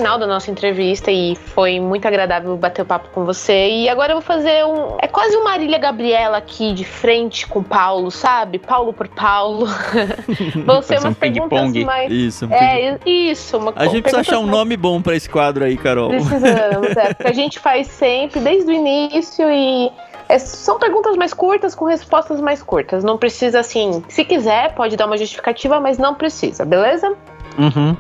Final 0.06 0.20
da 0.20 0.28
nossa 0.28 0.52
entrevista 0.52 1.12
e 1.12 1.36
foi 1.36 1.80
muito 1.80 2.08
agradável 2.08 2.56
bater 2.56 2.84
o 2.84 2.86
papo 2.86 3.10
com 3.10 3.26
você. 3.26 3.70
E 3.70 3.90
agora 3.90 4.12
eu 4.12 4.18
vou 4.18 4.22
fazer 4.22 4.64
um. 4.64 4.98
É 5.00 5.08
quase 5.08 5.36
uma 5.36 5.46
Marília 5.46 5.80
Gabriela 5.80 6.38
aqui 6.38 6.74
de 6.74 6.84
frente 6.84 7.48
com 7.48 7.64
Paulo, 7.64 8.12
sabe? 8.12 8.60
Paulo 8.60 8.94
por 8.94 9.08
Paulo. 9.08 9.66
vão 10.64 10.84
ser 10.84 11.00
umas 11.00 11.06
um 11.06 11.14
perguntas 11.16 11.74
mais. 11.84 12.12
Isso, 12.12 12.46
um 12.46 12.54
é, 12.54 13.00
isso. 13.04 13.58
Uma... 13.58 13.74
A 13.76 13.88
gente 13.88 14.04
precisa 14.04 14.22
achar 14.22 14.38
um 14.38 14.46
nome 14.46 14.78
bom 14.78 15.02
para 15.02 15.16
esse 15.16 15.28
quadro 15.28 15.64
aí, 15.64 15.76
Carol. 15.76 16.10
Precisamos, 16.10 16.98
é. 16.98 17.14
Porque 17.16 17.32
a 17.32 17.34
gente 17.34 17.58
faz 17.58 17.88
sempre, 17.88 18.40
desde 18.42 18.70
o 18.70 18.74
início 18.74 19.50
e. 19.50 19.92
É, 20.30 20.38
são 20.38 20.78
perguntas 20.78 21.16
mais 21.16 21.34
curtas 21.34 21.74
com 21.74 21.86
respostas 21.86 22.40
mais 22.42 22.62
curtas. 22.62 23.04
Não 23.04 23.18
precisa, 23.18 23.60
assim. 23.60 24.04
Se 24.08 24.24
quiser, 24.24 24.76
pode 24.76 24.96
dar 24.96 25.08
uma 25.08 25.18
justificativa, 25.18 25.80
mas 25.80 25.98
não 25.98 26.14
precisa, 26.14 26.64
beleza? 26.64 27.16
Uhum. 27.58 27.96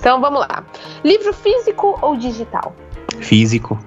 Então 0.00 0.18
vamos 0.18 0.40
lá. 0.40 0.64
Livro 1.04 1.30
físico 1.34 1.98
ou 2.00 2.16
digital? 2.16 2.74
Físico. 3.20 3.78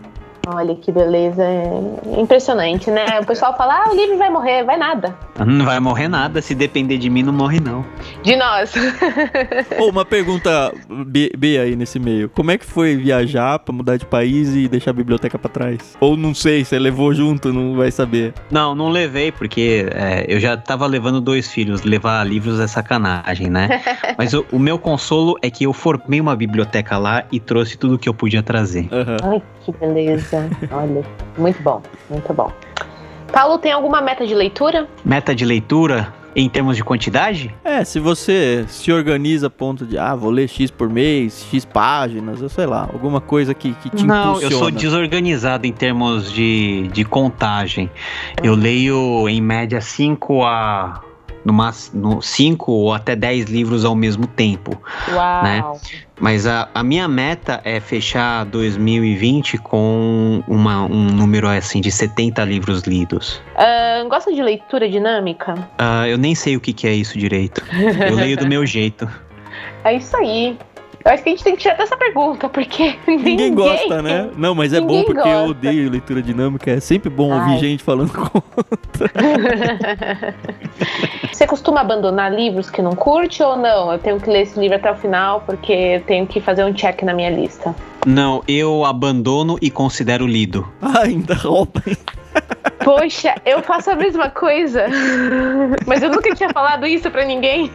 Olha 0.45 0.75
que 0.75 0.91
beleza. 0.91 1.41
É 1.41 2.19
impressionante, 2.19 2.91
né? 2.91 3.05
O 3.21 3.25
pessoal 3.25 3.55
fala: 3.55 3.85
ah, 3.85 3.91
o 3.91 3.95
livro 3.95 4.17
vai 4.17 4.29
morrer. 4.29 4.63
Vai 4.65 4.75
nada. 4.75 5.15
Não 5.45 5.65
vai 5.65 5.79
morrer 5.79 6.09
nada. 6.09 6.41
Se 6.41 6.53
depender 6.53 6.97
de 6.97 7.09
mim, 7.09 7.23
não 7.23 7.33
morre, 7.33 7.59
não. 7.59 7.83
De 8.21 8.35
nós. 8.35 8.73
oh, 9.79 9.89
uma 9.89 10.05
pergunta 10.05 10.71
B, 11.07 11.31
B, 11.35 11.57
aí 11.57 11.75
nesse 11.75 11.97
meio. 11.97 12.29
Como 12.29 12.51
é 12.51 12.57
que 12.57 12.65
foi 12.65 12.95
viajar 12.95 13.57
pra 13.59 13.73
mudar 13.73 13.97
de 13.97 14.05
país 14.05 14.55
e 14.55 14.67
deixar 14.67 14.91
a 14.91 14.93
biblioteca 14.93 15.39
pra 15.39 15.49
trás? 15.49 15.97
Ou 15.99 16.15
não 16.15 16.35
sei, 16.35 16.63
você 16.63 16.77
levou 16.77 17.13
junto, 17.13 17.51
não 17.51 17.75
vai 17.75 17.89
saber. 17.89 18.33
Não, 18.51 18.75
não 18.75 18.89
levei, 18.89 19.31
porque 19.31 19.87
é, 19.91 20.25
eu 20.27 20.39
já 20.39 20.55
tava 20.55 20.85
levando 20.85 21.19
dois 21.19 21.51
filhos. 21.51 21.81
Levar 21.81 22.23
livros 22.25 22.59
é 22.59 22.67
sacanagem, 22.67 23.49
né? 23.49 23.81
Mas 24.17 24.33
o, 24.33 24.45
o, 24.51 24.59
meu 24.59 24.77
consolo 24.77 25.35
é 25.41 25.49
que 25.49 25.65
eu 25.65 25.73
formei 25.73 26.21
uma 26.21 26.35
biblioteca 26.35 26.97
lá 26.97 27.23
e 27.31 27.39
trouxe 27.39 27.77
tudo 27.77 27.97
que 27.97 28.07
eu 28.07 28.13
podia 28.13 28.43
trazer. 28.43 28.87
Uhum. 28.91 29.33
Ai, 29.33 29.41
que 29.65 29.71
beleza. 29.71 30.32
Olha, 30.71 31.03
muito 31.37 31.61
bom, 31.61 31.81
muito 32.09 32.33
bom. 32.33 32.51
Paulo, 33.31 33.57
tem 33.57 33.71
alguma 33.71 34.01
meta 34.01 34.27
de 34.27 34.35
leitura? 34.35 34.87
Meta 35.03 35.33
de 35.33 35.43
leitura? 35.45 36.13
Em 36.35 36.49
termos 36.49 36.75
de 36.75 36.83
quantidade? 36.83 37.53
É, 37.63 37.83
se 37.83 37.99
você 37.99 38.65
se 38.67 38.91
organiza 38.91 39.47
a 39.47 39.49
ponto 39.51 39.85
de, 39.85 39.99
ah, 39.99 40.15
vou 40.15 40.31
ler 40.31 40.47
X 40.47 40.71
por 40.71 40.89
mês, 40.89 41.45
X 41.51 41.63
páginas, 41.63 42.41
ou 42.41 42.49
sei 42.49 42.65
lá, 42.65 42.89
alguma 42.91 43.21
coisa 43.21 43.53
que, 43.53 43.71
que 43.73 43.89
te 43.91 44.03
Não, 44.03 44.29
impulsiona. 44.29 44.53
eu 44.53 44.59
sou 44.59 44.71
desorganizado 44.71 45.67
em 45.67 45.71
termos 45.71 46.31
de, 46.31 46.87
de 46.91 47.05
contagem. 47.05 47.89
Eu 48.41 48.55
leio 48.55 49.29
em 49.29 49.39
média 49.41 49.79
5 49.79 50.43
a 50.43 51.01
no 51.45 52.21
cinco 52.21 52.71
ou 52.71 52.93
até 52.93 53.15
10 53.15 53.45
livros 53.45 53.83
ao 53.85 53.95
mesmo 53.95 54.25
tempo. 54.25 54.81
Uau. 55.13 55.43
Né? 55.43 55.63
Mas 56.19 56.45
a, 56.45 56.69
a 56.73 56.83
minha 56.83 57.07
meta 57.07 57.59
é 57.63 57.79
fechar 57.79 58.45
2020 58.45 59.57
com 59.57 60.43
uma, 60.47 60.83
um 60.85 61.05
número 61.05 61.47
assim 61.47 61.81
de 61.81 61.91
70 61.91 62.43
livros 62.43 62.83
lidos. 62.83 63.41
Uh, 63.55 64.07
gosta 64.07 64.33
de 64.33 64.41
leitura 64.41 64.87
dinâmica? 64.87 65.53
Uh, 65.53 66.05
eu 66.07 66.17
nem 66.17 66.35
sei 66.35 66.55
o 66.55 66.59
que, 66.61 66.71
que 66.71 66.87
é 66.87 66.93
isso 66.93 67.17
direito. 67.17 67.63
Eu 68.07 68.15
leio 68.15 68.37
do 68.37 68.47
meu 68.47 68.65
jeito. 68.65 69.09
É 69.85 69.95
isso 69.97 70.15
aí. 70.15 70.57
Eu 71.05 71.11
acho 71.11 71.21
que 71.21 71.29
a 71.29 71.31
gente 71.33 71.43
tem 71.43 71.55
que 71.55 71.61
tirar 71.61 71.79
essa 71.79 71.97
pergunta, 71.97 72.47
porque 72.47 72.95
ninguém, 73.05 73.35
ninguém 73.35 73.53
gosta, 73.53 74.01
né? 74.01 74.29
Não, 74.37 74.55
mas 74.55 74.71
é 74.71 74.79
bom 74.79 75.03
porque 75.03 75.21
gosta. 75.21 75.29
eu 75.29 75.49
odeio 75.49 75.89
leitura 75.89 76.21
dinâmica. 76.21 76.71
É 76.71 76.79
sempre 76.79 77.09
bom 77.09 77.33
Ai. 77.33 77.39
ouvir 77.39 77.59
gente 77.59 77.83
falando 77.83 78.13
contra. 78.13 79.11
Você 81.43 81.47
costuma 81.47 81.81
abandonar 81.81 82.33
livros 82.33 82.69
que 82.69 82.81
não 82.81 82.95
curte 82.95 83.43
ou 83.43 83.57
não? 83.57 83.91
Eu 83.91 83.99
tenho 83.99 84.17
que 84.17 84.29
ler 84.29 84.43
esse 84.43 84.57
livro 84.57 84.77
até 84.77 84.89
o 84.89 84.95
final 84.95 85.41
porque 85.41 85.73
eu 85.73 86.01
tenho 86.03 86.25
que 86.25 86.39
fazer 86.39 86.63
um 86.63 86.71
check 86.71 87.01
na 87.01 87.13
minha 87.13 87.29
lista. 87.29 87.75
Não, 88.07 88.41
eu 88.47 88.85
abandono 88.85 89.57
e 89.61 89.69
considero 89.69 90.25
lido. 90.25 90.65
Ah, 90.81 91.01
ainda 91.01 91.33
rouba. 91.33 91.81
Poxa, 92.81 93.35
eu 93.45 93.61
faço 93.61 93.91
a 93.91 93.95
mesma 93.95 94.29
coisa. 94.29 94.85
Mas 95.85 96.01
eu 96.01 96.09
nunca 96.09 96.33
tinha 96.33 96.49
falado 96.49 96.85
isso 96.85 97.11
para 97.11 97.25
ninguém. 97.25 97.69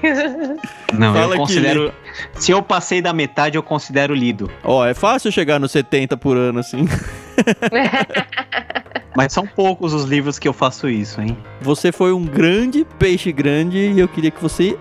Não, 0.94 1.12
Fala 1.12 1.34
eu 1.34 1.38
considero. 1.38 1.92
Se 2.34 2.52
eu 2.52 2.62
passei 2.62 3.02
da 3.02 3.12
metade, 3.12 3.58
eu 3.58 3.62
considero 3.62 4.14
lido. 4.14 4.50
Ó, 4.64 4.80
oh, 4.80 4.84
é 4.86 4.94
fácil 4.94 5.30
chegar 5.30 5.60
nos 5.60 5.72
70 5.72 6.16
por 6.16 6.38
ano 6.38 6.60
assim. 6.60 6.86
Mas 9.18 9.32
são 9.32 9.44
poucos 9.44 9.92
os 9.92 10.04
livros 10.04 10.38
que 10.38 10.46
eu 10.46 10.52
faço 10.52 10.88
isso, 10.88 11.20
hein? 11.20 11.36
Você 11.60 11.90
foi 11.90 12.12
um 12.12 12.24
grande 12.24 12.86
peixe 13.00 13.32
grande 13.32 13.76
e 13.76 13.98
eu 13.98 14.06
queria 14.06 14.30
que 14.30 14.40
você 14.40 14.78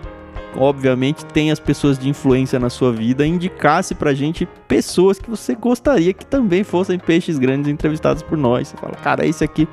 obviamente 0.56 1.26
tem 1.26 1.50
as 1.50 1.60
pessoas 1.60 1.98
de 1.98 2.08
influência 2.08 2.60
na 2.60 2.70
sua 2.70 2.92
vida, 2.92 3.26
indicasse 3.26 3.96
pra 3.96 4.14
gente 4.14 4.48
pessoas 4.68 5.18
que 5.18 5.28
você 5.28 5.56
gostaria 5.56 6.14
que 6.14 6.24
também 6.24 6.64
fossem 6.64 7.00
peixes 7.00 7.40
grandes 7.40 7.68
entrevistados 7.68 8.22
por 8.22 8.38
nós. 8.38 8.68
Você 8.68 8.78
fala, 8.78 8.94
cara, 8.98 9.26
esse 9.26 9.44
aqui 9.44 9.68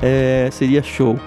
é, 0.00 0.48
seria 0.50 0.82
show. 0.82 1.20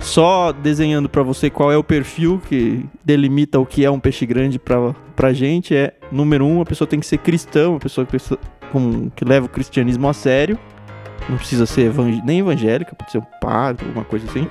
Só 0.00 0.50
desenhando 0.50 1.08
para 1.08 1.22
você 1.22 1.48
qual 1.48 1.70
é 1.70 1.76
o 1.76 1.84
perfil 1.84 2.42
que 2.48 2.84
delimita 3.04 3.60
o 3.60 3.64
que 3.64 3.84
é 3.84 3.90
um 3.92 4.00
peixe 4.00 4.26
grande 4.26 4.58
pra, 4.58 4.92
pra 5.14 5.32
gente 5.32 5.72
é, 5.72 5.94
número 6.10 6.44
um, 6.44 6.60
a 6.60 6.64
pessoa 6.64 6.88
tem 6.88 6.98
que 6.98 7.06
ser 7.06 7.18
cristã, 7.18 7.70
uma 7.70 7.78
pessoa 7.78 8.04
que, 8.04 8.16
com, 8.72 9.08
que 9.10 9.24
leva 9.24 9.46
o 9.46 9.48
cristianismo 9.48 10.08
a 10.08 10.12
sério. 10.12 10.58
Não 11.28 11.36
precisa 11.36 11.66
ser 11.66 11.82
evang 11.82 12.22
nem 12.24 12.40
evangélica, 12.40 12.94
pode 12.94 13.12
ser 13.12 13.18
um 13.18 13.26
padre, 13.40 13.86
alguma 13.86 14.04
coisa 14.04 14.26
assim. 14.26 14.48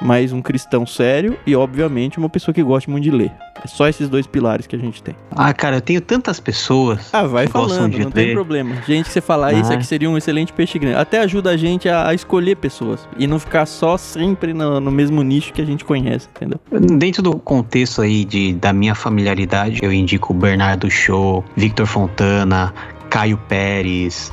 mas 0.00 0.32
um 0.32 0.40
cristão 0.40 0.86
sério 0.86 1.36
e, 1.46 1.56
obviamente, 1.56 2.18
uma 2.18 2.28
pessoa 2.28 2.54
que 2.54 2.62
gosta 2.62 2.90
muito 2.90 3.04
de 3.04 3.10
ler. 3.10 3.32
É 3.62 3.66
só 3.66 3.88
esses 3.88 4.08
dois 4.08 4.26
pilares 4.26 4.66
que 4.66 4.76
a 4.76 4.78
gente 4.78 5.02
tem. 5.02 5.14
Ah, 5.32 5.52
cara, 5.52 5.76
eu 5.76 5.80
tenho 5.80 6.00
tantas 6.00 6.38
pessoas. 6.38 7.12
Ah, 7.12 7.24
vai 7.24 7.48
falando, 7.48 7.98
não 7.98 8.04
ler. 8.06 8.12
tem 8.12 8.32
problema. 8.32 8.76
Gente, 8.86 9.06
que 9.06 9.12
você 9.12 9.20
falar 9.20 9.48
ah. 9.48 9.52
isso 9.52 9.72
aqui 9.72 9.84
seria 9.84 10.08
um 10.08 10.16
excelente 10.16 10.52
peixe 10.52 10.78
grande. 10.78 10.96
Até 10.96 11.20
ajuda 11.20 11.50
a 11.50 11.56
gente 11.56 11.88
a, 11.88 12.08
a 12.08 12.14
escolher 12.14 12.56
pessoas 12.56 13.08
e 13.18 13.26
não 13.26 13.38
ficar 13.38 13.66
só 13.66 13.96
sempre 13.96 14.54
no, 14.54 14.80
no, 14.80 14.90
mesmo 14.90 15.22
nicho 15.22 15.52
que 15.52 15.60
a 15.60 15.66
gente 15.66 15.84
conhece, 15.84 16.28
entendeu? 16.36 16.60
Dentro 16.96 17.22
do 17.22 17.36
contexto 17.38 18.02
aí 18.02 18.24
de, 18.24 18.54
da 18.54 18.72
minha 18.72 18.94
familiaridade, 18.94 19.80
eu 19.82 19.92
indico 19.92 20.32
Bernardo 20.32 20.88
Show, 20.88 21.44
Victor 21.56 21.86
Fontana, 21.86 22.72
Caio 23.10 23.38
Pérez, 23.48 24.32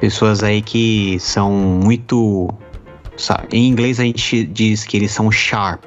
pessoas 0.00 0.42
aí 0.42 0.62
que 0.62 1.18
são 1.20 1.50
muito 1.52 2.48
Sabe? 3.16 3.48
Em 3.52 3.66
inglês 3.66 3.98
a 3.98 4.04
gente 4.04 4.44
diz 4.44 4.84
que 4.84 4.96
eles 4.96 5.10
são 5.10 5.30
sharp, 5.30 5.84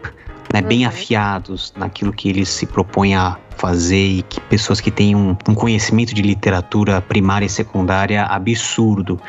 né? 0.51 0.61
bem 0.61 0.83
uhum. 0.83 0.89
afiados 0.89 1.73
naquilo 1.77 2.11
que 2.11 2.27
eles 2.27 2.49
se 2.49 2.65
propõem 2.65 3.15
a 3.15 3.37
fazer 3.51 4.05
e 4.07 4.21
que 4.23 4.39
pessoas 4.41 4.79
que 4.79 4.89
têm 4.89 5.15
um, 5.15 5.35
um, 5.47 5.53
conhecimento 5.53 6.15
de 6.15 6.21
literatura 6.21 7.01
primária 7.01 7.45
e 7.45 7.49
secundária 7.49 8.23
absurdo. 8.23 9.19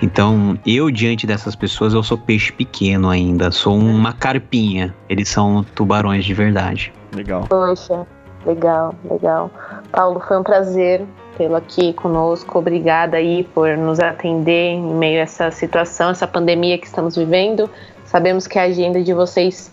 Então, 0.00 0.58
eu 0.66 0.90
diante 0.90 1.26
dessas 1.26 1.56
pessoas, 1.56 1.94
eu 1.94 2.02
sou 2.02 2.18
peixe 2.18 2.52
pequeno 2.52 3.08
ainda, 3.08 3.50
sou 3.50 3.76
uma 3.76 4.12
carpinha. 4.12 4.94
Eles 5.08 5.28
são 5.28 5.64
tubarões 5.74 6.24
de 6.24 6.34
verdade. 6.34 6.92
Legal. 7.14 7.46
Poxa, 7.48 8.06
legal, 8.46 8.94
legal. 9.10 9.50
Paulo, 9.90 10.22
foi 10.28 10.38
um 10.38 10.42
prazer 10.42 11.06
tê-lo 11.38 11.54
aqui 11.54 11.92
conosco. 11.92 12.58
Obrigada 12.58 13.16
aí 13.16 13.44
por 13.54 13.76
nos 13.78 14.00
atender 14.00 14.72
em 14.72 14.82
meio 14.82 15.20
a 15.20 15.22
essa 15.22 15.50
situação, 15.52 16.10
essa 16.10 16.26
pandemia 16.26 16.76
que 16.76 16.86
estamos 16.86 17.16
vivendo. 17.16 17.70
Sabemos 18.04 18.46
que 18.46 18.58
a 18.58 18.64
agenda 18.64 19.02
de 19.02 19.14
vocês 19.14 19.72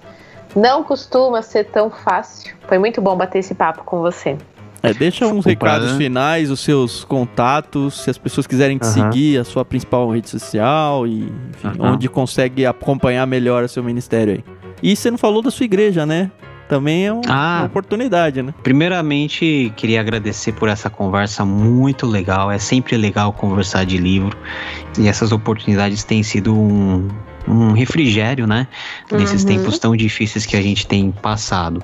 não 0.56 0.84
costuma 0.84 1.42
ser 1.42 1.66
tão 1.66 1.90
fácil. 1.90 2.56
Foi 2.68 2.78
muito 2.78 3.02
bom 3.02 3.18
bater 3.18 3.40
esse 3.40 3.56
papo 3.56 3.84
com 3.84 4.00
você. 4.00 4.38
É, 4.84 4.94
deixa 4.94 5.26
uns 5.26 5.44
recados 5.44 5.94
né? 5.94 5.98
finais, 5.98 6.52
os 6.52 6.60
seus 6.60 7.04
contatos, 7.04 8.04
se 8.04 8.10
as 8.12 8.20
pessoas 8.20 8.46
quiserem 8.46 8.78
te 8.78 8.86
seguir, 8.86 9.40
a 9.40 9.44
sua 9.44 9.66
principal 9.66 10.08
rede 10.12 10.30
social 10.30 11.08
e 11.08 11.24
enfim, 11.24 11.72
onde 11.80 12.08
consegue 12.08 12.68
acompanhar 12.68 13.26
melhor 13.26 13.64
o 13.64 13.68
seu 13.68 13.84
ministério 13.84 14.36
aí. 14.36 14.44
E 14.84 14.96
você 14.96 15.10
não 15.10 15.18
falou 15.18 15.42
da 15.42 15.50
sua 15.50 15.64
igreja, 15.64 16.06
né? 16.06 16.30
Também 16.68 17.06
é 17.06 17.14
um, 17.14 17.22
ah, 17.28 17.58
uma 17.60 17.66
oportunidade, 17.68 18.42
né? 18.42 18.54
Primeiramente, 18.64 19.72
queria 19.76 20.00
agradecer 20.00 20.54
por 20.54 20.70
essa 20.70 20.90
conversa 20.90 21.46
muito 21.46 22.06
legal. 22.06 22.52
É 22.52 22.58
sempre 22.58 22.98
legal 22.98 23.32
conversar 23.34 23.86
de 23.86 23.98
livro. 23.98 24.38
E 24.98 25.08
essas 25.08 25.32
oportunidades 25.32 26.04
têm 26.04 26.24
sido 26.24 26.56
um, 26.56 27.08
um 27.48 27.72
refrigério, 27.72 28.48
né? 28.48 28.68
Nesses 29.12 29.44
uhum. 29.44 29.50
tempos 29.50 29.80
tão 29.80 29.96
difíceis 29.96 30.46
que 30.46 30.56
a 30.56 30.62
gente 30.62 30.86
tem 30.88 31.12
passado. 31.12 31.84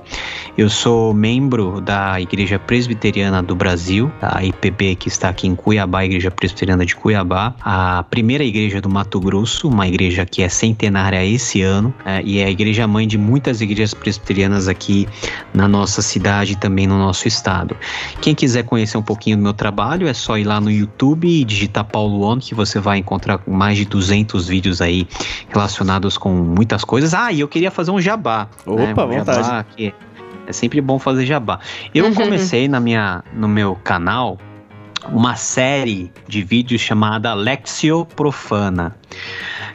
Eu 0.56 0.68
sou 0.68 1.14
membro 1.14 1.80
da 1.80 2.20
Igreja 2.20 2.58
Presbiteriana 2.58 3.42
do 3.42 3.54
Brasil, 3.54 4.10
a 4.20 4.44
IPB 4.44 4.96
que 4.96 5.08
está 5.08 5.28
aqui 5.28 5.46
em 5.46 5.54
Cuiabá, 5.54 6.00
a 6.00 6.04
Igreja 6.04 6.30
Presbiteriana 6.30 6.84
de 6.84 6.96
Cuiabá, 6.96 7.54
a 7.60 8.04
primeira 8.10 8.44
igreja 8.44 8.80
do 8.80 8.88
Mato 8.88 9.20
Grosso, 9.20 9.68
uma 9.68 9.86
igreja 9.86 10.26
que 10.26 10.42
é 10.42 10.48
centenária 10.48 11.24
esse 11.24 11.62
ano, 11.62 11.94
é, 12.04 12.22
e 12.22 12.38
é 12.38 12.44
a 12.44 12.50
igreja 12.50 12.86
mãe 12.86 13.06
de 13.06 13.16
muitas 13.16 13.60
igrejas 13.60 13.94
presbiterianas 13.94 14.68
aqui 14.68 15.08
na 15.54 15.68
nossa 15.68 16.02
cidade 16.02 16.52
e 16.52 16.56
também 16.56 16.86
no 16.86 16.98
nosso 16.98 17.28
estado. 17.28 17.76
Quem 18.20 18.34
quiser 18.34 18.64
conhecer 18.64 18.98
um 18.98 19.02
pouquinho 19.02 19.36
do 19.36 19.42
meu 19.42 19.52
trabalho, 19.52 20.06
é 20.06 20.14
só 20.14 20.36
ir 20.36 20.44
lá 20.44 20.60
no 20.60 20.70
YouTube 20.70 21.28
e 21.28 21.44
digitar 21.44 21.84
Paulo 21.84 22.24
On, 22.24 22.38
que 22.38 22.54
você 22.54 22.78
vai 22.78 22.98
encontrar 22.98 23.40
mais 23.46 23.78
de 23.78 23.84
200 23.84 24.48
vídeos 24.48 24.80
aí 24.80 25.06
relacionados 25.52 26.16
com 26.16 26.32
muitas 26.32 26.84
coisas. 26.84 27.14
Ah, 27.14 27.30
e 27.30 27.40
eu 27.40 27.48
queria 27.48 27.70
fazer 27.70 27.90
um 27.90 28.00
jabá. 28.00 28.48
Opa, 28.66 28.82
né? 28.82 28.92
um 28.92 29.18
vontade. 29.18 29.42
Jabá, 29.42 29.64
que 29.64 29.94
é 30.46 30.52
sempre 30.52 30.80
bom 30.80 30.98
fazer 30.98 31.26
jabá. 31.26 31.60
Eu 31.94 32.06
uhum. 32.06 32.14
comecei 32.14 32.66
na 32.68 32.80
minha, 32.80 33.22
no 33.34 33.48
meu 33.48 33.76
canal 33.76 34.38
uma 35.10 35.36
série 35.36 36.12
de 36.28 36.42
vídeos 36.42 36.80
chamada 36.80 37.34
Lexio 37.34 38.06
Profana. 38.16 38.96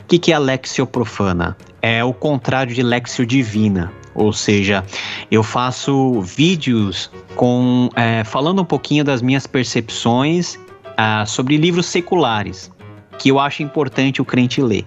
O 0.02 0.06
que, 0.08 0.18
que 0.18 0.32
é 0.32 0.40
Lexio 0.40 0.88
Profana? 0.88 1.56
É 1.82 2.04
o 2.04 2.14
contrário 2.14 2.74
de 2.74 2.82
Lexio 2.82 3.26
Divina. 3.26 3.92
Ou 4.16 4.34
seja, 4.34 4.84
eu 5.30 5.44
faço 5.44 6.22
vídeos 6.22 7.12
com 7.36 7.90
é, 7.96 8.24
falando 8.24 8.64
um 8.64 8.66
pouquinho 8.66 9.04
das 9.04 9.22
minhas 9.22 9.46
percepções 9.46 10.56
uh, 10.56 11.28
sobre 11.28 11.56
livros 11.56 11.86
seculares 11.86 12.72
que 13.18 13.30
eu 13.30 13.40
acho 13.40 13.64
importante 13.64 14.22
o 14.22 14.26
crente 14.26 14.62
ler. 14.62 14.86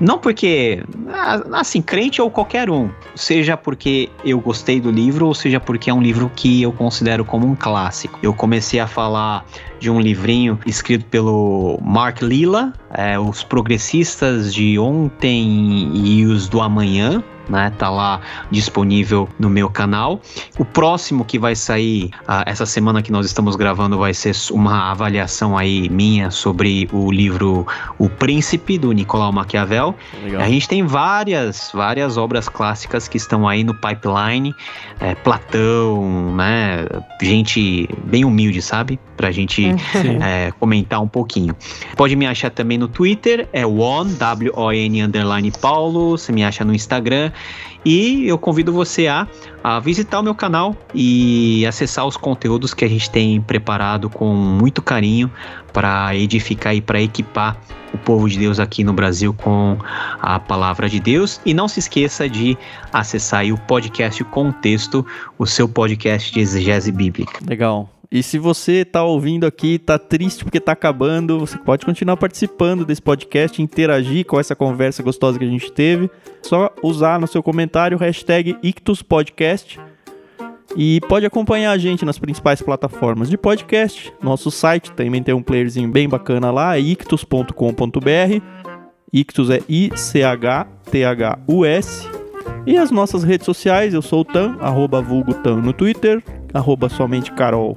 Não 0.00 0.18
porque, 0.18 0.82
ah, 1.08 1.42
assim, 1.54 1.82
crente 1.82 2.22
ou 2.22 2.30
qualquer 2.30 2.70
um, 2.70 2.88
seja 3.16 3.56
porque 3.56 4.08
eu 4.24 4.38
gostei 4.40 4.80
do 4.80 4.90
livro 4.90 5.26
ou 5.26 5.34
seja 5.34 5.58
porque 5.58 5.90
é 5.90 5.94
um 5.94 6.00
livro 6.00 6.30
que 6.34 6.62
eu 6.62 6.72
considero 6.72 7.24
como 7.24 7.46
um 7.46 7.56
clássico. 7.56 8.18
Eu 8.22 8.32
comecei 8.32 8.78
a 8.78 8.86
falar 8.86 9.44
de 9.78 9.90
um 9.90 10.00
livrinho 10.00 10.58
escrito 10.66 11.04
pelo 11.06 11.78
Mark 11.82 12.22
Lilla, 12.22 12.72
é, 12.92 13.18
Os 13.18 13.42
Progressistas 13.42 14.52
de 14.52 14.78
Ontem 14.78 15.90
e 15.94 16.24
os 16.26 16.48
do 16.48 16.60
Amanhã, 16.60 17.22
né? 17.48 17.72
Tá 17.78 17.88
lá 17.88 18.20
disponível 18.50 19.28
no 19.38 19.48
meu 19.48 19.70
canal. 19.70 20.20
O 20.58 20.64
próximo 20.64 21.24
que 21.24 21.38
vai 21.38 21.56
sair 21.56 22.10
uh, 22.22 22.44
essa 22.46 22.66
semana 22.66 23.02
que 23.02 23.10
nós 23.10 23.26
estamos 23.26 23.56
gravando 23.56 23.98
vai 23.98 24.12
ser 24.14 24.34
uma 24.50 24.90
avaliação 24.90 25.56
aí 25.56 25.88
minha 25.88 26.30
sobre 26.30 26.88
o 26.92 27.10
livro 27.10 27.66
O 27.98 28.08
Príncipe 28.08 28.78
do 28.78 28.92
Nicolau 28.92 29.32
Maquiavel. 29.32 29.94
Legal. 30.22 30.42
A 30.42 30.48
gente 30.48 30.68
tem 30.68 30.84
várias 30.84 31.70
várias 31.72 32.16
obras 32.16 32.48
clássicas 32.48 33.08
que 33.08 33.16
estão 33.16 33.48
aí 33.48 33.64
no 33.64 33.74
pipeline, 33.74 34.54
é, 35.00 35.14
Platão, 35.14 36.34
né? 36.34 36.86
Gente 37.22 37.88
bem 38.04 38.24
humilde, 38.24 38.60
sabe? 38.60 38.98
Pra 39.18 39.32
gente 39.32 39.66
é, 40.24 40.52
comentar 40.58 41.02
um 41.02 41.08
pouquinho. 41.08 41.54
Pode 41.96 42.14
me 42.16 42.26
achar 42.26 42.50
também 42.50 42.78
no 42.78 42.88
Twitter, 42.88 43.48
é 43.52 43.66
Won, 43.66 44.06
W-O-N 44.16 45.02
underline 45.02 45.52
Paulo. 45.60 46.16
Você 46.16 46.32
me 46.32 46.44
acha 46.44 46.64
no 46.64 46.72
Instagram. 46.72 47.32
E 47.84 48.26
eu 48.26 48.38
convido 48.38 48.72
você 48.72 49.06
a, 49.06 49.26
a 49.62 49.80
visitar 49.80 50.20
o 50.20 50.22
meu 50.22 50.34
canal 50.34 50.76
e 50.94 51.64
acessar 51.66 52.06
os 52.06 52.16
conteúdos 52.16 52.74
que 52.74 52.84
a 52.84 52.88
gente 52.88 53.10
tem 53.10 53.40
preparado 53.40 54.08
com 54.08 54.34
muito 54.34 54.82
carinho 54.82 55.30
para 55.72 56.14
edificar 56.14 56.74
e 56.74 56.80
para 56.80 57.00
equipar 57.00 57.56
o 57.92 57.98
povo 57.98 58.28
de 58.28 58.38
Deus 58.38 58.60
aqui 58.60 58.84
no 58.84 58.92
Brasil 58.92 59.32
com 59.32 59.78
a 60.20 60.38
palavra 60.38 60.88
de 60.88 61.00
Deus. 61.00 61.40
E 61.44 61.54
não 61.54 61.68
se 61.68 61.78
esqueça 61.78 62.28
de 62.28 62.56
acessar 62.92 63.44
o 63.46 63.58
podcast 63.58 64.22
Contexto, 64.24 65.04
o 65.38 65.46
seu 65.46 65.68
podcast 65.68 66.32
de 66.32 66.40
exegese 66.40 66.92
bíblica. 66.92 67.38
Legal. 67.46 67.97
E 68.10 68.22
se 68.22 68.38
você 68.38 68.80
está 68.80 69.04
ouvindo 69.04 69.44
aqui, 69.44 69.74
está 69.74 69.98
triste 69.98 70.42
porque 70.42 70.56
está 70.56 70.72
acabando, 70.72 71.40
você 71.40 71.58
pode 71.58 71.84
continuar 71.84 72.16
participando 72.16 72.86
desse 72.86 73.02
podcast, 73.02 73.60
interagir 73.60 74.24
com 74.24 74.40
essa 74.40 74.56
conversa 74.56 75.02
gostosa 75.02 75.38
que 75.38 75.44
a 75.44 75.48
gente 75.48 75.70
teve. 75.70 76.10
Só 76.42 76.70
usar 76.82 77.20
no 77.20 77.26
seu 77.26 77.42
comentário 77.42 77.98
o 77.98 78.00
hashtag 78.00 78.56
IctusPodcast 78.62 79.78
e 80.74 81.02
pode 81.02 81.26
acompanhar 81.26 81.72
a 81.72 81.78
gente 81.78 82.02
nas 82.06 82.18
principais 82.18 82.62
plataformas 82.62 83.28
de 83.28 83.36
podcast. 83.36 84.10
Nosso 84.22 84.50
site 84.50 84.90
também 84.92 85.22
tem 85.22 85.34
um 85.34 85.42
playerzinho 85.42 85.90
bem 85.90 86.08
bacana 86.08 86.50
lá, 86.50 86.78
ictus.com.br. 86.78 87.52
Ictus 89.12 89.50
é 89.50 89.60
I-C-H-T-H-U-S. 89.68 90.68
E 92.66 92.78
as 92.78 92.90
nossas 92.90 93.22
redes 93.22 93.44
sociais, 93.44 93.92
eu 93.92 94.00
sou 94.00 94.20
o 94.20 94.24
Tan, 94.24 94.56
arroba 94.60 95.02
vulgo 95.02 95.34
Tan 95.34 95.56
no 95.56 95.74
Twitter, 95.74 96.22
arroba 96.54 96.88
somente 96.88 97.30
Carol 97.32 97.76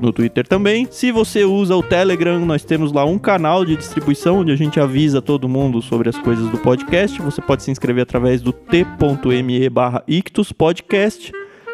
no 0.00 0.12
Twitter 0.12 0.46
também. 0.46 0.86
Se 0.90 1.12
você 1.12 1.44
usa 1.44 1.76
o 1.76 1.82
Telegram, 1.82 2.44
nós 2.44 2.64
temos 2.64 2.92
lá 2.92 3.04
um 3.04 3.18
canal 3.18 3.64
de 3.64 3.76
distribuição 3.76 4.38
onde 4.38 4.52
a 4.52 4.56
gente 4.56 4.80
avisa 4.80 5.20
todo 5.20 5.48
mundo 5.48 5.80
sobre 5.82 6.08
as 6.08 6.18
coisas 6.18 6.48
do 6.50 6.58
podcast. 6.58 7.20
Você 7.22 7.40
pode 7.40 7.62
se 7.62 7.70
inscrever 7.70 8.02
através 8.02 8.40
do 8.40 8.52
t.me 8.52 9.68
barra. 9.68 10.04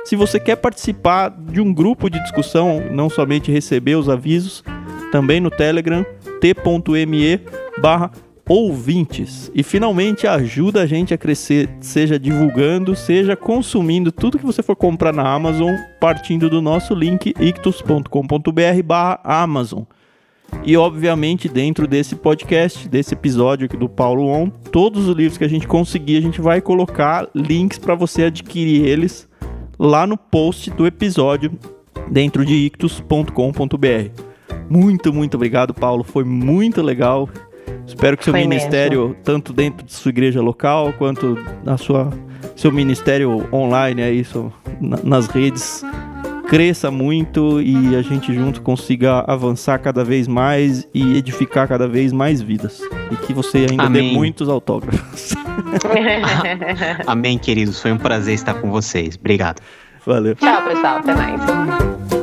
Se 0.05 0.15
você 0.15 0.39
quer 0.39 0.57
participar 0.57 1.31
de 1.31 1.61
um 1.61 1.73
grupo 1.73 2.09
de 2.09 2.21
discussão, 2.23 2.83
não 2.93 3.11
somente 3.11 3.51
receber 3.51 3.97
os 3.97 4.09
avisos, 4.09 4.63
também 5.11 5.41
no 5.41 5.51
Telegram, 5.51 6.05
t.me 6.41 7.41
barra 7.81 8.11
ouvintes. 8.49 9.51
E 9.55 9.63
finalmente 9.63 10.27
ajuda 10.27 10.81
a 10.83 10.87
gente 10.87 11.13
a 11.13 11.19
crescer, 11.19 11.69
seja 11.81 12.19
divulgando, 12.19 12.95
seja 12.95 13.37
consumindo 13.37 14.11
tudo 14.13 14.39
que 14.39 14.47
você 14.47 14.63
for 14.63 14.77
comprar 14.77 15.13
na 15.13 15.29
Amazon, 15.29 15.75
partindo 16.01 16.49
do 16.49 16.63
nosso 16.63 16.95
link 16.95 17.35
ictus.com.br/amazon. 17.41 19.83
E 20.65 20.77
obviamente, 20.77 21.49
dentro 21.49 21.89
desse 21.89 22.15
podcast, 22.15 22.89
desse 22.89 23.15
episódio 23.15 23.67
aqui 23.67 23.77
do 23.77 23.89
Paulo 23.89 24.29
On, 24.29 24.49
todos 24.49 25.09
os 25.09 25.17
livros 25.17 25.37
que 25.37 25.45
a 25.45 25.49
gente 25.49 25.67
conseguir, 25.67 26.17
a 26.17 26.21
gente 26.21 26.41
vai 26.41 26.61
colocar 26.61 27.29
links 27.35 27.79
para 27.79 27.97
você 27.97 28.23
adquirir 28.25 28.87
eles 28.87 29.29
lá 29.79 30.07
no 30.07 30.17
post 30.17 30.71
do 30.71 30.87
episódio 30.87 31.53
dentro 32.11 32.45
de 32.45 32.55
ictus.com.br. 32.55 34.27
Muito, 34.69 35.13
muito 35.13 35.35
obrigado, 35.35 35.75
Paulo. 35.75 36.03
Foi 36.03 36.25
muito 36.25 36.83
legal. 36.83 37.29
Espero 37.87 38.17
que 38.17 38.25
seu 38.25 38.33
Foi 38.33 38.41
ministério, 38.41 39.09
mesmo. 39.09 39.17
tanto 39.23 39.53
dentro 39.53 39.87
de 39.87 39.93
sua 39.93 40.09
igreja 40.09 40.41
local 40.41 40.93
quanto 40.95 41.39
na 41.65 41.77
sua 41.77 42.11
seu 42.55 42.73
ministério 42.73 43.47
online 43.53 44.03
aí, 44.03 44.21
isso, 44.21 44.53
nas 44.81 45.27
redes 45.27 45.85
cresça 46.49 46.91
muito 46.91 47.61
e 47.61 47.95
a 47.97 48.03
gente 48.03 48.33
junto 48.33 48.63
consiga 48.63 49.25
avançar 49.27 49.79
cada 49.79 50.05
vez 50.05 50.29
mais 50.29 50.87
e 50.95 51.17
edificar 51.17 51.69
cada 51.69 51.89
vez 51.89 52.13
mais 52.13 52.41
vidas. 52.41 52.81
E 53.11 53.17
que 53.17 53.33
você 53.33 53.67
ainda 53.71 53.85
Amém. 53.85 54.09
dê 54.09 54.15
muitos 54.15 54.49
autógrafos. 54.49 55.35
Amém, 57.07 57.39
queridos. 57.39 57.81
Foi 57.81 57.93
um 57.93 57.99
prazer 57.99 58.35
estar 58.35 58.55
com 58.55 58.71
vocês. 58.71 59.17
Obrigado. 59.17 59.61
Valeu. 60.05 60.35
Tchau, 60.37 60.63
pessoal. 60.63 60.99
Até 60.99 61.15
mais. 61.15 62.16